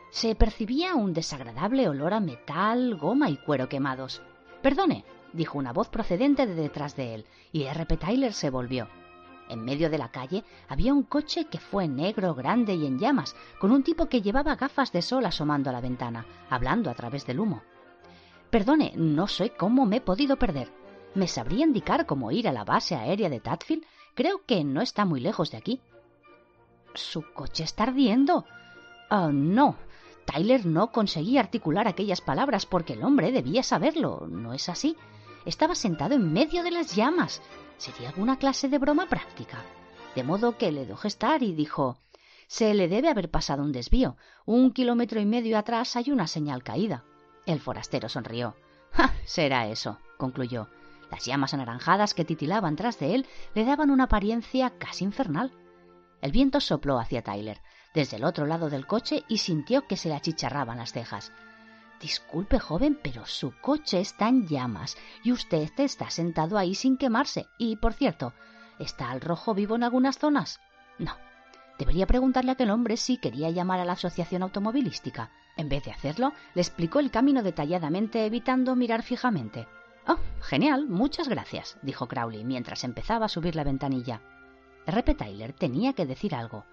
Se 0.09 0.36
percibía 0.36 0.95
un 0.95 1.13
desagradable 1.13 1.88
olor 1.88 2.13
a 2.13 2.19
metal, 2.19 2.95
goma 2.95 3.29
y 3.29 3.38
cuero 3.38 3.69
quemados. 3.69 4.21
Perdone, 4.61 5.05
dijo 5.36 5.57
una 5.57 5.73
voz 5.73 5.89
procedente 5.89 6.45
de 6.47 6.55
detrás 6.55 6.95
de 6.95 7.15
él, 7.15 7.25
y 7.51 7.63
R.P. 7.63 7.97
Tyler 7.97 8.33
se 8.33 8.49
volvió. 8.49 8.88
En 9.47 9.63
medio 9.63 9.89
de 9.89 9.97
la 9.97 10.09
calle 10.09 10.43
había 10.67 10.93
un 10.93 11.03
coche 11.03 11.45
que 11.45 11.59
fue 11.59 11.88
negro, 11.88 12.33
grande 12.33 12.73
y 12.73 12.86
en 12.88 12.97
llamas, 12.97 13.36
con 13.59 13.71
un 13.71 13.83
tipo 13.83 14.07
que 14.07 14.21
llevaba 14.21 14.55
gafas 14.55 14.91
de 14.91 15.01
sol 15.01 15.25
asomando 15.25 15.69
a 15.69 15.73
la 15.73 15.81
ventana, 15.81 16.25
hablando 16.49 16.89
a 16.89 16.95
través 16.95 17.25
del 17.25 17.39
humo. 17.39 17.61
Perdone, 18.49 18.93
no 18.95 19.27
sé 19.27 19.51
cómo 19.51 19.86
me 19.86 19.97
he 19.97 20.01
podido 20.01 20.38
perder. 20.38 20.71
¿Me 21.13 21.27
sabría 21.27 21.65
indicar 21.65 22.05
cómo 22.05 22.31
ir 22.31 22.47
a 22.47 22.53
la 22.53 22.63
base 22.63 22.95
aérea 22.95 23.29
de 23.29 23.39
Tadfield? 23.39 23.86
Creo 24.15 24.41
que 24.45 24.63
no 24.63 24.81
está 24.81 25.05
muy 25.05 25.19
lejos 25.19 25.51
de 25.51 25.57
aquí. 25.57 25.81
¿Su 26.93 27.21
coche 27.33 27.63
está 27.63 27.83
ardiendo? 27.83 28.45
Ah, 29.09 29.29
no. 29.31 29.75
Tyler 30.25 30.65
no 30.65 30.91
conseguía 30.91 31.41
articular 31.41 31.88
aquellas 31.88 32.21
palabras 32.21 32.65
porque 32.65 32.93
el 32.93 33.03
hombre 33.03 33.31
debía 33.31 33.61
saberlo. 33.61 34.25
¿No 34.27 34.53
es 34.53 34.69
así? 34.69 34.97
Estaba 35.45 35.75
sentado 35.75 36.15
en 36.15 36.33
medio 36.33 36.63
de 36.63 36.71
las 36.71 36.95
llamas. 36.95 37.41
¿Sería 37.77 38.09
alguna 38.09 38.37
clase 38.37 38.67
de 38.67 38.79
broma 38.79 39.07
práctica? 39.07 39.63
De 40.15 40.23
modo 40.23 40.57
que 40.57 40.71
le 40.71 40.85
dejó 40.85 41.07
estar 41.07 41.43
y 41.43 41.53
dijo 41.53 41.97
Se 42.47 42.73
le 42.73 42.87
debe 42.87 43.09
haber 43.09 43.29
pasado 43.29 43.61
un 43.61 43.71
desvío. 43.71 44.17
Un 44.45 44.71
kilómetro 44.71 45.19
y 45.19 45.25
medio 45.25 45.57
atrás 45.57 45.95
hay 45.95 46.09
una 46.09 46.25
señal 46.25 46.63
caída. 46.63 47.03
El 47.45 47.59
forastero 47.59 48.09
sonrió. 48.09 48.55
Será 49.25 49.67
eso, 49.67 49.99
concluyó. 50.17 50.67
Las 51.11 51.25
llamas 51.25 51.53
anaranjadas 51.53 52.15
que 52.15 52.25
titilaban 52.25 52.75
tras 52.75 52.97
de 52.97 53.13
él 53.13 53.27
le 53.53 53.65
daban 53.65 53.91
una 53.91 54.05
apariencia 54.05 54.71
casi 54.71 55.03
infernal. 55.03 55.51
El 56.21 56.31
viento 56.31 56.59
sopló 56.59 56.97
hacia 56.97 57.21
Tyler, 57.21 57.61
desde 57.93 58.17
el 58.17 58.23
otro 58.23 58.47
lado 58.47 58.71
del 58.71 58.87
coche, 58.87 59.23
y 59.27 59.37
sintió 59.37 59.85
que 59.85 59.95
se 59.95 60.09
le 60.09 60.15
achicharraban 60.15 60.77
las 60.77 60.91
cejas. 60.91 61.31
Disculpe, 62.05 62.59
joven, 62.59 62.99
pero 63.01 63.25
su 63.25 63.51
coche 63.61 63.99
está 63.99 64.29
en 64.29 64.45
llamas 64.45 64.95
y 65.23 65.31
usted 65.31 65.71
está 65.79 66.11
sentado 66.11 66.55
ahí 66.55 66.75
sin 66.75 66.97
quemarse. 66.97 67.47
Y, 67.57 67.77
por 67.77 67.93
cierto, 67.93 68.31
¿está 68.77 69.09
al 69.09 69.21
rojo 69.21 69.55
vivo 69.55 69.75
en 69.75 69.81
algunas 69.81 70.19
zonas? 70.19 70.59
No. 70.99 71.17
Debería 71.79 72.05
preguntarle 72.05 72.51
a 72.51 72.53
aquel 72.53 72.69
hombre 72.69 72.95
si 72.95 73.17
quería 73.17 73.49
llamar 73.49 73.79
a 73.79 73.85
la 73.85 73.93
asociación 73.93 74.43
automovilística. 74.43 75.31
En 75.57 75.67
vez 75.67 75.83
de 75.83 75.93
hacerlo, 75.93 76.31
le 76.53 76.61
explicó 76.61 76.99
el 76.99 77.09
camino 77.09 77.41
detalladamente, 77.41 78.23
evitando 78.23 78.75
mirar 78.75 79.01
fijamente. 79.01 79.67
Oh, 80.07 80.19
genial, 80.41 80.85
muchas 80.85 81.27
gracias, 81.27 81.79
dijo 81.81 82.07
Crowley 82.07 82.43
mientras 82.43 82.83
empezaba 82.83 83.25
a 83.25 83.29
subir 83.29 83.55
la 83.55 83.63
ventanilla. 83.63 84.21
R.P. 84.85 85.15
Tyler 85.15 85.53
tenía 85.53 85.93
que 85.93 86.05
decir 86.05 86.35
algo. 86.35 86.65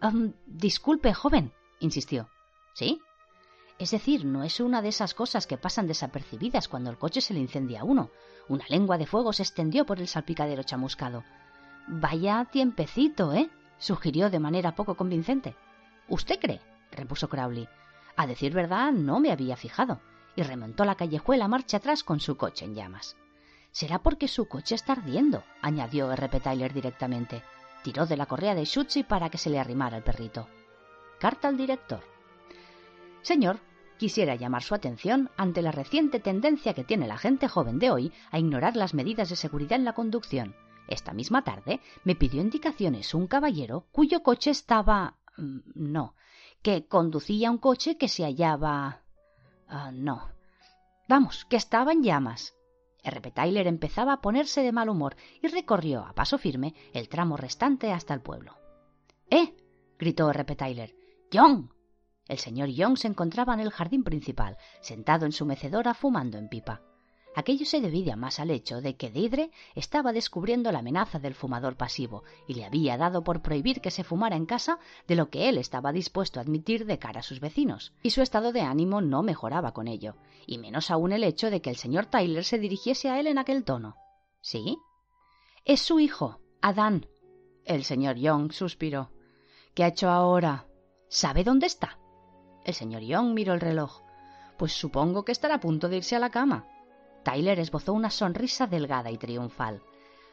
Um, 0.00 0.32
disculpe, 0.46 1.12
joven, 1.12 1.52
insistió. 1.78 2.30
¿Sí? 2.72 3.02
Es 3.78 3.92
decir, 3.92 4.24
no 4.24 4.42
es 4.42 4.58
una 4.58 4.82
de 4.82 4.88
esas 4.88 5.14
cosas 5.14 5.46
que 5.46 5.56
pasan 5.56 5.86
desapercibidas 5.86 6.66
cuando 6.68 6.90
el 6.90 6.98
coche 6.98 7.20
se 7.20 7.32
le 7.32 7.40
incendia 7.40 7.82
a 7.82 7.84
uno. 7.84 8.10
Una 8.48 8.64
lengua 8.68 8.98
de 8.98 9.06
fuego 9.06 9.32
se 9.32 9.42
extendió 9.42 9.86
por 9.86 10.00
el 10.00 10.08
salpicadero 10.08 10.64
chamuscado. 10.64 11.22
Vaya 11.86 12.44
tiempecito, 12.50 13.32
¿eh? 13.32 13.50
sugirió 13.78 14.30
de 14.30 14.40
manera 14.40 14.74
poco 14.74 14.96
convincente. 14.96 15.54
¿Usted 16.08 16.40
cree? 16.40 16.60
repuso 16.90 17.28
Crowley. 17.28 17.68
A 18.16 18.26
decir 18.26 18.52
verdad, 18.52 18.90
no 18.92 19.20
me 19.20 19.30
había 19.30 19.56
fijado, 19.56 20.00
y 20.34 20.42
remontó 20.42 20.84
la 20.84 20.96
callejuela 20.96 21.46
marcha 21.46 21.76
atrás 21.76 22.02
con 22.02 22.18
su 22.18 22.36
coche 22.36 22.64
en 22.64 22.74
llamas. 22.74 23.16
Será 23.70 24.00
porque 24.00 24.26
su 24.26 24.48
coche 24.48 24.74
está 24.74 24.94
ardiendo, 24.94 25.44
añadió 25.62 26.10
R.P. 26.10 26.40
Tyler 26.40 26.72
directamente. 26.72 27.44
Tiró 27.84 28.06
de 28.06 28.16
la 28.16 28.26
correa 28.26 28.56
de 28.56 28.64
Schutzi 28.64 29.04
para 29.04 29.30
que 29.30 29.38
se 29.38 29.50
le 29.50 29.60
arrimara 29.60 29.96
el 29.96 30.02
perrito. 30.02 30.48
Carta 31.20 31.46
al 31.46 31.56
director. 31.56 32.00
Señor, 33.22 33.60
quisiera 33.98 34.34
llamar 34.36 34.62
su 34.62 34.74
atención 34.74 35.30
ante 35.36 35.60
la 35.60 35.72
reciente 35.72 36.20
tendencia 36.20 36.72
que 36.72 36.84
tiene 36.84 37.06
la 37.06 37.18
gente 37.18 37.48
joven 37.48 37.78
de 37.78 37.90
hoy 37.90 38.12
a 38.30 38.38
ignorar 38.38 38.76
las 38.76 38.94
medidas 38.94 39.28
de 39.28 39.36
seguridad 39.36 39.78
en 39.78 39.84
la 39.84 39.92
conducción. 39.92 40.54
Esta 40.86 41.12
misma 41.12 41.44
tarde 41.44 41.80
me 42.04 42.14
pidió 42.14 42.40
indicaciones 42.40 43.12
un 43.12 43.26
caballero 43.26 43.86
cuyo 43.92 44.22
coche 44.22 44.50
estaba. 44.50 45.18
Mm, 45.36 45.58
no, 45.74 46.14
que 46.62 46.86
conducía 46.86 47.50
un 47.50 47.58
coche 47.58 47.98
que 47.98 48.08
se 48.08 48.24
hallaba. 48.24 49.02
Ah, 49.68 49.90
no. 49.92 50.28
Vamos, 51.08 51.44
que 51.44 51.56
estaba 51.56 51.92
en 51.92 52.02
llamas. 52.02 52.54
R.P. 53.02 53.30
Tyler 53.30 53.66
empezaba 53.66 54.14
a 54.14 54.20
ponerse 54.20 54.62
de 54.62 54.72
mal 54.72 54.88
humor 54.88 55.16
y 55.42 55.48
recorrió 55.48 56.04
a 56.04 56.14
paso 56.14 56.38
firme 56.38 56.74
el 56.92 57.08
tramo 57.08 57.36
restante 57.36 57.92
hasta 57.92 58.14
el 58.14 58.20
pueblo. 58.20 58.56
¡Eh! 59.30 59.54
gritó 59.98 60.30
R.P. 60.30 60.56
Tyler. 60.56 60.94
¡John! 61.32 61.70
El 62.28 62.38
señor 62.38 62.68
Young 62.68 62.96
se 62.96 63.08
encontraba 63.08 63.54
en 63.54 63.60
el 63.60 63.70
jardín 63.70 64.04
principal, 64.04 64.56
sentado 64.80 65.26
en 65.26 65.32
su 65.32 65.46
mecedora 65.46 65.94
fumando 65.94 66.38
en 66.38 66.48
pipa. 66.48 66.82
Aquello 67.34 67.66
se 67.66 67.80
debía 67.80 68.16
más 68.16 68.40
al 68.40 68.50
hecho 68.50 68.80
de 68.80 68.96
que 68.96 69.10
Deidre 69.10 69.52
estaba 69.74 70.12
descubriendo 70.12 70.72
la 70.72 70.80
amenaza 70.80 71.20
del 71.20 71.34
fumador 71.34 71.76
pasivo 71.76 72.24
y 72.48 72.54
le 72.54 72.64
había 72.64 72.96
dado 72.96 73.22
por 73.22 73.42
prohibir 73.42 73.80
que 73.80 73.92
se 73.92 74.02
fumara 74.02 74.34
en 74.34 74.44
casa 74.44 74.78
de 75.06 75.14
lo 75.14 75.30
que 75.30 75.48
él 75.48 75.56
estaba 75.56 75.92
dispuesto 75.92 76.40
a 76.40 76.42
admitir 76.42 76.84
de 76.84 76.98
cara 76.98 77.20
a 77.20 77.22
sus 77.22 77.38
vecinos, 77.38 77.92
y 78.02 78.10
su 78.10 78.22
estado 78.22 78.52
de 78.52 78.62
ánimo 78.62 79.00
no 79.00 79.22
mejoraba 79.22 79.72
con 79.72 79.86
ello, 79.86 80.16
y 80.46 80.58
menos 80.58 80.90
aún 80.90 81.12
el 81.12 81.22
hecho 81.22 81.48
de 81.48 81.62
que 81.62 81.70
el 81.70 81.76
señor 81.76 82.06
Tyler 82.06 82.44
se 82.44 82.58
dirigiese 82.58 83.08
a 83.08 83.20
él 83.20 83.28
en 83.28 83.38
aquel 83.38 83.62
tono. 83.62 83.94
¿Sí? 84.40 84.76
Es 85.64 85.80
su 85.80 86.00
hijo, 86.00 86.40
Adán. 86.60 87.06
El 87.64 87.84
señor 87.84 88.16
Young 88.16 88.52
suspiró. 88.52 89.12
¿Qué 89.74 89.84
ha 89.84 89.88
hecho 89.88 90.10
ahora? 90.10 90.66
¿Sabe 91.08 91.44
dónde 91.44 91.66
está? 91.66 91.98
El 92.68 92.74
señor 92.74 93.00
Young 93.00 93.32
miró 93.32 93.54
el 93.54 93.62
reloj. 93.62 94.02
Pues 94.58 94.74
supongo 94.74 95.24
que 95.24 95.32
estará 95.32 95.54
a 95.54 95.60
punto 95.60 95.88
de 95.88 95.96
irse 95.96 96.16
a 96.16 96.18
la 96.18 96.28
cama. 96.28 96.66
Tyler 97.22 97.58
esbozó 97.58 97.94
una 97.94 98.10
sonrisa 98.10 98.66
delgada 98.66 99.10
y 99.10 99.16
triunfal. 99.16 99.80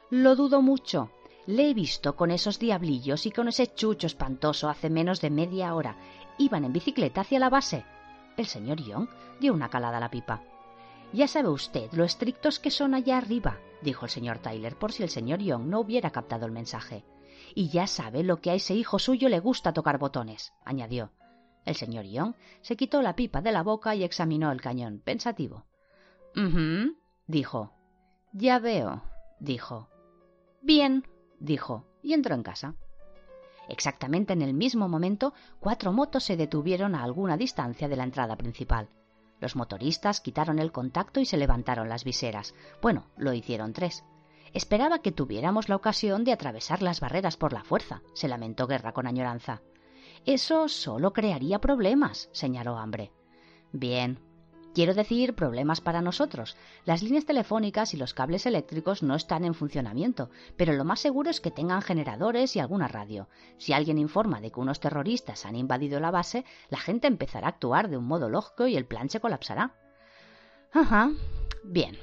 Lo 0.10 0.36
dudo 0.36 0.62
mucho. 0.62 1.12
Le 1.46 1.70
he 1.70 1.74
visto 1.74 2.18
con 2.18 2.32
esos 2.32 2.60
diablillos 2.60 3.26
y 3.26 3.32
con 3.32 3.48
ese 3.48 3.74
chucho 3.74 4.06
espantoso 4.06 4.68
hace 4.68 4.90
menos 4.90 5.22
de 5.22 5.30
media 5.30 5.74
hora. 5.74 5.96
Iban 6.38 6.66
en 6.66 6.74
bicicleta 6.74 7.22
hacia 7.22 7.40
la 7.40 7.50
base. 7.50 7.86
El 8.36 8.48
señor 8.48 8.84
Young 8.84 9.08
dio 9.40 9.54
una 9.54 9.70
calada 9.70 9.96
a 9.96 10.02
la 10.02 10.12
pipa. 10.12 10.44
Ya 11.14 11.30
sabe 11.30 11.48
usted 11.48 11.90
lo 11.94 12.04
estrictos 12.04 12.60
que 12.60 12.70
son 12.70 12.96
allá 12.96 13.18
arriba, 13.18 13.60
dijo 13.82 14.08
el 14.08 14.12
señor 14.12 14.40
Tyler, 14.40 14.76
por 14.76 14.92
si 14.92 15.04
el 15.04 15.10
señor 15.10 15.40
Young 15.40 15.68
no 15.68 15.80
hubiera 15.80 16.12
captado 16.12 16.46
el 16.46 16.52
mensaje. 16.52 17.06
Y 17.54 17.70
ya 17.70 17.88
sabe 17.88 18.24
lo 18.24 18.42
que 18.42 18.52
a 18.52 18.56
ese 18.56 18.74
hijo 18.74 19.00
suyo 19.00 19.30
le 19.30 19.40
gusta 19.40 19.72
tocar 19.72 20.00
botones, 20.00 20.52
añadió. 20.66 21.14
El 21.66 21.76
señor 21.76 22.06
Young 22.06 22.36
se 22.62 22.76
quitó 22.76 23.02
la 23.02 23.16
pipa 23.16 23.42
de 23.42 23.52
la 23.52 23.64
boca 23.64 23.96
y 23.96 24.04
examinó 24.04 24.52
el 24.52 24.62
cañón, 24.62 25.02
pensativo. 25.04 25.66
«Mhm», 26.36 26.96
dijo. 27.28 27.74
Ya 28.34 28.60
veo, 28.60 29.04
dijo. 29.40 29.90
Bien, 30.62 31.08
dijo, 31.40 31.86
y 32.02 32.14
entró 32.14 32.36
en 32.36 32.44
casa. 32.44 32.76
Exactamente 33.68 34.34
en 34.34 34.42
el 34.42 34.54
mismo 34.54 34.88
momento, 34.88 35.34
cuatro 35.60 35.92
motos 35.92 36.24
se 36.24 36.38
detuvieron 36.38 36.96
a 36.96 37.04
alguna 37.04 37.38
distancia 37.38 37.88
de 37.88 37.96
la 37.96 38.04
entrada 38.04 38.36
principal. 38.36 38.90
Los 39.40 39.56
motoristas 39.56 40.22
quitaron 40.22 40.60
el 40.60 40.72
contacto 40.72 41.20
y 41.20 41.26
se 41.26 41.38
levantaron 41.38 41.90
las 41.90 42.04
viseras. 42.04 42.54
Bueno, 42.82 43.08
lo 43.18 43.34
hicieron 43.34 43.74
tres. 43.74 44.04
Esperaba 44.54 45.00
que 45.00 45.12
tuviéramos 45.12 45.68
la 45.68 45.76
ocasión 45.76 46.24
de 46.24 46.32
atravesar 46.32 46.82
las 46.82 47.02
barreras 47.02 47.36
por 47.36 47.52
la 47.52 47.64
fuerza, 47.64 48.02
se 48.14 48.28
lamentó 48.28 48.68
Guerra 48.68 48.94
con 48.94 49.08
añoranza. 49.08 49.62
Eso 50.26 50.68
solo 50.68 51.14
crearía 51.14 51.60
problemas, 51.60 52.30
señaló 52.32 52.78
Hambre. 52.78 53.12
Bien. 53.72 54.20
Quiero 54.74 54.94
decir 54.94 55.36
problemas 55.36 55.82
para 55.82 56.02
nosotros. 56.02 56.58
Las 56.84 57.02
líneas 57.04 57.26
telefónicas 57.26 57.94
y 57.94 57.98
los 57.98 58.14
cables 58.14 58.46
eléctricos 58.46 59.04
no 59.04 59.16
están 59.16 59.46
en 59.46 59.54
funcionamiento, 59.54 60.30
pero 60.58 60.74
lo 60.74 60.84
más 60.84 61.00
seguro 61.00 61.30
es 61.30 61.40
que 61.40 61.52
tengan 61.52 61.82
generadores 61.82 62.56
y 62.56 62.60
alguna 62.60 62.88
radio. 62.88 63.30
Si 63.58 63.72
alguien 63.72 64.00
informa 64.00 64.42
de 64.42 64.52
que 64.52 64.60
unos 64.60 64.80
terroristas 64.80 65.46
han 65.46 65.56
invadido 65.56 66.00
la 66.00 66.12
base, 66.12 66.44
la 66.70 66.80
gente 66.80 67.08
empezará 67.08 67.48
a 67.48 67.52
actuar 67.52 67.88
de 67.88 67.98
un 67.98 68.06
modo 68.06 68.28
lógico 68.28 68.68
y 68.68 68.76
el 68.76 68.86
plan 68.86 69.10
se 69.10 69.20
colapsará. 69.22 69.76
Ajá. 70.74 71.12
Bien. 71.64 71.98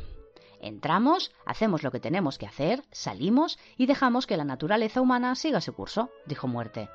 Entramos, 0.60 1.32
hacemos 1.44 1.82
lo 1.82 1.90
que 1.90 2.00
tenemos 2.00 2.38
que 2.38 2.46
hacer, 2.46 2.84
salimos 2.92 3.58
y 3.76 3.86
dejamos 3.86 4.26
que 4.26 4.36
la 4.36 4.44
naturaleza 4.44 5.00
humana 5.00 5.34
siga 5.34 5.60
su 5.60 5.74
curso, 5.74 6.08
dijo 6.24 6.46
Muerte. 6.46 6.88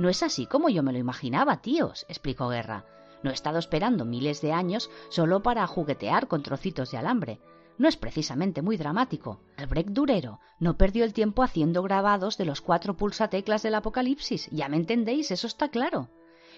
No 0.00 0.08
es 0.08 0.22
así 0.22 0.46
como 0.46 0.70
yo 0.70 0.82
me 0.82 0.92
lo 0.92 0.98
imaginaba, 0.98 1.60
tíos, 1.60 2.06
explicó 2.08 2.48
Guerra. 2.48 2.86
No 3.22 3.28
he 3.28 3.34
estado 3.34 3.58
esperando 3.58 4.06
miles 4.06 4.40
de 4.40 4.50
años 4.50 4.90
solo 5.10 5.42
para 5.42 5.66
juguetear 5.66 6.26
con 6.26 6.42
trocitos 6.42 6.90
de 6.90 6.96
alambre. 6.96 7.38
No 7.76 7.86
es 7.86 7.98
precisamente 7.98 8.62
muy 8.62 8.78
dramático. 8.78 9.42
Albrecht 9.58 9.90
Durero 9.90 10.40
no 10.58 10.78
perdió 10.78 11.04
el 11.04 11.12
tiempo 11.12 11.42
haciendo 11.42 11.82
grabados 11.82 12.38
de 12.38 12.46
los 12.46 12.62
cuatro 12.62 12.96
pulsateclas 12.96 13.62
del 13.62 13.74
Apocalipsis. 13.74 14.48
Ya 14.50 14.70
me 14.70 14.78
entendéis, 14.78 15.30
eso 15.32 15.46
está 15.46 15.68
claro. 15.68 16.08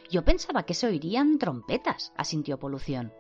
Yo 0.09 0.25
pensaba 0.25 0.63
que 0.63 0.75
se 0.75 0.87
oirían 0.87 1.39
trompetas, 1.39 2.13
asintió 2.17 2.61
Polución. 2.61 3.13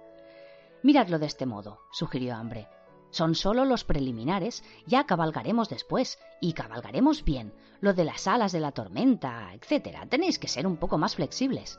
Miradlo 0.84 1.18
de 1.18 1.26
este 1.26 1.46
modo, 1.46 1.80
sugirió 1.90 2.36
Hambre. 2.36 2.68
Son 3.12 3.34
solo 3.34 3.66
los 3.66 3.84
preliminares, 3.84 4.64
ya 4.86 5.04
cabalgaremos 5.04 5.68
después, 5.68 6.18
y 6.40 6.54
cabalgaremos 6.54 7.24
bien. 7.24 7.52
Lo 7.80 7.92
de 7.92 8.04
las 8.04 8.26
alas 8.26 8.52
de 8.52 8.60
la 8.60 8.72
tormenta, 8.72 9.52
etc. 9.52 9.98
Tenéis 10.08 10.38
que 10.38 10.48
ser 10.48 10.66
un 10.66 10.78
poco 10.78 10.96
más 10.96 11.14
flexibles. 11.16 11.78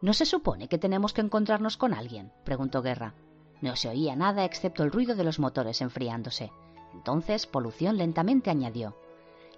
¿No 0.00 0.12
se 0.12 0.26
supone 0.26 0.68
que 0.68 0.78
tenemos 0.78 1.12
que 1.12 1.20
encontrarnos 1.20 1.76
con 1.76 1.94
alguien? 1.94 2.32
preguntó 2.44 2.82
Guerra. 2.82 3.14
No 3.60 3.76
se 3.76 3.88
oía 3.88 4.16
nada 4.16 4.44
excepto 4.44 4.82
el 4.82 4.90
ruido 4.90 5.14
de 5.14 5.22
los 5.22 5.38
motores 5.38 5.80
enfriándose. 5.80 6.50
Entonces 6.92 7.46
Polución 7.46 7.96
lentamente 7.96 8.50
añadió 8.50 8.96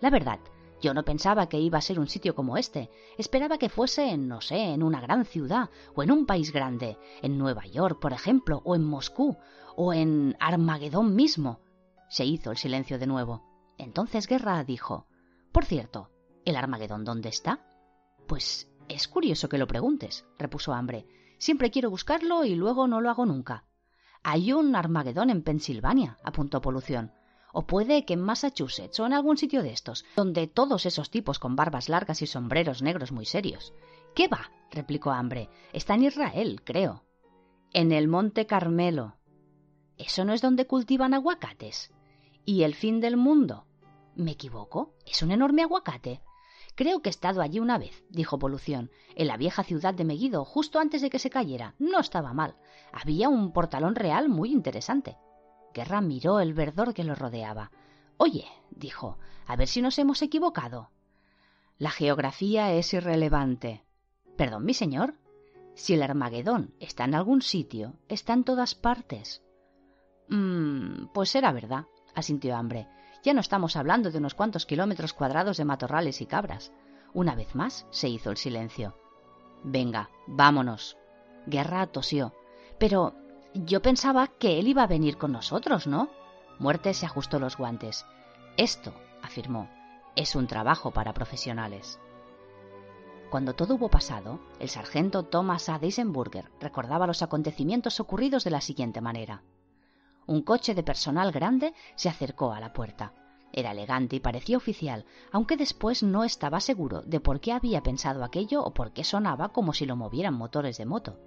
La 0.03 0.11
verdad, 0.11 0.41
yo 0.85 0.93
no 0.93 1.03
pensaba 1.03 1.49
que 1.49 1.59
iba 1.59 1.79
a 1.79 1.81
ser 1.89 1.99
un 1.99 2.09
sitio 2.09 2.35
como 2.35 2.59
este. 2.59 2.91
Esperaba 3.17 3.57
que 3.57 3.71
fuese 3.71 4.11
en, 4.11 4.29
no 4.29 4.43
sé, 4.43 4.75
en 4.75 4.83
una 4.83 5.01
gran 5.01 5.25
ciudad, 5.25 5.71
o 5.95 6.03
en 6.03 6.11
un 6.11 6.27
país 6.27 6.53
grande, 6.53 6.99
en 7.23 7.39
Nueva 7.39 7.65
York, 7.65 7.99
por 8.01 8.13
ejemplo, 8.13 8.61
o 8.67 8.77
en 8.77 8.85
Moscú, 8.85 9.39
o 9.77 9.95
en 9.95 10.37
Armagedón 10.39 11.15
mismo. 11.15 11.61
Se 12.11 12.27
hizo 12.27 12.51
el 12.51 12.59
silencio 12.59 12.99
de 12.99 13.07
nuevo. 13.07 13.43
Entonces 13.79 14.27
Guerra 14.27 14.63
dijo 14.63 15.07
Por 15.53 15.65
cierto, 15.65 16.11
¿el 16.45 16.55
Armagedón 16.55 17.03
dónde 17.03 17.31
está? 17.31 17.67
Pues 18.27 18.71
es 18.91 19.09
curioso 19.09 19.49
que 19.49 19.57
lo 19.57 19.67
preguntes, 19.67 20.27
repuso 20.39 20.75
Hambre. 20.75 21.07
Siempre 21.39 21.71
quiero 21.71 21.89
buscarlo 21.89 22.45
y 22.45 22.55
luego 22.55 22.87
no 22.87 23.01
lo 23.01 23.09
hago 23.09 23.25
nunca. 23.25 23.65
Hay 24.23 24.53
un 24.53 24.77
Armagedón 24.77 25.31
en 25.31 25.43
Pensilvania, 25.43 26.19
apuntó 26.23 26.61
Polución. 26.61 27.11
O 27.57 27.63
puede 27.63 28.05
que 28.05 28.15
en 28.15 28.21
Massachusetts 28.21 28.99
o 28.99 29.07
en 29.07 29.13
algún 29.13 29.37
sitio 29.37 29.63
de 29.63 29.73
estos, 29.73 30.05
donde 30.17 30.49
todos 30.49 30.87
esos 30.87 31.09
tipos 31.09 31.39
con 31.39 31.55
barbas 31.55 31.89
largas 31.89 32.21
y 32.21 32.27
sombreros 32.27 32.83
negros 32.83 33.13
muy 33.13 33.27
serios. 33.27 33.73
¿Qué 34.15 34.27
va? 34.27 34.51
replicó 34.73 35.13
Hambre. 35.13 35.49
Está 35.73 35.95
en 35.95 36.03
Israel, 36.03 36.63
creo. 36.65 37.05
En 37.73 37.93
el 37.93 38.09
Monte 38.09 38.47
Carmelo. 38.47 39.19
¿Eso 39.97 40.25
no 40.25 40.33
es 40.33 40.43
donde 40.43 40.67
cultivan 40.67 41.15
aguacates? 41.15 41.93
¿Y 42.45 42.65
el 42.65 42.75
fin 42.75 43.01
del 43.01 43.17
mundo? 43.17 43.67
¿Me 44.17 44.33
equivoco? 44.33 44.93
Es 45.07 45.23
un 45.23 45.31
enorme 45.31 45.63
aguacate. 45.63 46.23
Creo 46.75 47.03
que 47.03 47.09
he 47.09 47.11
estado 47.11 47.41
allí 47.41 47.61
una 47.61 47.79
vez, 47.79 48.05
dijo 48.11 48.37
Polución, 48.37 48.91
en 49.15 49.29
la 49.29 49.37
vieja 49.37 49.63
ciudad 49.63 49.95
de 49.95 50.05
Megiddo, 50.05 50.45
justo 50.45 50.81
antes 50.81 51.03
de 51.03 51.11
que 51.11 51.21
se 51.21 51.31
cayera. 51.31 51.77
No 51.79 52.01
estaba 52.01 52.33
mal. 52.33 52.57
Había 52.93 53.29
un 53.29 53.53
portalón 53.53 53.95
real 53.95 54.29
muy 54.29 54.51
interesante. 54.51 55.17
Guerra 55.75 56.01
miró 56.01 56.41
el 56.41 56.55
verdor 56.55 56.95
que 56.95 57.05
lo 57.05 57.15
rodeaba. 57.15 57.73
Oye, 58.17 58.47
dijo, 58.71 59.19
a 59.47 59.57
ver 59.57 59.69
si 59.69 59.83
nos 59.83 59.99
hemos 59.99 60.23
equivocado. 60.23 60.91
La 61.79 61.91
geografía 61.91 62.73
es 62.73 62.95
irrelevante. 62.95 63.85
Perdón, 64.37 64.65
mi 64.65 64.73
señor. 64.73 65.15
Si 65.75 65.95
el 65.95 66.03
Armagedón 66.05 66.73
está 66.79 67.05
en 67.05 67.17
algún 67.17 67.43
sitio, 67.43 67.95
está 68.09 68.33
en 68.33 68.45
todas 68.45 68.77
partes. 68.77 69.43
Mmm, 70.29 71.07
pues 71.13 71.35
era 71.35 71.53
verdad, 71.53 71.87
asintió 72.15 72.57
Hambre. 72.57 72.87
Ya 73.25 73.35
no 73.35 73.41
estamos 73.41 73.75
hablando 73.75 74.13
de 74.13 74.19
unos 74.19 74.35
cuantos 74.35 74.67
kilómetros 74.67 75.13
cuadrados 75.13 75.57
de 75.57 75.65
matorrales 75.65 76.21
y 76.21 76.27
cabras. 76.27 76.73
Una 77.13 77.35
vez 77.35 77.55
más 77.55 77.87
se 77.91 78.09
hizo 78.09 78.31
el 78.31 78.37
silencio. 78.37 78.97
Venga, 79.65 80.11
vámonos. 80.29 80.97
Guerra 81.47 81.87
tosió. 81.89 82.33
Pero 82.79 83.15
yo 83.55 83.81
pensaba 83.83 84.27
que 84.27 84.59
él 84.59 84.69
iba 84.69 84.83
a 84.83 84.89
venir 84.89 85.17
con 85.17 85.33
nosotros, 85.33 85.87
¿no? 85.87 86.09
Muerte 86.59 86.93
se 86.93 87.07
ajustó 87.07 87.39
los 87.39 87.57
guantes. 87.57 88.05
Esto, 88.57 88.93
afirmó, 89.23 89.69
es 90.17 90.35
un 90.35 90.47
trabajo 90.47 90.91
para 90.91 91.15
profesionales. 91.15 92.01
Cuando 93.31 93.55
todo 93.55 93.75
hubo 93.75 93.89
pasado, 93.89 94.41
el 94.61 94.69
sargento 94.69 95.25
Thomas 95.25 95.69
A. 95.69 95.79
Deisenburger 95.79 96.51
recordaba 96.61 97.07
los 97.07 97.23
acontecimientos 97.23 97.99
ocurridos 98.01 98.45
de 98.45 98.51
la 98.51 98.61
siguiente 98.61 99.01
manera. 99.01 99.43
Un 100.27 100.43
coche 100.43 100.75
de 100.75 100.83
personal 100.83 101.33
grande 101.33 101.75
se 101.97 102.09
acercó 102.09 102.53
a 102.53 102.61
la 102.61 102.73
puerta. 102.73 103.13
Era 103.53 103.73
elegante 103.73 104.17
y 104.17 104.21
parecía 104.21 104.57
oficial, 104.57 105.05
aunque 105.31 105.57
después 105.57 106.03
no 106.03 106.25
estaba 106.25 106.61
seguro 106.61 107.03
de 107.03 107.21
por 107.21 107.41
qué 107.41 107.53
había 107.53 107.83
pensado 107.83 108.25
aquello 108.25 108.65
o 108.65 108.75
por 108.75 108.93
qué 108.93 109.05
sonaba 109.05 109.51
como 109.51 109.73
si 109.73 109.87
lo 109.87 109.97
movieran 109.97 110.35
motores 110.35 110.77
de 110.77 110.87
moto. 110.87 111.19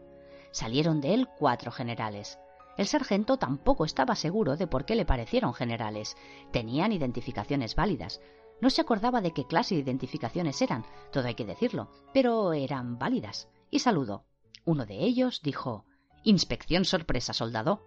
Salieron 0.52 1.02
de 1.02 1.14
él 1.14 1.28
cuatro 1.38 1.72
generales. 1.72 2.40
El 2.78 2.88
sargento 2.88 3.38
tampoco 3.38 3.86
estaba 3.86 4.16
seguro 4.16 4.56
de 4.56 4.68
por 4.68 4.86
qué 4.86 4.96
le 4.96 5.06
parecieron 5.06 5.54
generales. 5.54 6.16
Tenían 6.52 6.92
identificaciones 6.92 7.76
válidas. 7.76 8.22
No 8.62 8.70
se 8.70 8.82
acordaba 8.82 9.22
de 9.22 9.32
qué 9.32 9.46
clase 9.46 9.76
de 9.76 9.82
identificaciones 9.82 10.62
eran, 10.62 10.86
todo 11.12 11.28
hay 11.28 11.36
que 11.36 11.46
decirlo, 11.46 11.92
pero 12.14 12.54
eran 12.54 12.98
válidas. 12.98 13.50
Y 13.70 13.80
saludó. 13.80 14.26
Uno 14.66 14.86
de 14.86 15.00
ellos 15.00 15.42
dijo 15.44 15.86
Inspección 16.24 16.86
sorpresa, 16.86 17.34
soldado 17.34 17.84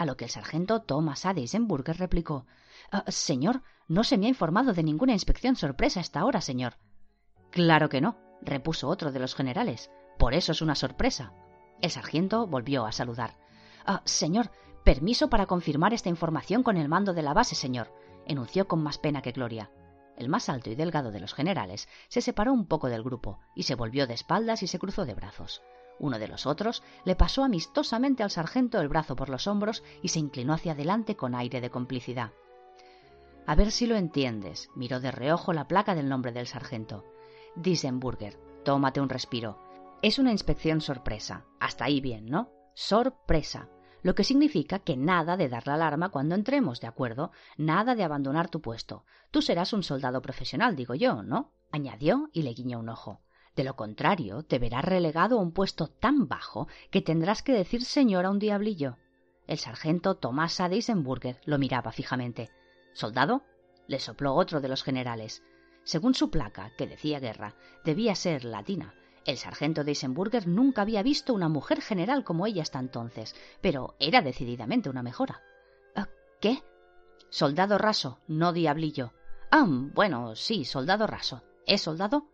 a 0.00 0.06
lo 0.06 0.16
que 0.16 0.24
el 0.24 0.30
sargento 0.30 0.80
Thomas 0.80 1.26
A. 1.26 1.34
Replicó 1.34 2.46
ah, 2.90 3.04
Señor, 3.08 3.62
no 3.86 4.02
se 4.02 4.16
me 4.16 4.26
ha 4.26 4.28
informado 4.30 4.72
de 4.72 4.82
ninguna 4.82 5.12
inspección 5.12 5.56
sorpresa 5.56 6.00
hasta 6.00 6.20
ahora, 6.20 6.40
señor. 6.40 6.78
Claro 7.50 7.90
que 7.90 8.00
no, 8.00 8.16
repuso 8.40 8.88
otro 8.88 9.12
de 9.12 9.18
los 9.20 9.34
generales. 9.34 9.90
Por 10.18 10.32
eso 10.32 10.52
es 10.52 10.62
una 10.62 10.74
sorpresa. 10.74 11.34
El 11.80 11.90
sargento 11.90 12.46
volvió 12.46 12.84
a 12.86 12.92
saludar. 12.92 13.36
Ah, 13.86 14.02
señor, 14.04 14.50
permiso 14.84 15.30
para 15.30 15.46
confirmar 15.46 15.94
esta 15.94 16.08
información 16.08 16.62
con 16.62 16.76
el 16.76 16.88
mando 16.88 17.14
de 17.14 17.22
la 17.22 17.34
base, 17.34 17.54
señor, 17.54 17.92
enunció 18.26 18.68
con 18.68 18.82
más 18.82 18.98
pena 18.98 19.22
que 19.22 19.32
gloria. 19.32 19.70
El 20.16 20.28
más 20.28 20.50
alto 20.50 20.68
y 20.68 20.74
delgado 20.74 21.10
de 21.10 21.20
los 21.20 21.32
generales 21.32 21.88
se 22.08 22.20
separó 22.20 22.52
un 22.52 22.66
poco 22.66 22.88
del 22.88 23.02
grupo 23.02 23.40
y 23.54 23.62
se 23.62 23.74
volvió 23.74 24.06
de 24.06 24.14
espaldas 24.14 24.62
y 24.62 24.66
se 24.66 24.78
cruzó 24.78 25.06
de 25.06 25.14
brazos. 25.14 25.62
Uno 25.98 26.18
de 26.18 26.28
los 26.28 26.46
otros 26.46 26.82
le 27.04 27.16
pasó 27.16 27.44
amistosamente 27.44 28.22
al 28.22 28.30
sargento 28.30 28.80
el 28.80 28.88
brazo 28.88 29.16
por 29.16 29.30
los 29.30 29.46
hombros 29.46 29.82
y 30.02 30.08
se 30.08 30.18
inclinó 30.18 30.52
hacia 30.52 30.72
adelante 30.72 31.16
con 31.16 31.34
aire 31.34 31.60
de 31.60 31.70
complicidad. 31.70 32.32
A 33.46 33.54
ver 33.54 33.70
si 33.70 33.86
lo 33.86 33.96
entiendes, 33.96 34.70
miró 34.74 35.00
de 35.00 35.10
reojo 35.10 35.52
la 35.52 35.66
placa 35.66 35.94
del 35.94 36.08
nombre 36.08 36.32
del 36.32 36.46
sargento. 36.46 37.04
Disenburger, 37.56 38.38
tómate 38.64 39.00
un 39.00 39.08
respiro. 39.08 39.69
Es 40.02 40.18
una 40.18 40.32
inspección 40.32 40.80
sorpresa. 40.80 41.44
Hasta 41.60 41.84
ahí 41.84 42.00
bien, 42.00 42.24
¿no? 42.24 42.50
Sorpresa. 42.74 43.68
Lo 44.02 44.14
que 44.14 44.24
significa 44.24 44.78
que 44.78 44.96
nada 44.96 45.36
de 45.36 45.50
dar 45.50 45.66
la 45.66 45.74
alarma 45.74 46.08
cuando 46.08 46.34
entremos, 46.34 46.80
¿de 46.80 46.86
acuerdo? 46.86 47.32
Nada 47.58 47.94
de 47.94 48.02
abandonar 48.02 48.48
tu 48.48 48.62
puesto. 48.62 49.04
Tú 49.30 49.42
serás 49.42 49.74
un 49.74 49.82
soldado 49.82 50.22
profesional, 50.22 50.74
digo 50.74 50.94
yo, 50.94 51.22
¿no? 51.22 51.52
añadió 51.70 52.30
y 52.32 52.42
le 52.42 52.54
guiñó 52.54 52.78
un 52.78 52.88
ojo. 52.88 53.20
De 53.54 53.62
lo 53.62 53.76
contrario, 53.76 54.42
te 54.42 54.58
verás 54.58 54.86
relegado 54.86 55.38
a 55.38 55.42
un 55.42 55.52
puesto 55.52 55.88
tan 55.88 56.28
bajo 56.28 56.66
que 56.90 57.02
tendrás 57.02 57.42
que 57.42 57.52
decir 57.52 57.84
señor 57.84 58.24
a 58.24 58.30
un 58.30 58.38
diablillo. 58.38 58.96
El 59.46 59.58
sargento 59.58 60.14
Tomás 60.14 60.60
A. 60.60 60.70
Deisenburger 60.70 61.42
lo 61.44 61.58
miraba 61.58 61.92
fijamente. 61.92 62.50
¿Soldado? 62.94 63.42
le 63.86 63.98
sopló 63.98 64.34
otro 64.34 64.62
de 64.62 64.68
los 64.68 64.82
generales. 64.82 65.42
Según 65.84 66.14
su 66.14 66.30
placa, 66.30 66.72
que 66.78 66.86
decía 66.86 67.20
guerra, 67.20 67.54
debía 67.84 68.14
ser 68.14 68.44
latina. 68.44 68.94
El 69.26 69.36
sargento 69.36 69.84
Deisenburger 69.84 70.46
nunca 70.46 70.82
había 70.82 71.02
visto 71.02 71.34
una 71.34 71.48
mujer 71.48 71.82
general 71.82 72.24
como 72.24 72.46
ella 72.46 72.62
hasta 72.62 72.78
entonces, 72.78 73.34
pero 73.60 73.94
era 73.98 74.22
decididamente 74.22 74.88
una 74.88 75.02
mejora. 75.02 75.42
Ah, 75.94 76.08
¿Qué? 76.40 76.62
Soldado 77.28 77.78
raso, 77.78 78.18
no 78.28 78.52
diablillo. 78.52 79.12
Ah, 79.50 79.66
bueno, 79.68 80.34
sí, 80.36 80.64
soldado 80.64 81.06
raso. 81.06 81.42
¿Es 81.66 81.82
soldado? 81.82 82.26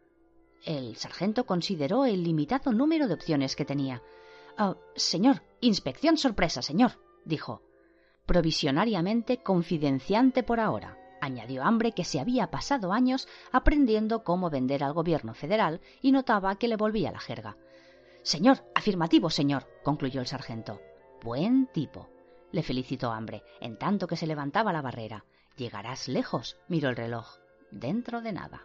El 0.64 0.96
sargento 0.96 1.44
consideró 1.44 2.06
el 2.06 2.22
limitado 2.22 2.72
número 2.72 3.08
de 3.08 3.14
opciones 3.14 3.56
que 3.56 3.64
tenía. 3.64 4.02
Ah, 4.56 4.76
señor, 4.94 5.42
inspección 5.60 6.16
sorpresa, 6.16 6.62
señor, 6.62 6.92
dijo. 7.24 7.62
Provisionariamente 8.26 9.42
confidenciante 9.42 10.42
por 10.42 10.60
ahora, 10.60 10.98
añadió 11.26 11.62
Hambre 11.62 11.92
que 11.92 12.04
se 12.04 12.20
había 12.20 12.50
pasado 12.50 12.92
años 12.92 13.28
aprendiendo 13.52 14.24
cómo 14.24 14.50
vender 14.50 14.82
al 14.82 14.94
gobierno 14.94 15.34
federal 15.34 15.80
y 16.00 16.12
notaba 16.12 16.56
que 16.56 16.68
le 16.68 16.76
volvía 16.76 17.12
la 17.12 17.20
jerga. 17.20 17.56
Señor, 18.22 18.64
afirmativo, 18.74 19.30
señor, 19.30 19.68
concluyó 19.84 20.20
el 20.20 20.26
sargento. 20.26 20.80
Buen 21.22 21.66
tipo, 21.68 22.08
le 22.52 22.62
felicitó 22.62 23.12
Hambre, 23.12 23.42
en 23.60 23.78
tanto 23.78 24.06
que 24.06 24.16
se 24.16 24.26
levantaba 24.26 24.72
la 24.72 24.82
barrera. 24.82 25.24
Llegarás 25.56 26.08
lejos, 26.08 26.56
miró 26.68 26.88
el 26.88 26.96
reloj. 26.96 27.38
Dentro 27.70 28.20
de 28.22 28.32
nada. 28.32 28.64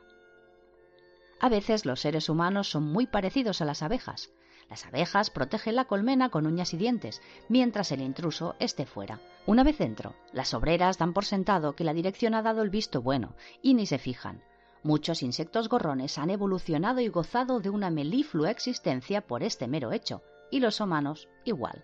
A 1.39 1.49
veces 1.49 1.86
los 1.86 1.99
seres 1.99 2.30
humanos 2.30 2.70
son 2.70 2.84
muy 2.84 3.07
parecidos 3.07 3.62
a 3.62 3.66
las 3.66 3.82
abejas. 3.82 4.32
Las 4.72 4.86
abejas 4.86 5.30
protegen 5.30 5.76
la 5.76 5.84
colmena 5.84 6.30
con 6.30 6.47
uñas 6.47 6.74
y 6.74 6.78
dientes, 6.78 7.22
mientras 7.49 7.91
el 7.91 7.99
intruso 7.99 8.55
esté 8.57 8.86
fuera. 8.86 9.19
Una 9.45 9.65
vez 9.65 9.78
dentro, 9.78 10.15
las 10.32 10.53
obreras 10.53 10.97
dan 10.97 11.11
por 11.11 11.26
sentado 11.26 11.76
que 11.76 11.84
la 11.84 11.93
dirección 11.93 12.36
ha 12.36 12.41
dado 12.41 12.61
el 12.61 12.69
visto 12.69 13.01
bueno 13.01 13.36
y 13.61 13.74
ni 13.74 13.86
se 13.86 13.97
fijan. 13.97 14.41
Muchos 14.82 15.24
insectos 15.24 15.67
gorrones 15.67 16.17
han 16.17 16.30
evolucionado 16.30 17.01
y 17.01 17.09
gozado 17.09 17.59
de 17.59 17.69
una 17.69 17.89
meliflua 17.89 18.49
existencia 18.49 19.28
por 19.28 19.43
este 19.43 19.67
mero 19.67 19.91
hecho, 19.91 20.22
y 20.49 20.61
los 20.61 20.80
humanos 20.80 21.28
igual. 21.43 21.84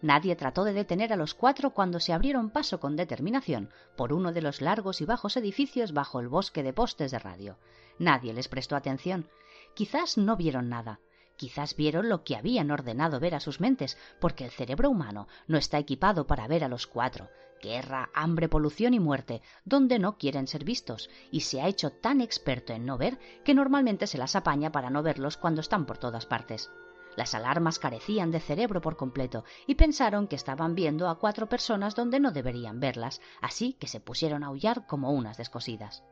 Nadie 0.00 0.36
trató 0.36 0.62
de 0.62 0.74
detener 0.74 1.12
a 1.12 1.16
los 1.16 1.34
cuatro 1.34 1.70
cuando 1.70 1.98
se 1.98 2.12
abrieron 2.12 2.50
paso 2.50 2.78
con 2.78 2.94
determinación 2.94 3.70
por 3.96 4.12
uno 4.12 4.30
de 4.30 4.42
los 4.42 4.60
largos 4.60 5.00
y 5.00 5.06
bajos 5.06 5.36
edificios 5.36 5.92
bajo 5.92 6.20
el 6.20 6.28
bosque 6.28 6.62
de 6.62 6.72
postes 6.72 7.10
de 7.10 7.18
radio. 7.18 7.58
Nadie 7.98 8.32
les 8.32 8.46
prestó 8.46 8.76
atención. 8.76 9.28
Quizás 9.74 10.18
no 10.18 10.36
vieron 10.36 10.68
nada. 10.68 11.00
Quizás 11.42 11.74
vieron 11.74 12.08
lo 12.08 12.22
que 12.22 12.36
habían 12.36 12.70
ordenado 12.70 13.18
ver 13.18 13.34
a 13.34 13.40
sus 13.40 13.58
mentes, 13.58 13.98
porque 14.20 14.44
el 14.44 14.52
cerebro 14.52 14.88
humano 14.88 15.26
no 15.48 15.58
está 15.58 15.76
equipado 15.76 16.24
para 16.24 16.46
ver 16.46 16.62
a 16.62 16.68
los 16.68 16.86
cuatro. 16.86 17.30
Guerra, 17.60 18.10
hambre, 18.14 18.48
polución 18.48 18.94
y 18.94 19.00
muerte, 19.00 19.42
donde 19.64 19.98
no 19.98 20.18
quieren 20.18 20.46
ser 20.46 20.62
vistos, 20.62 21.10
y 21.32 21.40
se 21.40 21.60
ha 21.60 21.66
hecho 21.66 21.90
tan 21.90 22.20
experto 22.20 22.72
en 22.74 22.86
no 22.86 22.96
ver 22.96 23.18
que 23.42 23.54
normalmente 23.54 24.06
se 24.06 24.18
las 24.18 24.36
apaña 24.36 24.70
para 24.70 24.88
no 24.88 25.02
verlos 25.02 25.36
cuando 25.36 25.62
están 25.62 25.84
por 25.84 25.98
todas 25.98 26.26
partes. 26.26 26.70
Las 27.16 27.34
alarmas 27.34 27.80
carecían 27.80 28.30
de 28.30 28.38
cerebro 28.38 28.80
por 28.80 28.96
completo 28.96 29.42
y 29.66 29.74
pensaron 29.74 30.28
que 30.28 30.36
estaban 30.36 30.76
viendo 30.76 31.08
a 31.08 31.18
cuatro 31.18 31.48
personas 31.48 31.96
donde 31.96 32.20
no 32.20 32.30
deberían 32.30 32.78
verlas, 32.78 33.20
así 33.40 33.72
que 33.80 33.88
se 33.88 33.98
pusieron 33.98 34.44
a 34.44 34.46
aullar 34.46 34.86
como 34.86 35.10
unas 35.10 35.38
descosidas. 35.38 36.04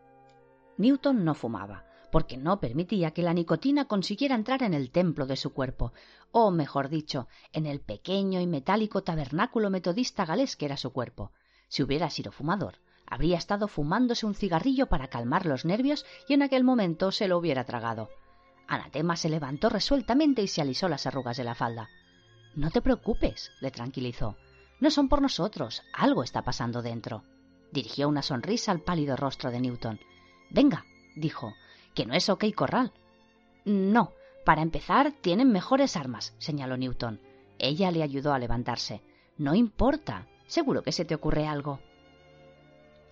Newton 0.76 1.24
no 1.24 1.34
fumaba, 1.34 1.84
porque 2.11 2.36
no 2.36 2.61
permitía 2.61 3.12
que 3.12 3.22
la 3.22 3.34
nicotina 3.34 3.86
consiguiera 3.86 4.34
entrar 4.34 4.62
en 4.62 4.74
el 4.74 4.90
templo 4.90 5.26
de 5.26 5.36
su 5.36 5.52
cuerpo, 5.52 5.92
o 6.32 6.50
mejor 6.50 6.88
dicho, 6.88 7.28
en 7.52 7.66
el 7.66 7.80
pequeño 7.80 8.40
y 8.40 8.46
metálico 8.46 9.02
tabernáculo 9.02 9.70
metodista 9.70 10.24
galés 10.24 10.56
que 10.56 10.66
era 10.66 10.76
su 10.76 10.92
cuerpo. 10.92 11.32
Si 11.68 11.82
hubiera 11.82 12.11
sido 12.11 12.32
fumador, 12.32 12.78
habría 13.06 13.38
estado 13.38 13.68
fumándose 13.68 14.26
un 14.26 14.34
cigarrillo 14.34 14.86
para 14.86 15.08
calmar 15.08 15.46
los 15.46 15.64
nervios 15.64 16.06
y 16.28 16.34
en 16.34 16.42
aquel 16.42 16.64
momento 16.64 17.12
se 17.12 17.28
lo 17.28 17.38
hubiera 17.38 17.64
tragado. 17.64 18.08
Anatema 18.68 19.16
se 19.16 19.28
levantó 19.28 19.68
resueltamente 19.68 20.42
y 20.42 20.48
se 20.48 20.62
alisó 20.62 20.88
las 20.88 21.06
arrugas 21.06 21.36
de 21.36 21.44
la 21.44 21.56
falda. 21.56 21.90
No 22.54 22.70
te 22.70 22.80
preocupes, 22.80 23.50
le 23.61 23.70
tranquilizó. 23.70 24.36
No 24.80 24.90
son 24.90 25.08
por 25.08 25.20
nosotros. 25.20 25.82
Algo 25.92 26.22
está 26.22 26.42
pasando 26.42 26.80
dentro. 26.80 27.24
Dirigió 27.72 28.08
una 28.08 28.22
sonrisa 28.22 28.72
al 28.72 28.80
pálido 28.80 29.16
rostro 29.16 29.50
de 29.50 29.61
Newton. 29.61 30.00
Venga, 30.50 30.84
dijo, 31.16 31.52
que 31.95 32.07
no 32.07 32.14
es 32.14 32.28
OK 32.28 32.45
Corral. 32.55 32.93
No, 33.64 34.12
para 34.45 34.62
empezar, 34.62 35.12
tienen 35.20 35.53
mejores 35.53 35.97
armas, 35.97 36.34
señaló 36.38 36.76
Newton. 36.76 37.20
Ella 37.59 37.91
le 37.91 38.03
ayudó 38.03 38.32
a 38.32 38.38
levantarse. 38.38 39.03
No 39.36 39.55
importa. 39.55 40.26
Seguro 40.47 40.82
que 40.82 40.93
se 40.93 41.05
te 41.05 41.14
ocurre 41.14 41.47
algo. 41.47 41.78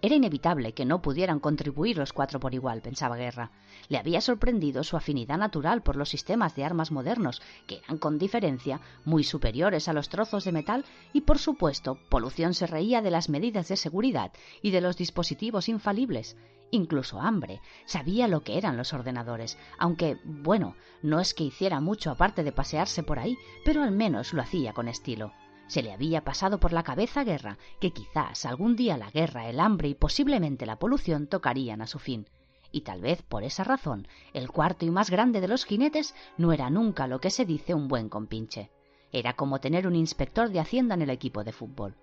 Era 0.01 0.15
inevitable 0.15 0.75
que 0.75 0.85
no 0.85 1.03
pudieran 1.03 1.41
contribuir 1.41 1.99
los 1.99 2.13
cuatro 2.13 2.39
por 2.39 2.55
igual, 2.55 2.83
pensaba 2.83 3.17
Guerra. 3.17 3.51
Le 3.89 3.99
había 3.99 4.21
sorprendido 4.21 4.85
su 4.85 4.97
afinidad 4.97 5.39
natural 5.39 5.83
por 5.83 5.97
los 5.97 6.09
sistemas 6.09 6.55
de 6.55 6.65
armas 6.65 6.93
modernos, 6.93 7.43
que 7.67 7.79
eran 7.79 7.99
con 7.99 8.17
diferencia 8.17 8.81
muy 9.05 9.25
superiores 9.25 9.89
a 9.89 9.93
los 9.93 10.09
trozos 10.09 10.45
de 10.45 10.53
metal, 10.53 10.85
y 11.13 11.23
por 11.23 11.39
supuesto, 11.39 11.99
Polución 12.11 12.55
se 12.55 12.69
reía 12.69 13.03
de 13.03 13.11
las 13.11 13.29
medidas 13.29 13.67
de 13.67 13.77
seguridad 13.77 14.31
y 14.63 14.71
de 14.71 14.81
los 14.81 14.97
dispositivos 14.97 15.69
infalibles. 15.69 16.37
Incluso 16.71 17.21
Hambre 17.21 17.61
sabía 17.85 18.29
lo 18.29 18.43
que 18.43 18.57
eran 18.57 18.77
los 18.77 18.93
ordenadores, 18.93 19.59
aunque, 19.79 20.19
bueno, 20.25 20.77
no 21.03 21.19
es 21.19 21.35
que 21.35 21.45
hiciera 21.45 21.81
mucho 21.81 22.13
aparte 22.13 22.45
de 22.45 22.53
pasearse 22.53 23.03
por 23.03 23.19
ahí, 23.19 23.37
pero 23.65 23.83
al 23.83 23.91
menos 23.91 24.33
lo 24.33 24.43
hacía 24.43 24.73
con 24.75 24.87
estilo. 24.87 25.33
Se 25.69 25.83
le 25.83 25.93
había 25.93 26.25
pasado 26.25 26.59
por 26.59 26.73
la 26.73 26.83
cabeza 26.83 27.25
guerra, 27.25 27.59
que 27.79 27.93
quizás 27.93 28.47
algún 28.47 28.75
día 28.75 28.97
la 28.97 29.11
guerra, 29.11 29.49
el 29.49 29.61
hambre 29.61 29.89
y 29.89 29.95
posiblemente 29.95 30.67
la 30.67 30.79
polución 30.79 31.27
tocarían 31.27 31.83
a 31.83 31.87
su 31.87 31.99
fin. 31.99 32.27
Y 32.73 32.81
tal 32.83 33.03
vez 33.03 33.23
por 33.23 33.45
esa 33.45 33.65
razón, 33.65 34.09
el 34.33 34.51
cuarto 34.51 34.87
y 34.87 34.91
más 34.91 35.11
grande 35.11 35.41
de 35.41 35.49
los 35.49 35.65
jinetes 35.65 36.15
no 36.39 36.53
era 36.53 36.71
nunca 36.71 37.07
lo 37.07 37.21
que 37.21 37.31
se 37.31 37.45
dice 37.45 37.75
un 37.75 37.87
buen 37.87 38.09
compinche. 38.09 38.71
Era 39.13 39.35
como 39.35 39.61
tener 39.61 39.87
un 39.87 39.95
inspector 39.95 40.51
de 40.51 40.61
hacienda 40.61 40.95
en 40.95 41.03
el 41.03 41.11
equipo 41.11 41.45
de 41.45 41.53
fútbol. 41.53 41.97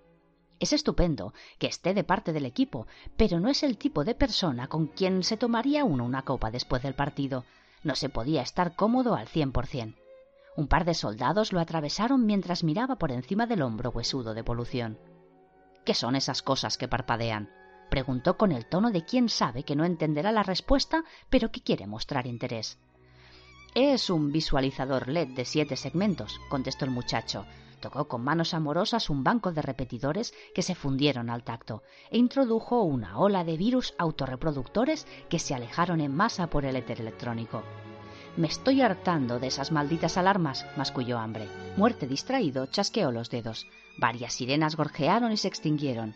Es 0.58 0.72
estupendo 0.72 1.34
que 1.58 1.66
esté 1.66 1.92
de 1.92 2.04
parte 2.04 2.32
del 2.32 2.46
equipo, 2.46 2.86
pero 3.16 3.40
no 3.40 3.48
es 3.48 3.62
el 3.62 3.78
tipo 3.78 4.04
de 4.04 4.14
persona 4.14 4.68
con 4.68 4.86
quien 4.86 5.22
se 5.22 5.36
tomaría 5.36 5.84
uno 5.84 6.04
una 6.04 6.22
copa 6.22 6.50
después 6.50 6.82
del 6.82 6.94
partido. 6.94 7.44
No 7.82 7.94
se 7.94 8.08
podía 8.08 8.42
estar 8.42 8.74
cómodo 8.74 9.14
al 9.14 9.28
cien 9.28 9.52
por 9.52 9.66
cien. 9.66 9.96
Un 10.56 10.68
par 10.68 10.86
de 10.86 10.94
soldados 10.94 11.52
lo 11.52 11.60
atravesaron 11.60 12.24
mientras 12.24 12.64
miraba 12.64 12.96
por 12.96 13.12
encima 13.12 13.46
del 13.46 13.60
hombro 13.60 13.90
huesudo 13.90 14.32
de 14.32 14.42
polución. 14.42 14.98
¿Qué 15.84 15.92
son 15.92 16.16
esas 16.16 16.42
cosas 16.42 16.78
que 16.78 16.88
parpadean? 16.88 17.50
preguntó 17.90 18.36
con 18.38 18.52
el 18.52 18.66
tono 18.66 18.90
de 18.90 19.04
quien 19.04 19.28
sabe 19.28 19.62
que 19.62 19.76
no 19.76 19.84
entenderá 19.84 20.32
la 20.32 20.42
respuesta, 20.42 21.04
pero 21.30 21.52
que 21.52 21.60
quiere 21.60 21.86
mostrar 21.86 22.26
interés. 22.26 22.78
Es 23.74 24.08
un 24.08 24.32
visualizador 24.32 25.08
LED 25.08 25.34
de 25.34 25.44
siete 25.44 25.76
segmentos, 25.76 26.40
contestó 26.48 26.86
el 26.86 26.90
muchacho. 26.90 27.44
Tocó 27.80 28.08
con 28.08 28.24
manos 28.24 28.54
amorosas 28.54 29.10
un 29.10 29.22
banco 29.22 29.52
de 29.52 29.60
repetidores 29.60 30.32
que 30.54 30.62
se 30.62 30.74
fundieron 30.74 31.28
al 31.28 31.44
tacto 31.44 31.82
e 32.10 32.16
introdujo 32.16 32.82
una 32.82 33.18
ola 33.18 33.44
de 33.44 33.58
virus 33.58 33.94
autorreproductores 33.98 35.06
que 35.28 35.38
se 35.38 35.54
alejaron 35.54 36.00
en 36.00 36.14
masa 36.14 36.48
por 36.48 36.64
el 36.64 36.76
éter 36.76 37.02
electrónico. 37.02 37.62
Me 38.36 38.48
estoy 38.48 38.82
hartando 38.82 39.38
de 39.38 39.46
esas 39.46 39.72
malditas 39.72 40.18
alarmas, 40.18 40.66
masculló 40.76 41.18
Hambre. 41.18 41.48
Muerte 41.78 42.06
distraído 42.06 42.66
chasqueó 42.66 43.10
los 43.10 43.30
dedos. 43.30 43.66
Varias 43.96 44.34
sirenas 44.34 44.76
gorjearon 44.76 45.32
y 45.32 45.38
se 45.38 45.48
extinguieron. 45.48 46.14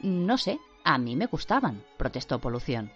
No 0.00 0.36
sé, 0.36 0.58
a 0.84 0.98
mí 0.98 1.16
me 1.16 1.24
gustaban, 1.24 1.82
protestó 1.96 2.40
Polución. 2.40 2.92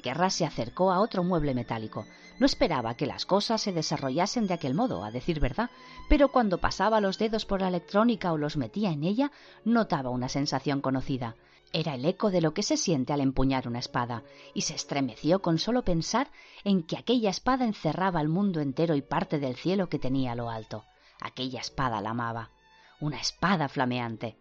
Guerra 0.00 0.30
se 0.30 0.46
acercó 0.46 0.92
a 0.92 1.00
otro 1.00 1.24
mueble 1.24 1.54
metálico. 1.54 2.06
No 2.38 2.46
esperaba 2.46 2.94
que 2.94 3.04
las 3.04 3.26
cosas 3.26 3.62
se 3.62 3.72
desarrollasen 3.72 4.46
de 4.46 4.54
aquel 4.54 4.74
modo, 4.74 5.04
a 5.04 5.10
decir 5.10 5.40
verdad, 5.40 5.68
pero 6.08 6.28
cuando 6.28 6.58
pasaba 6.58 7.00
los 7.00 7.18
dedos 7.18 7.44
por 7.44 7.60
la 7.60 7.68
electrónica 7.68 8.32
o 8.32 8.38
los 8.38 8.56
metía 8.56 8.92
en 8.92 9.02
ella, 9.02 9.32
notaba 9.64 10.10
una 10.10 10.28
sensación 10.28 10.80
conocida. 10.80 11.34
Era 11.72 11.94
el 11.94 12.04
eco 12.04 12.30
de 12.30 12.40
lo 12.40 12.52
que 12.52 12.64
se 12.64 12.76
siente 12.76 13.12
al 13.12 13.20
empuñar 13.20 13.68
una 13.68 13.78
espada, 13.78 14.24
y 14.54 14.62
se 14.62 14.74
estremeció 14.74 15.40
con 15.40 15.58
solo 15.58 15.82
pensar 15.82 16.28
en 16.64 16.82
que 16.82 16.96
aquella 16.96 17.30
espada 17.30 17.64
encerraba 17.64 18.20
el 18.20 18.28
mundo 18.28 18.60
entero 18.60 18.96
y 18.96 19.02
parte 19.02 19.38
del 19.38 19.54
cielo 19.54 19.88
que 19.88 20.00
tenía 20.00 20.32
a 20.32 20.34
lo 20.34 20.50
alto. 20.50 20.84
Aquella 21.20 21.60
espada 21.60 22.00
la 22.00 22.10
amaba. 22.10 22.50
Una 23.00 23.20
espada 23.20 23.68
flameante. 23.68 24.36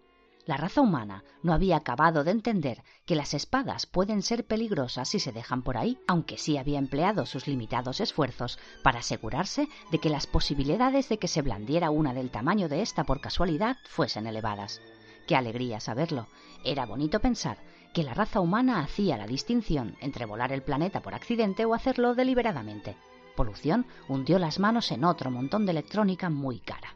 La 0.45 0.57
raza 0.57 0.81
humana 0.81 1.23
no 1.43 1.53
había 1.53 1.77
acabado 1.77 2.23
de 2.23 2.31
entender 2.31 2.83
que 3.05 3.13
las 3.13 3.35
espadas 3.35 3.85
pueden 3.85 4.23
ser 4.23 4.47
peligrosas 4.47 5.09
si 5.09 5.19
se 5.19 5.31
dejan 5.31 5.61
por 5.61 5.77
ahí, 5.77 5.99
aunque 6.07 6.39
sí 6.39 6.57
había 6.57 6.79
empleado 6.79 7.27
sus 7.27 7.45
limitados 7.45 7.99
esfuerzos 8.01 8.57
para 8.81 8.99
asegurarse 8.99 9.67
de 9.91 9.99
que 9.99 10.09
las 10.09 10.25
posibilidades 10.25 11.07
de 11.09 11.19
que 11.19 11.27
se 11.27 11.43
blandiera 11.43 11.91
una 11.91 12.15
del 12.15 12.31
tamaño 12.31 12.67
de 12.67 12.81
esta 12.81 13.03
por 13.03 13.21
casualidad 13.21 13.77
fuesen 13.87 14.25
elevadas. 14.25 14.81
Qué 15.29 15.35
alegría 15.35 15.79
saberlo. 15.79 16.25
Era 16.65 16.87
bonito 16.87 17.19
pensar 17.19 17.59
que 17.93 18.01
la 18.01 18.15
raza 18.15 18.39
humana 18.39 18.79
hacía 18.79 19.15
la 19.15 19.27
distinción 19.27 19.95
entre 20.01 20.25
volar 20.25 20.51
el 20.51 20.63
planeta 20.63 21.03
por 21.03 21.13
accidente 21.13 21.65
o 21.65 21.75
hacerlo 21.75 22.15
deliberadamente. 22.15 22.97
Polución 23.35 23.85
hundió 24.07 24.39
las 24.39 24.57
manos 24.57 24.91
en 24.91 25.03
otro 25.03 25.29
montón 25.29 25.67
de 25.67 25.71
electrónica 25.73 26.31
muy 26.31 26.59
cara. 26.59 26.95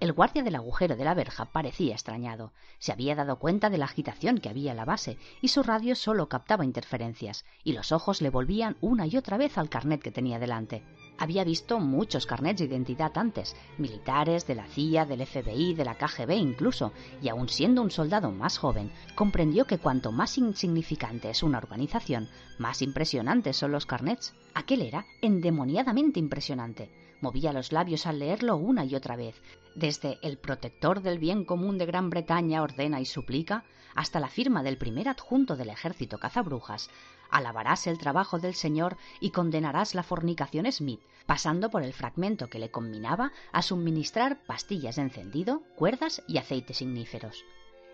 El 0.00 0.14
guardia 0.14 0.42
del 0.42 0.54
agujero 0.54 0.96
de 0.96 1.04
la 1.04 1.12
verja 1.12 1.44
parecía 1.52 1.92
extrañado. 1.92 2.54
Se 2.78 2.92
había 2.92 3.14
dado 3.14 3.38
cuenta 3.38 3.68
de 3.68 3.76
la 3.76 3.84
agitación 3.84 4.38
que 4.38 4.48
había 4.48 4.70
en 4.70 4.78
la 4.78 4.86
base, 4.86 5.18
y 5.42 5.48
su 5.48 5.62
radio 5.62 5.94
solo 5.94 6.30
captaba 6.30 6.64
interferencias, 6.64 7.44
y 7.64 7.74
los 7.74 7.92
ojos 7.92 8.22
le 8.22 8.30
volvían 8.30 8.78
una 8.80 9.06
y 9.06 9.18
otra 9.18 9.36
vez 9.36 9.58
al 9.58 9.68
carnet 9.68 10.00
que 10.00 10.10
tenía 10.10 10.38
delante. 10.38 10.84
Había 11.18 11.44
visto 11.44 11.80
muchos 11.80 12.26
carnets 12.26 12.60
de 12.60 12.66
identidad 12.66 13.16
antes, 13.16 13.56
militares, 13.78 14.46
de 14.46 14.54
la 14.54 14.66
CIA, 14.66 15.06
del 15.06 15.26
FBI, 15.26 15.74
de 15.74 15.84
la 15.84 15.96
KGB 15.96 16.32
incluso, 16.32 16.92
y 17.22 17.28
aun 17.28 17.48
siendo 17.48 17.80
un 17.80 17.90
soldado 17.90 18.30
más 18.30 18.58
joven, 18.58 18.92
comprendió 19.14 19.64
que 19.64 19.78
cuanto 19.78 20.12
más 20.12 20.36
insignificante 20.36 21.30
es 21.30 21.42
una 21.42 21.58
organización, 21.58 22.28
más 22.58 22.82
impresionantes 22.82 23.56
son 23.56 23.72
los 23.72 23.86
carnets. 23.86 24.34
Aquel 24.54 24.82
era 24.82 25.06
endemoniadamente 25.22 26.20
impresionante. 26.20 26.90
Movía 27.22 27.54
los 27.54 27.72
labios 27.72 28.06
al 28.06 28.18
leerlo 28.18 28.56
una 28.56 28.84
y 28.84 28.94
otra 28.94 29.16
vez, 29.16 29.40
desde 29.74 30.18
el 30.22 30.36
protector 30.36 31.00
del 31.00 31.18
bien 31.18 31.46
común 31.46 31.78
de 31.78 31.86
Gran 31.86 32.10
Bretaña 32.10 32.62
ordena 32.62 33.00
y 33.00 33.06
suplica, 33.06 33.64
hasta 33.94 34.20
la 34.20 34.28
firma 34.28 34.62
del 34.62 34.76
primer 34.76 35.08
adjunto 35.08 35.56
del 35.56 35.70
ejército 35.70 36.18
cazabrujas, 36.18 36.90
alabarás 37.36 37.86
el 37.86 37.98
trabajo 37.98 38.38
del 38.38 38.54
Señor 38.54 38.96
y 39.20 39.30
condenarás 39.30 39.94
la 39.94 40.02
fornicación 40.02 40.70
Smith, 40.72 41.02
pasando 41.26 41.70
por 41.70 41.82
el 41.82 41.92
fragmento 41.92 42.48
que 42.48 42.58
le 42.58 42.70
combinaba 42.70 43.30
a 43.52 43.60
suministrar 43.60 44.38
pastillas 44.46 44.96
de 44.96 45.02
encendido, 45.02 45.62
cuerdas 45.76 46.22
y 46.26 46.38
aceites 46.38 46.80
igníferos. 46.80 47.44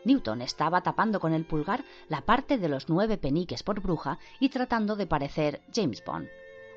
Newton 0.05 0.43
estaba 0.43 0.83
tapando 0.83 1.19
con 1.19 1.33
el 1.33 1.45
pulgar 1.45 1.85
la 2.09 2.21
parte 2.21 2.57
de 2.57 2.69
los 2.69 2.89
nueve 2.89 3.19
peniques 3.19 3.65
por 3.65 3.81
bruja 3.81 4.21
y 4.39 4.49
tratando 4.49 4.95
de 4.95 5.09
parecer 5.09 5.61
James 5.75 6.05
Bond. 6.05 6.29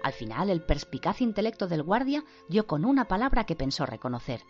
Al 0.02 0.14
final, 0.14 0.50
el 0.50 0.64
perspicaz 0.64 1.22
intelecto 1.22 1.68
del 1.68 1.84
guardia 1.84 2.24
dio 2.50 2.66
con 2.66 2.84
una 2.84 3.08
palabra 3.08 3.44
que 3.46 3.56
pensó 3.56 3.86
reconocer. 3.86 4.42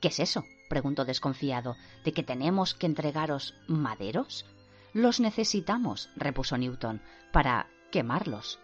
¿Qué 0.00 0.08
es 0.08 0.18
eso? 0.18 0.44
preguntó 0.68 1.04
desconfiado. 1.04 1.76
¿De 2.04 2.12
que 2.12 2.22
tenemos 2.24 2.74
que 2.74 2.86
entregaros 2.86 3.54
maderos? 3.68 4.44
Los 4.92 5.20
necesitamos, 5.20 6.10
repuso 6.16 6.56
Newton, 6.56 7.00
para 7.32 7.68
quemarlos. 7.90 8.58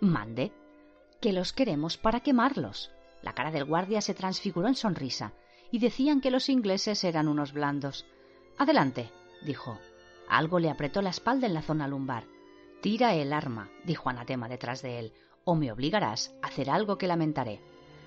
Mande. 0.00 0.52
Que 1.20 1.32
los 1.32 1.52
queremos 1.52 1.96
para 1.96 2.20
quemarlos. 2.20 2.90
La 3.22 3.34
cara 3.34 3.50
del 3.50 3.64
guardia 3.64 4.00
se 4.00 4.14
transfiguró 4.14 4.68
en 4.68 4.74
sonrisa, 4.74 5.32
y 5.70 5.78
decían 5.78 6.20
que 6.20 6.30
los 6.30 6.48
ingleses 6.48 7.04
eran 7.04 7.28
unos 7.28 7.52
blandos. 7.52 8.06
Adelante, 8.56 9.10
dijo. 9.44 9.78
Algo 10.28 10.58
le 10.58 10.70
apretó 10.70 11.02
la 11.02 11.10
espalda 11.10 11.46
en 11.46 11.54
la 11.54 11.62
zona 11.62 11.88
lumbar. 11.88 12.24
Tira 12.80 13.14
el 13.14 13.32
arma, 13.32 13.70
dijo 13.84 14.08
Anatema 14.08 14.48
detrás 14.48 14.82
de 14.82 14.98
él, 14.98 15.12
o 15.44 15.54
me 15.54 15.72
obligarás 15.72 16.34
a 16.42 16.48
hacer 16.48 16.70
algo 16.70 16.98
que 16.98 17.06
lamentaré. 17.06 17.60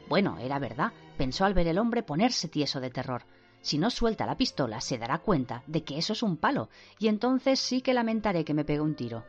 Bueno, 0.08 0.38
era 0.40 0.60
verdad, 0.60 0.94
pensó 1.18 1.46
al 1.46 1.54
ver 1.54 1.68
el 1.68 1.78
hombre 1.78 2.04
ponerse 2.04 2.48
tieso 2.48 2.80
de 2.80 2.90
terror. 2.90 3.24
Si 3.62 3.78
no 3.78 3.90
suelta 3.90 4.26
la 4.26 4.38
pistola, 4.38 4.82
se 4.82 4.98
dará 4.98 5.20
cuenta 5.20 5.64
de 5.68 5.84
que 5.84 5.98
eso 5.98 6.14
es 6.14 6.24
un 6.24 6.38
palo, 6.38 6.70
y 7.00 7.08
entonces 7.08 7.60
sí 7.60 7.82
que 7.82 7.94
lamentaré 7.94 8.44
que 8.44 8.54
me 8.54 8.66
pegue 8.66 8.82
un 8.82 8.96
tiro. 8.96 9.24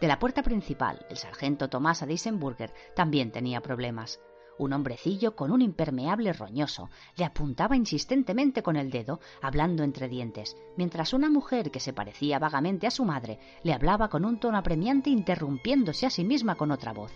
De 0.00 0.08
la 0.08 0.18
puerta 0.18 0.42
principal, 0.42 1.06
el 1.08 1.16
sargento 1.16 1.68
Tomás 1.68 2.02
Adeisenburger 2.02 2.74
también 2.94 3.30
tenía 3.30 3.62
problemas. 3.62 4.20
Un 4.58 4.72
hombrecillo 4.72 5.36
con 5.36 5.50
un 5.52 5.62
impermeable 5.62 6.32
roñoso 6.32 6.90
le 7.16 7.24
apuntaba 7.24 7.76
insistentemente 7.76 8.62
con 8.62 8.76
el 8.76 8.90
dedo, 8.90 9.20
hablando 9.42 9.84
entre 9.84 10.08
dientes, 10.08 10.56
mientras 10.76 11.12
una 11.12 11.30
mujer 11.30 11.70
que 11.70 11.80
se 11.80 11.92
parecía 11.92 12.38
vagamente 12.38 12.86
a 12.86 12.90
su 12.90 13.04
madre 13.04 13.38
le 13.62 13.72
hablaba 13.72 14.08
con 14.08 14.24
un 14.24 14.40
tono 14.40 14.58
apremiante 14.58 15.10
interrumpiéndose 15.10 16.06
a 16.06 16.10
sí 16.10 16.24
misma 16.24 16.56
con 16.56 16.70
otra 16.70 16.92
voz. 16.92 17.12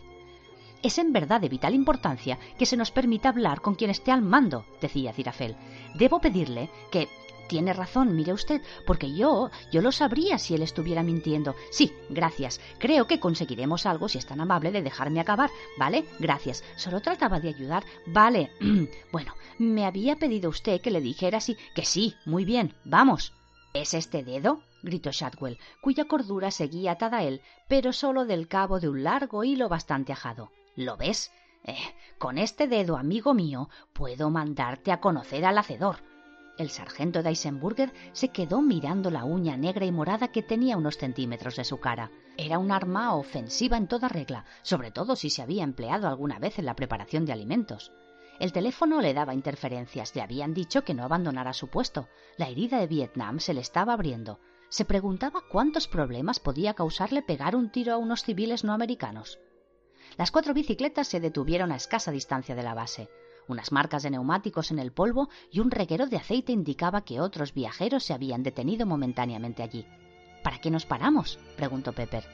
Es 0.82 0.98
en 0.98 1.12
verdad 1.12 1.40
de 1.40 1.48
vital 1.48 1.74
importancia 1.74 2.38
que 2.58 2.66
se 2.66 2.76
nos 2.76 2.90
permita 2.90 3.28
hablar 3.28 3.60
con 3.60 3.74
quien 3.74 3.90
esté 3.90 4.12
al 4.12 4.22
mando, 4.22 4.64
decía 4.80 5.12
Cirafel. 5.12 5.56
Debo 5.94 6.20
pedirle 6.20 6.70
que 6.90 7.08
tiene 7.50 7.72
razón, 7.72 8.14
mire 8.14 8.32
usted, 8.32 8.62
porque 8.86 9.12
yo, 9.12 9.50
yo 9.72 9.82
lo 9.82 9.90
sabría 9.90 10.38
si 10.38 10.54
él 10.54 10.62
estuviera 10.62 11.02
mintiendo. 11.02 11.56
Sí, 11.72 11.92
gracias. 12.08 12.60
Creo 12.78 13.08
que 13.08 13.18
conseguiremos 13.18 13.86
algo 13.86 14.08
si 14.08 14.18
es 14.18 14.26
tan 14.26 14.40
amable 14.40 14.70
de 14.70 14.82
dejarme 14.82 15.18
acabar. 15.18 15.50
¿Vale? 15.76 16.04
Gracias. 16.20 16.62
Solo 16.76 17.00
trataba 17.00 17.40
de 17.40 17.48
ayudar. 17.48 17.84
Vale. 18.06 18.52
bueno, 19.12 19.34
me 19.58 19.84
había 19.84 20.14
pedido 20.14 20.48
usted 20.48 20.80
que 20.80 20.92
le 20.92 21.00
dijera 21.00 21.40
sí, 21.40 21.56
que 21.74 21.84
sí. 21.84 22.14
Muy 22.24 22.44
bien. 22.44 22.76
Vamos. 22.84 23.32
¿Es 23.74 23.94
este 23.94 24.22
dedo? 24.22 24.62
gritó 24.82 25.10
Shadwell, 25.10 25.58
cuya 25.80 26.06
cordura 26.06 26.52
seguía 26.52 26.92
atada 26.92 27.18
a 27.18 27.24
él, 27.24 27.42
pero 27.68 27.92
solo 27.92 28.24
del 28.24 28.46
cabo 28.46 28.78
de 28.78 28.88
un 28.88 29.02
largo 29.02 29.44
hilo 29.44 29.68
bastante 29.68 30.12
ajado. 30.12 30.52
¿Lo 30.76 30.96
ves? 30.96 31.32
Eh, 31.64 31.76
con 32.18 32.38
este 32.38 32.68
dedo, 32.68 32.96
amigo 32.96 33.34
mío, 33.34 33.68
puedo 33.92 34.30
mandarte 34.30 34.92
a 34.92 35.00
conocer 35.00 35.44
al 35.44 35.58
hacedor. 35.58 35.96
El 36.58 36.70
sargento 36.70 37.22
de 37.22 37.30
Eisenburger 37.30 37.92
se 38.12 38.28
quedó 38.28 38.60
mirando 38.60 39.10
la 39.10 39.24
uña 39.24 39.56
negra 39.56 39.86
y 39.86 39.92
morada 39.92 40.28
que 40.28 40.42
tenía 40.42 40.76
unos 40.76 40.98
centímetros 40.98 41.56
de 41.56 41.64
su 41.64 41.80
cara. 41.80 42.10
Era 42.36 42.58
un 42.58 42.70
arma 42.70 43.14
ofensiva 43.14 43.76
en 43.76 43.88
toda 43.88 44.08
regla, 44.08 44.44
sobre 44.62 44.90
todo 44.90 45.16
si 45.16 45.30
se 45.30 45.42
había 45.42 45.64
empleado 45.64 46.06
alguna 46.08 46.38
vez 46.38 46.58
en 46.58 46.66
la 46.66 46.76
preparación 46.76 47.24
de 47.24 47.32
alimentos. 47.32 47.92
El 48.38 48.52
teléfono 48.52 49.00
le 49.00 49.14
daba 49.14 49.34
interferencias, 49.34 50.14
le 50.14 50.22
habían 50.22 50.54
dicho 50.54 50.82
que 50.82 50.94
no 50.94 51.04
abandonara 51.04 51.52
su 51.52 51.68
puesto. 51.68 52.08
La 52.38 52.48
herida 52.48 52.78
de 52.78 52.86
Vietnam 52.86 53.38
se 53.38 53.54
le 53.54 53.60
estaba 53.60 53.92
abriendo. 53.92 54.38
Se 54.70 54.84
preguntaba 54.84 55.42
cuántos 55.50 55.88
problemas 55.88 56.40
podía 56.40 56.74
causarle 56.74 57.22
pegar 57.22 57.56
un 57.56 57.70
tiro 57.70 57.92
a 57.92 57.98
unos 57.98 58.22
civiles 58.22 58.64
no 58.64 58.72
americanos. 58.72 59.38
Las 60.16 60.30
cuatro 60.30 60.54
bicicletas 60.54 61.08
se 61.08 61.20
detuvieron 61.20 61.72
a 61.72 61.76
escasa 61.76 62.10
distancia 62.10 62.54
de 62.54 62.62
la 62.62 62.74
base. 62.74 63.08
Unas 63.48 63.72
marcas 63.72 64.02
de 64.02 64.10
neumáticos 64.10 64.70
en 64.70 64.78
el 64.78 64.92
polvo 64.92 65.28
y 65.50 65.60
un 65.60 65.70
reguero 65.70 66.06
de 66.06 66.16
aceite 66.16 66.52
indicaba 66.52 67.04
que 67.04 67.20
otros 67.20 67.54
viajeros 67.54 68.04
se 68.04 68.12
habían 68.12 68.42
detenido 68.42 68.86
momentáneamente 68.86 69.62
allí. 69.62 69.86
¿Para 70.42 70.58
qué 70.58 70.70
nos 70.70 70.86
paramos? 70.86 71.38
preguntó 71.56 71.92
Pepper. 71.92 72.24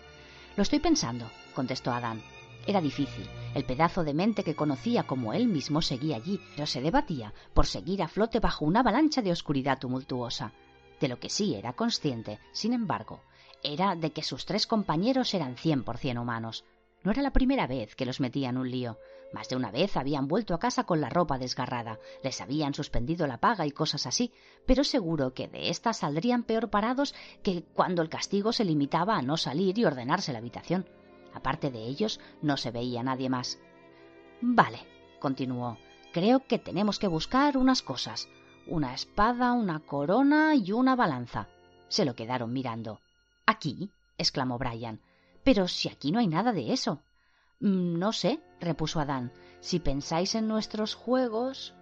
Lo 0.57 0.63
estoy 0.63 0.79
pensando, 0.79 1.31
contestó 1.55 1.93
Adán. 1.93 2.23
Era 2.67 2.81
difícil. 2.81 3.29
El 3.55 3.65
pedazo 3.65 4.03
de 4.03 4.15
mente 4.15 4.43
que 4.43 4.57
conocía 4.57 5.05
como 5.05 5.33
él 5.33 5.47
mismo 5.47 5.83
seguía 5.83 6.17
allí, 6.17 6.41
pero 6.55 6.67
se 6.67 6.81
debatía 6.81 7.33
por 7.55 7.67
seguir 7.67 8.03
a 8.03 8.09
flote 8.09 8.41
bajo 8.41 8.65
una 8.65 8.81
avalancha 8.81 9.23
de 9.23 9.33
oscuridad 9.33 9.79
tumultuosa. 9.79 10.53
De 11.01 11.09
lo 11.09 11.21
que 11.21 11.31
sí 11.31 11.55
era 11.55 11.75
consciente, 11.75 12.41
sin 12.53 12.73
embargo, 12.73 13.21
era 13.63 13.95
de 13.95 14.11
que 14.11 14.23
sus 14.23 14.47
tres 14.47 14.67
compañeros 14.67 15.33
eran 15.35 15.57
cien 15.57 15.85
por 15.85 15.99
cien 15.99 16.19
humanos. 16.19 16.65
No 17.07 17.13
era 17.13 17.23
la 17.23 17.33
primera 17.33 17.69
vez 17.69 17.95
que 17.95 18.05
los 18.05 18.19
metía 18.19 18.49
en 18.49 18.57
un 18.57 18.69
lío. 18.69 18.99
Más 19.33 19.49
de 19.49 19.55
una 19.55 19.71
vez 19.71 19.97
habían 19.97 20.27
vuelto 20.27 20.55
a 20.55 20.59
casa 20.59 20.83
con 20.83 21.01
la 21.01 21.09
ropa 21.09 21.39
desgarrada, 21.39 22.01
les 22.25 22.41
habían 22.41 22.75
suspendido 22.75 23.29
la 23.29 23.39
paga 23.39 23.65
y 23.65 23.71
cosas 23.71 24.09
así, 24.09 24.33
pero 24.67 24.83
seguro 24.83 25.33
que 25.33 25.47
de 25.47 25.71
éstas 25.71 25.99
saldrían 25.99 26.43
peor 26.43 26.69
parados 26.69 27.15
que 27.45 27.63
cuando 27.75 28.03
el 28.03 28.09
castigo 28.09 28.53
se 28.53 28.65
limitaba 28.65 29.17
a 29.17 29.23
no 29.23 29.37
salir 29.37 29.79
y 29.79 29.85
ordenarse 29.85 30.33
la 30.33 30.39
habitación. 30.39 30.85
Aparte 31.33 31.71
de 31.71 31.85
ellos, 31.85 32.19
no 32.43 32.57
se 32.57 32.73
veía 32.73 33.05
nadie 33.05 33.31
más. 33.31 33.61
Vale, 34.41 34.81
continuó, 35.21 35.79
creo 36.13 36.45
que 36.45 36.59
tenemos 36.59 36.99
que 36.99 37.07
buscar 37.07 37.57
unas 37.57 37.83
cosas. 37.83 38.29
Una 38.67 38.95
espada, 38.95 39.53
una 39.53 39.79
corona 39.79 40.57
y 40.57 40.73
una 40.73 40.97
balanza. 40.97 41.47
Se 41.87 42.05
lo 42.05 42.17
quedaron 42.17 42.53
mirando. 42.53 42.99
¿Aquí? 43.47 43.93
exclamó 44.19 44.59
Brian. 44.59 45.01
Pero 45.47 45.69
si 45.69 45.89
aquí 45.89 46.11
no 46.11 46.19
hay 46.19 46.27
nada 46.27 46.53
de 46.53 46.73
eso. 46.73 47.05
Mm, 47.61 48.01
no 48.01 48.13
sé, 48.13 48.41
repuso 48.61 48.99
Adán, 48.99 49.33
si 49.61 49.79
pensáis 49.79 50.35
en 50.35 50.49
nuestros 50.49 50.97
juegos. 50.97 51.73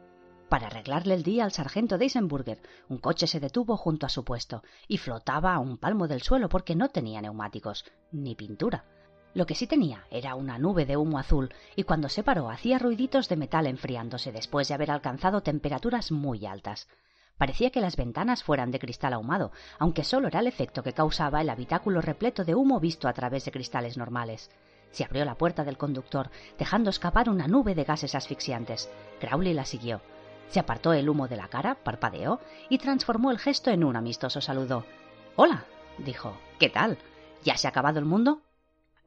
Para 0.51 0.67
arreglarle 0.67 1.15
el 1.15 1.23
día 1.23 1.45
al 1.45 1.53
sargento 1.53 1.97
de 1.97 2.05
Eisenburger, 2.05 2.61
un 2.91 2.99
coche 2.99 3.27
se 3.27 3.41
detuvo 3.41 3.79
junto 3.79 4.05
a 4.05 4.11
su 4.11 4.23
puesto 4.23 4.63
y 4.87 4.99
flotaba 4.99 5.55
a 5.55 5.61
un 5.61 5.79
palmo 5.79 6.09
del 6.09 6.21
suelo 6.21 6.51
porque 6.51 6.77
no 6.77 6.91
tenía 6.91 7.23
neumáticos 7.23 7.87
ni 8.13 8.35
pintura. 8.35 8.85
Lo 9.33 9.47
que 9.47 9.55
sí 9.55 9.67
tenía 9.67 10.05
era 10.11 10.35
una 10.35 10.59
nube 10.59 10.85
de 10.85 10.99
humo 10.99 11.19
azul 11.19 11.49
y 11.75 11.85
cuando 11.85 12.11
se 12.11 12.23
paró 12.23 12.51
hacía 12.51 12.79
ruiditos 12.79 13.31
de 13.31 13.37
metal 13.37 13.67
enfriándose 13.67 14.31
después 14.31 14.69
de 14.69 14.75
haber 14.75 14.91
alcanzado 14.91 15.41
temperaturas 15.41 16.13
muy 16.13 16.45
altas. 16.45 16.87
Parecía 17.37 17.71
que 17.71 17.81
las 17.81 17.97
ventanas 17.97 18.45
fueran 18.45 18.71
de 18.71 18.79
cristal 18.79 19.13
ahumado, 19.13 19.51
aunque 19.79 20.05
solo 20.05 20.29
era 20.29 20.41
el 20.41 20.47
efecto 20.47 20.83
que 20.83 20.93
causaba 20.93 21.41
el 21.41 21.51
habitáculo 21.51 22.01
repleto 22.01 22.45
de 22.45 22.55
humo 22.55 22.79
visto 22.79 23.09
a 23.09 23.13
través 23.13 23.45
de 23.45 23.51
cristales 23.51 23.97
normales. 23.97 24.51
Se 24.93 25.05
abrió 25.05 25.25
la 25.25 25.35
puerta 25.35 25.65
del 25.65 25.77
conductor, 25.77 26.31
dejando 26.57 26.91
escapar 26.91 27.29
una 27.29 27.49
nube 27.49 27.75
de 27.75 27.83
gases 27.83 28.15
asfixiantes. 28.15 28.89
Crowley 29.19 29.53
la 29.53 29.65
siguió. 29.65 30.01
Se 30.49 30.61
apartó 30.61 30.93
el 30.93 31.09
humo 31.09 31.27
de 31.27 31.37
la 31.37 31.49
cara, 31.49 31.75
parpadeó 31.83 32.41
y 32.69 32.79
transformó 32.79 33.33
el 33.33 33.41
gesto 33.41 33.71
en 33.71 33.83
un 33.83 33.97
amistoso 33.97 34.41
saludo. 34.41 34.87
Hola, 35.35 35.65
dijo. 35.99 36.39
¿Qué 36.61 36.69
tal? 36.71 36.99
¿Ya 37.43 37.57
se 37.57 37.67
ha 37.67 37.71
acabado 37.71 37.99
el 37.99 38.05
mundo? 38.05 38.43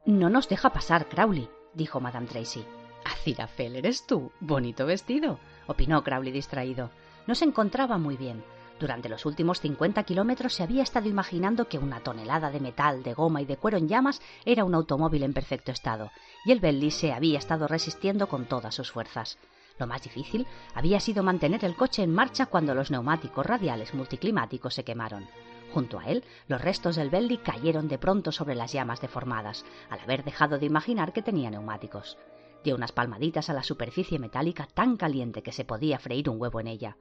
No 0.04 0.28
nos 0.28 0.48
deja 0.48 0.70
pasar, 0.70 1.08
Crowley, 1.08 1.48
dijo 1.72 2.00
Madame 2.00 2.26
Tracy. 2.26 2.64
Azirafel, 3.04 3.76
eres 3.76 4.06
tú. 4.06 4.30
Bonito 4.40 4.84
vestido, 4.84 5.38
opinó 5.66 6.04
Crowley 6.04 6.32
distraído. 6.32 6.90
No 7.28 7.34
se 7.34 7.44
encontraba 7.44 7.98
muy 7.98 8.16
bien. 8.16 8.42
Durante 8.80 9.10
los 9.10 9.26
últimos 9.26 9.60
cincuenta 9.60 10.02
kilómetros 10.04 10.54
se 10.54 10.62
había 10.62 10.82
estado 10.82 11.10
imaginando 11.10 11.68
que 11.68 11.76
una 11.76 12.00
tonelada 12.00 12.50
de 12.50 12.58
metal, 12.58 13.02
de 13.02 13.12
goma 13.12 13.42
y 13.42 13.44
de 13.44 13.58
cuero 13.58 13.76
en 13.76 13.86
llamas 13.86 14.22
era 14.46 14.64
un 14.64 14.74
automóvil 14.74 15.22
en 15.24 15.34
perfecto 15.34 15.70
estado, 15.70 16.10
y 16.46 16.52
el 16.52 16.60
Bentley 16.60 16.90
se 16.90 17.12
había 17.12 17.38
estado 17.38 17.68
resistiendo 17.68 18.28
con 18.28 18.46
todas 18.46 18.74
sus 18.74 18.90
fuerzas. 18.90 19.36
Lo 19.78 19.86
más 19.86 20.04
difícil 20.04 20.46
había 20.74 21.00
sido 21.00 21.22
mantener 21.22 21.66
el 21.66 21.76
coche 21.76 22.02
en 22.02 22.14
marcha 22.14 22.46
cuando 22.46 22.74
los 22.74 22.90
neumáticos 22.90 23.44
radiales 23.44 23.92
multiclimáticos 23.92 24.72
se 24.72 24.84
quemaron. 24.84 25.28
Junto 25.74 25.98
a 25.98 26.06
él, 26.06 26.24
los 26.46 26.62
restos 26.62 26.96
del 26.96 27.10
Bentley 27.10 27.36
cayeron 27.36 27.88
de 27.88 27.98
pronto 27.98 28.32
sobre 28.32 28.54
las 28.54 28.72
llamas 28.72 29.02
deformadas, 29.02 29.66
al 29.90 30.00
haber 30.00 30.24
dejado 30.24 30.58
de 30.58 30.64
imaginar 30.64 31.12
que 31.12 31.20
tenía 31.20 31.50
neumáticos. 31.50 32.16
Dio 32.64 32.74
unas 32.74 32.92
palmaditas 32.92 33.50
a 33.50 33.52
la 33.52 33.62
superficie 33.62 34.18
metálica 34.18 34.66
tan 34.72 34.96
caliente 34.96 35.42
que 35.42 35.52
se 35.52 35.66
podía 35.66 35.98
freír 35.98 36.30
un 36.30 36.40
huevo 36.40 36.58
en 36.58 36.68
ella. 36.68 36.96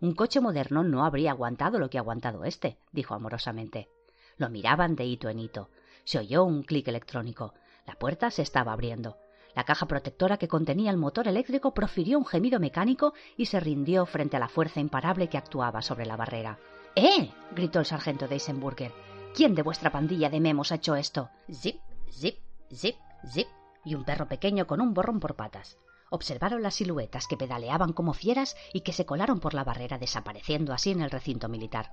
Un 0.00 0.14
coche 0.14 0.40
moderno 0.40 0.84
no 0.84 1.04
habría 1.04 1.32
aguantado 1.32 1.80
lo 1.80 1.90
que 1.90 1.98
ha 1.98 2.02
aguantado 2.02 2.44
este, 2.44 2.78
dijo 2.92 3.14
amorosamente. 3.14 3.88
Lo 4.36 4.48
miraban 4.48 4.94
de 4.94 5.04
hito 5.04 5.28
en 5.28 5.40
hito. 5.40 5.70
Se 6.04 6.18
oyó 6.18 6.44
un 6.44 6.62
clic 6.62 6.86
electrónico. 6.86 7.54
La 7.84 7.94
puerta 7.94 8.30
se 8.30 8.42
estaba 8.42 8.72
abriendo. 8.72 9.16
La 9.56 9.64
caja 9.64 9.86
protectora 9.86 10.36
que 10.36 10.46
contenía 10.46 10.92
el 10.92 10.98
motor 10.98 11.26
eléctrico 11.26 11.74
profirió 11.74 12.16
un 12.16 12.26
gemido 12.26 12.60
mecánico 12.60 13.12
y 13.36 13.46
se 13.46 13.58
rindió 13.58 14.06
frente 14.06 14.36
a 14.36 14.40
la 14.40 14.48
fuerza 14.48 14.78
imparable 14.78 15.28
que 15.28 15.38
actuaba 15.38 15.82
sobre 15.82 16.06
la 16.06 16.16
barrera. 16.16 16.60
¡Eh! 16.94 17.32
gritó 17.56 17.80
el 17.80 17.86
sargento 17.86 18.28
de 18.28 18.34
Eisenburger. 18.34 18.92
¿Quién 19.34 19.56
de 19.56 19.62
vuestra 19.62 19.90
pandilla 19.90 20.30
de 20.30 20.38
memos 20.38 20.70
ha 20.70 20.76
hecho 20.76 20.94
esto? 20.94 21.28
Zip, 21.52 21.80
zip, 22.12 22.38
zip, 22.72 22.96
zip. 23.26 23.48
Y 23.84 23.96
un 23.96 24.04
perro 24.04 24.28
pequeño 24.28 24.68
con 24.68 24.80
un 24.80 24.94
borrón 24.94 25.18
por 25.18 25.34
patas 25.34 25.76
observaron 26.10 26.62
las 26.62 26.76
siluetas 26.76 27.26
que 27.26 27.36
pedaleaban 27.36 27.92
como 27.92 28.14
fieras 28.14 28.56
y 28.72 28.80
que 28.80 28.92
se 28.92 29.06
colaron 29.06 29.40
por 29.40 29.54
la 29.54 29.64
barrera 29.64 29.98
desapareciendo 29.98 30.72
así 30.72 30.90
en 30.90 31.00
el 31.00 31.10
recinto 31.10 31.48
militar. 31.48 31.92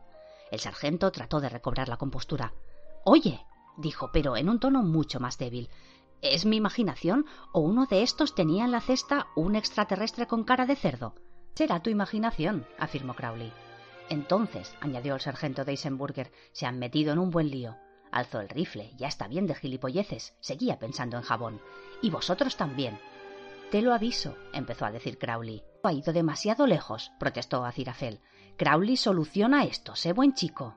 El 0.52 0.60
sargento 0.60 1.12
trató 1.12 1.42
de 1.42 1.50
recobrar 1.50 1.90
la 1.90 1.98
compostura. 1.98 2.54
Oye, 3.04 3.46
dijo, 3.78 4.12
pero 4.12 4.38
en 4.38 4.50
un 4.50 4.60
tono 4.60 4.84
mucho 4.84 5.20
más 5.20 5.38
débil. 5.38 5.70
¿Es 6.22 6.46
mi 6.46 6.58
imaginación 6.58 7.26
o 7.52 7.60
uno 7.60 7.86
de 7.86 8.04
estos 8.04 8.36
tenía 8.36 8.66
en 8.66 8.72
la 8.72 8.82
cesta 8.82 9.28
un 9.36 9.56
extraterrestre 9.56 10.28
con 10.28 10.44
cara 10.44 10.66
de 10.66 10.76
cerdo? 10.76 11.14
Será 11.54 11.82
tu 11.82 11.90
imaginación, 11.90 12.66
afirmó 12.80 13.16
Crowley. 13.16 13.52
Entonces, 14.10 14.76
añadió 14.82 15.16
el 15.16 15.22
sargento 15.22 15.66
de 15.66 15.72
Eisenburger, 15.72 16.32
se 16.52 16.66
han 16.66 16.80
metido 16.80 17.14
en 17.14 17.20
un 17.20 17.32
buen 17.32 17.50
lío. 17.50 17.76
Alzó 18.12 18.40
el 18.40 18.50
rifle, 18.50 18.94
ya 18.98 19.08
está 19.08 19.28
bien 19.28 19.48
de 19.48 19.56
gilipolleces, 19.56 20.36
seguía 20.40 20.80
pensando 20.80 21.18
en 21.18 21.24
jabón. 21.24 21.60
Y 22.02 22.10
vosotros 22.12 22.56
también. 22.56 23.00
Te 23.72 23.82
lo 23.82 23.94
aviso, 23.94 24.36
empezó 24.54 24.86
a 24.86 24.92
decir 24.92 25.18
Crowley. 25.18 25.64
Ha 25.84 25.94
ido 25.94 26.14
demasiado 26.14 26.66
lejos, 26.66 27.12
protestó 27.20 27.64
Azirafel. 27.66 28.22
Crowley 28.58 28.98
soluciona 28.98 29.66
esto, 29.66 29.96
sé 29.96 30.14
buen 30.14 30.34
chico. 30.34 30.76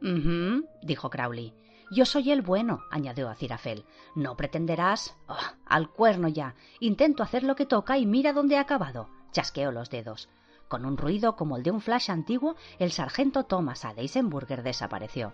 Mhm, 0.00 0.64
dijo 0.82 1.10
Crowley. 1.10 1.54
Yo 1.90 2.04
soy 2.04 2.30
el 2.32 2.42
bueno, 2.42 2.82
añadió 2.90 3.28
Azirafel. 3.28 3.84
No 4.14 4.36
pretenderás. 4.36 5.16
Oh, 5.28 5.36
al 5.66 5.90
cuerno 5.90 6.28
ya. 6.28 6.54
Intento 6.80 7.22
hacer 7.22 7.44
lo 7.44 7.56
que 7.56 7.66
toca 7.66 7.98
y 7.98 8.06
mira 8.06 8.32
dónde 8.32 8.56
he 8.56 8.58
acabado. 8.58 9.08
Chasqueó 9.32 9.70
los 9.70 9.90
dedos. 9.90 10.28
Con 10.68 10.84
un 10.86 10.96
ruido 10.96 11.36
como 11.36 11.56
el 11.56 11.62
de 11.62 11.70
un 11.70 11.80
flash 11.80 12.10
antiguo, 12.10 12.56
el 12.78 12.90
sargento 12.90 13.44
Thomas 13.44 13.84
A. 13.84 13.94
Deisenburger 13.94 14.62
desapareció. 14.62 15.32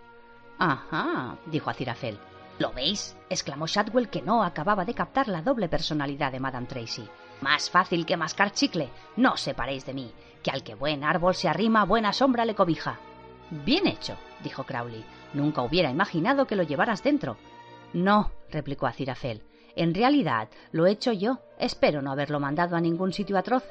Ajá, 0.58 1.38
dijo 1.46 1.70
Azirafel. 1.70 2.18
¿Lo 2.60 2.72
veis? 2.72 3.16
exclamó 3.30 3.66
Shadwell 3.66 4.10
que 4.10 4.20
no 4.20 4.42
acababa 4.42 4.84
de 4.84 4.92
captar 4.92 5.28
la 5.28 5.40
doble 5.40 5.70
personalidad 5.70 6.30
de 6.30 6.40
Madame 6.40 6.66
Tracy. 6.66 7.08
Más 7.40 7.70
fácil 7.70 8.04
que 8.04 8.18
mascar 8.18 8.52
chicle. 8.52 8.90
No 9.16 9.32
os 9.32 9.40
separéis 9.40 9.86
de 9.86 9.94
mí, 9.94 10.12
que 10.42 10.50
al 10.50 10.62
que 10.62 10.74
buen 10.74 11.02
árbol 11.02 11.34
se 11.34 11.48
arrima, 11.48 11.86
buena 11.86 12.12
sombra 12.12 12.44
le 12.44 12.54
cobija. 12.54 12.98
Bien 13.50 13.86
hecho, 13.86 14.14
dijo 14.44 14.64
Crowley. 14.64 15.02
Nunca 15.32 15.62
hubiera 15.62 15.90
imaginado 15.90 16.46
que 16.46 16.54
lo 16.54 16.62
llevaras 16.62 17.02
dentro. 17.02 17.38
No, 17.94 18.30
replicó 18.50 18.86
Azirafel. 18.86 19.42
En 19.74 19.94
realidad, 19.94 20.50
lo 20.70 20.86
he 20.86 20.90
hecho 20.90 21.12
yo. 21.12 21.38
Espero 21.58 22.02
no 22.02 22.12
haberlo 22.12 22.40
mandado 22.40 22.76
a 22.76 22.80
ningún 22.82 23.14
sitio 23.14 23.38
atroz. 23.38 23.64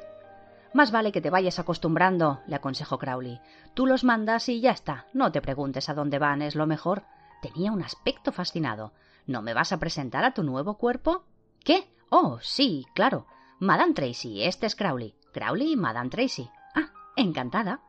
Más 0.74 0.92
vale 0.92 1.12
que 1.12 1.22
te 1.22 1.30
vayas 1.30 1.60
acostumbrando, 1.60 2.40
le 2.48 2.56
aconsejó 2.56 2.98
Crowley. 2.98 3.40
Tú 3.76 3.86
los 3.86 4.04
mandas 4.04 4.50
y 4.50 4.62
ya 4.62 4.72
está. 4.72 5.06
No 5.14 5.32
te 5.32 5.44
preguntes 5.44 5.90
a 5.90 5.94
dónde 5.94 6.18
van, 6.18 6.42
es 6.42 6.56
lo 6.56 6.66
mejor. 6.66 7.04
Tenía 7.42 7.72
un 7.72 7.82
aspecto 7.82 8.32
fascinado. 8.32 8.94
¿No 9.26 9.42
me 9.42 9.54
vas 9.54 9.72
a 9.72 9.80
presentar 9.80 10.26
a 10.26 10.34
tu 10.34 10.44
nuevo 10.44 10.78
cuerpo? 10.78 11.24
¿Qué? 11.64 11.88
Oh, 12.10 12.40
sí, 12.42 12.86
claro. 12.94 13.28
Madame 13.60 13.94
Tracy, 13.94 14.44
este 14.44 14.66
es 14.66 14.76
Crowley. 14.76 15.14
Crowley 15.34 15.74
y 15.74 15.78
Madame 15.78 16.10
Tracy. 16.10 16.50
Ah, 16.76 16.92
encantada. 17.16 17.82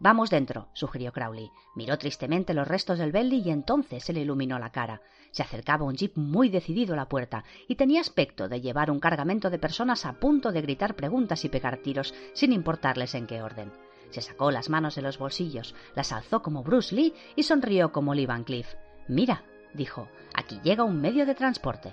Vamos 0.00 0.28
dentro, 0.28 0.68
sugirió 0.74 1.12
Crowley. 1.12 1.50
Miró 1.74 1.96
tristemente 1.98 2.52
los 2.52 2.66
restos 2.66 2.98
del 2.98 3.12
Belly 3.12 3.42
y 3.44 3.50
entonces 3.50 4.04
se 4.04 4.12
le 4.12 4.20
iluminó 4.20 4.58
la 4.58 4.70
cara. 4.70 5.00
Se 5.30 5.42
acercaba 5.42 5.84
un 5.84 5.94
jeep 5.94 6.16
muy 6.16 6.48
decidido 6.48 6.94
a 6.94 6.96
la 6.96 7.08
puerta 7.08 7.44
y 7.68 7.76
tenía 7.76 8.00
aspecto 8.00 8.48
de 8.48 8.60
llevar 8.60 8.90
un 8.90 9.00
cargamento 9.00 9.50
de 9.50 9.58
personas 9.58 10.04
a 10.04 10.14
punto 10.14 10.52
de 10.52 10.62
gritar 10.62 10.94
preguntas 10.94 11.44
y 11.44 11.48
pegar 11.48 11.78
tiros 11.78 12.14
sin 12.34 12.52
importarles 12.52 13.14
en 13.14 13.26
qué 13.26 13.42
orden. 13.42 13.72
Se 14.14 14.20
sacó 14.20 14.52
las 14.52 14.70
manos 14.70 14.94
de 14.94 15.02
los 15.02 15.18
bolsillos, 15.18 15.74
las 15.96 16.12
alzó 16.12 16.40
como 16.40 16.62
Bruce 16.62 16.94
Lee 16.94 17.14
y 17.34 17.42
sonrió 17.42 17.90
como 17.90 18.14
Lee 18.14 18.26
Van 18.26 18.44
Cleef. 18.44 18.76
Mira, 19.08 19.42
dijo, 19.72 20.08
aquí 20.32 20.60
llega 20.62 20.84
un 20.84 21.00
medio 21.00 21.26
de 21.26 21.34
transporte. 21.34 21.92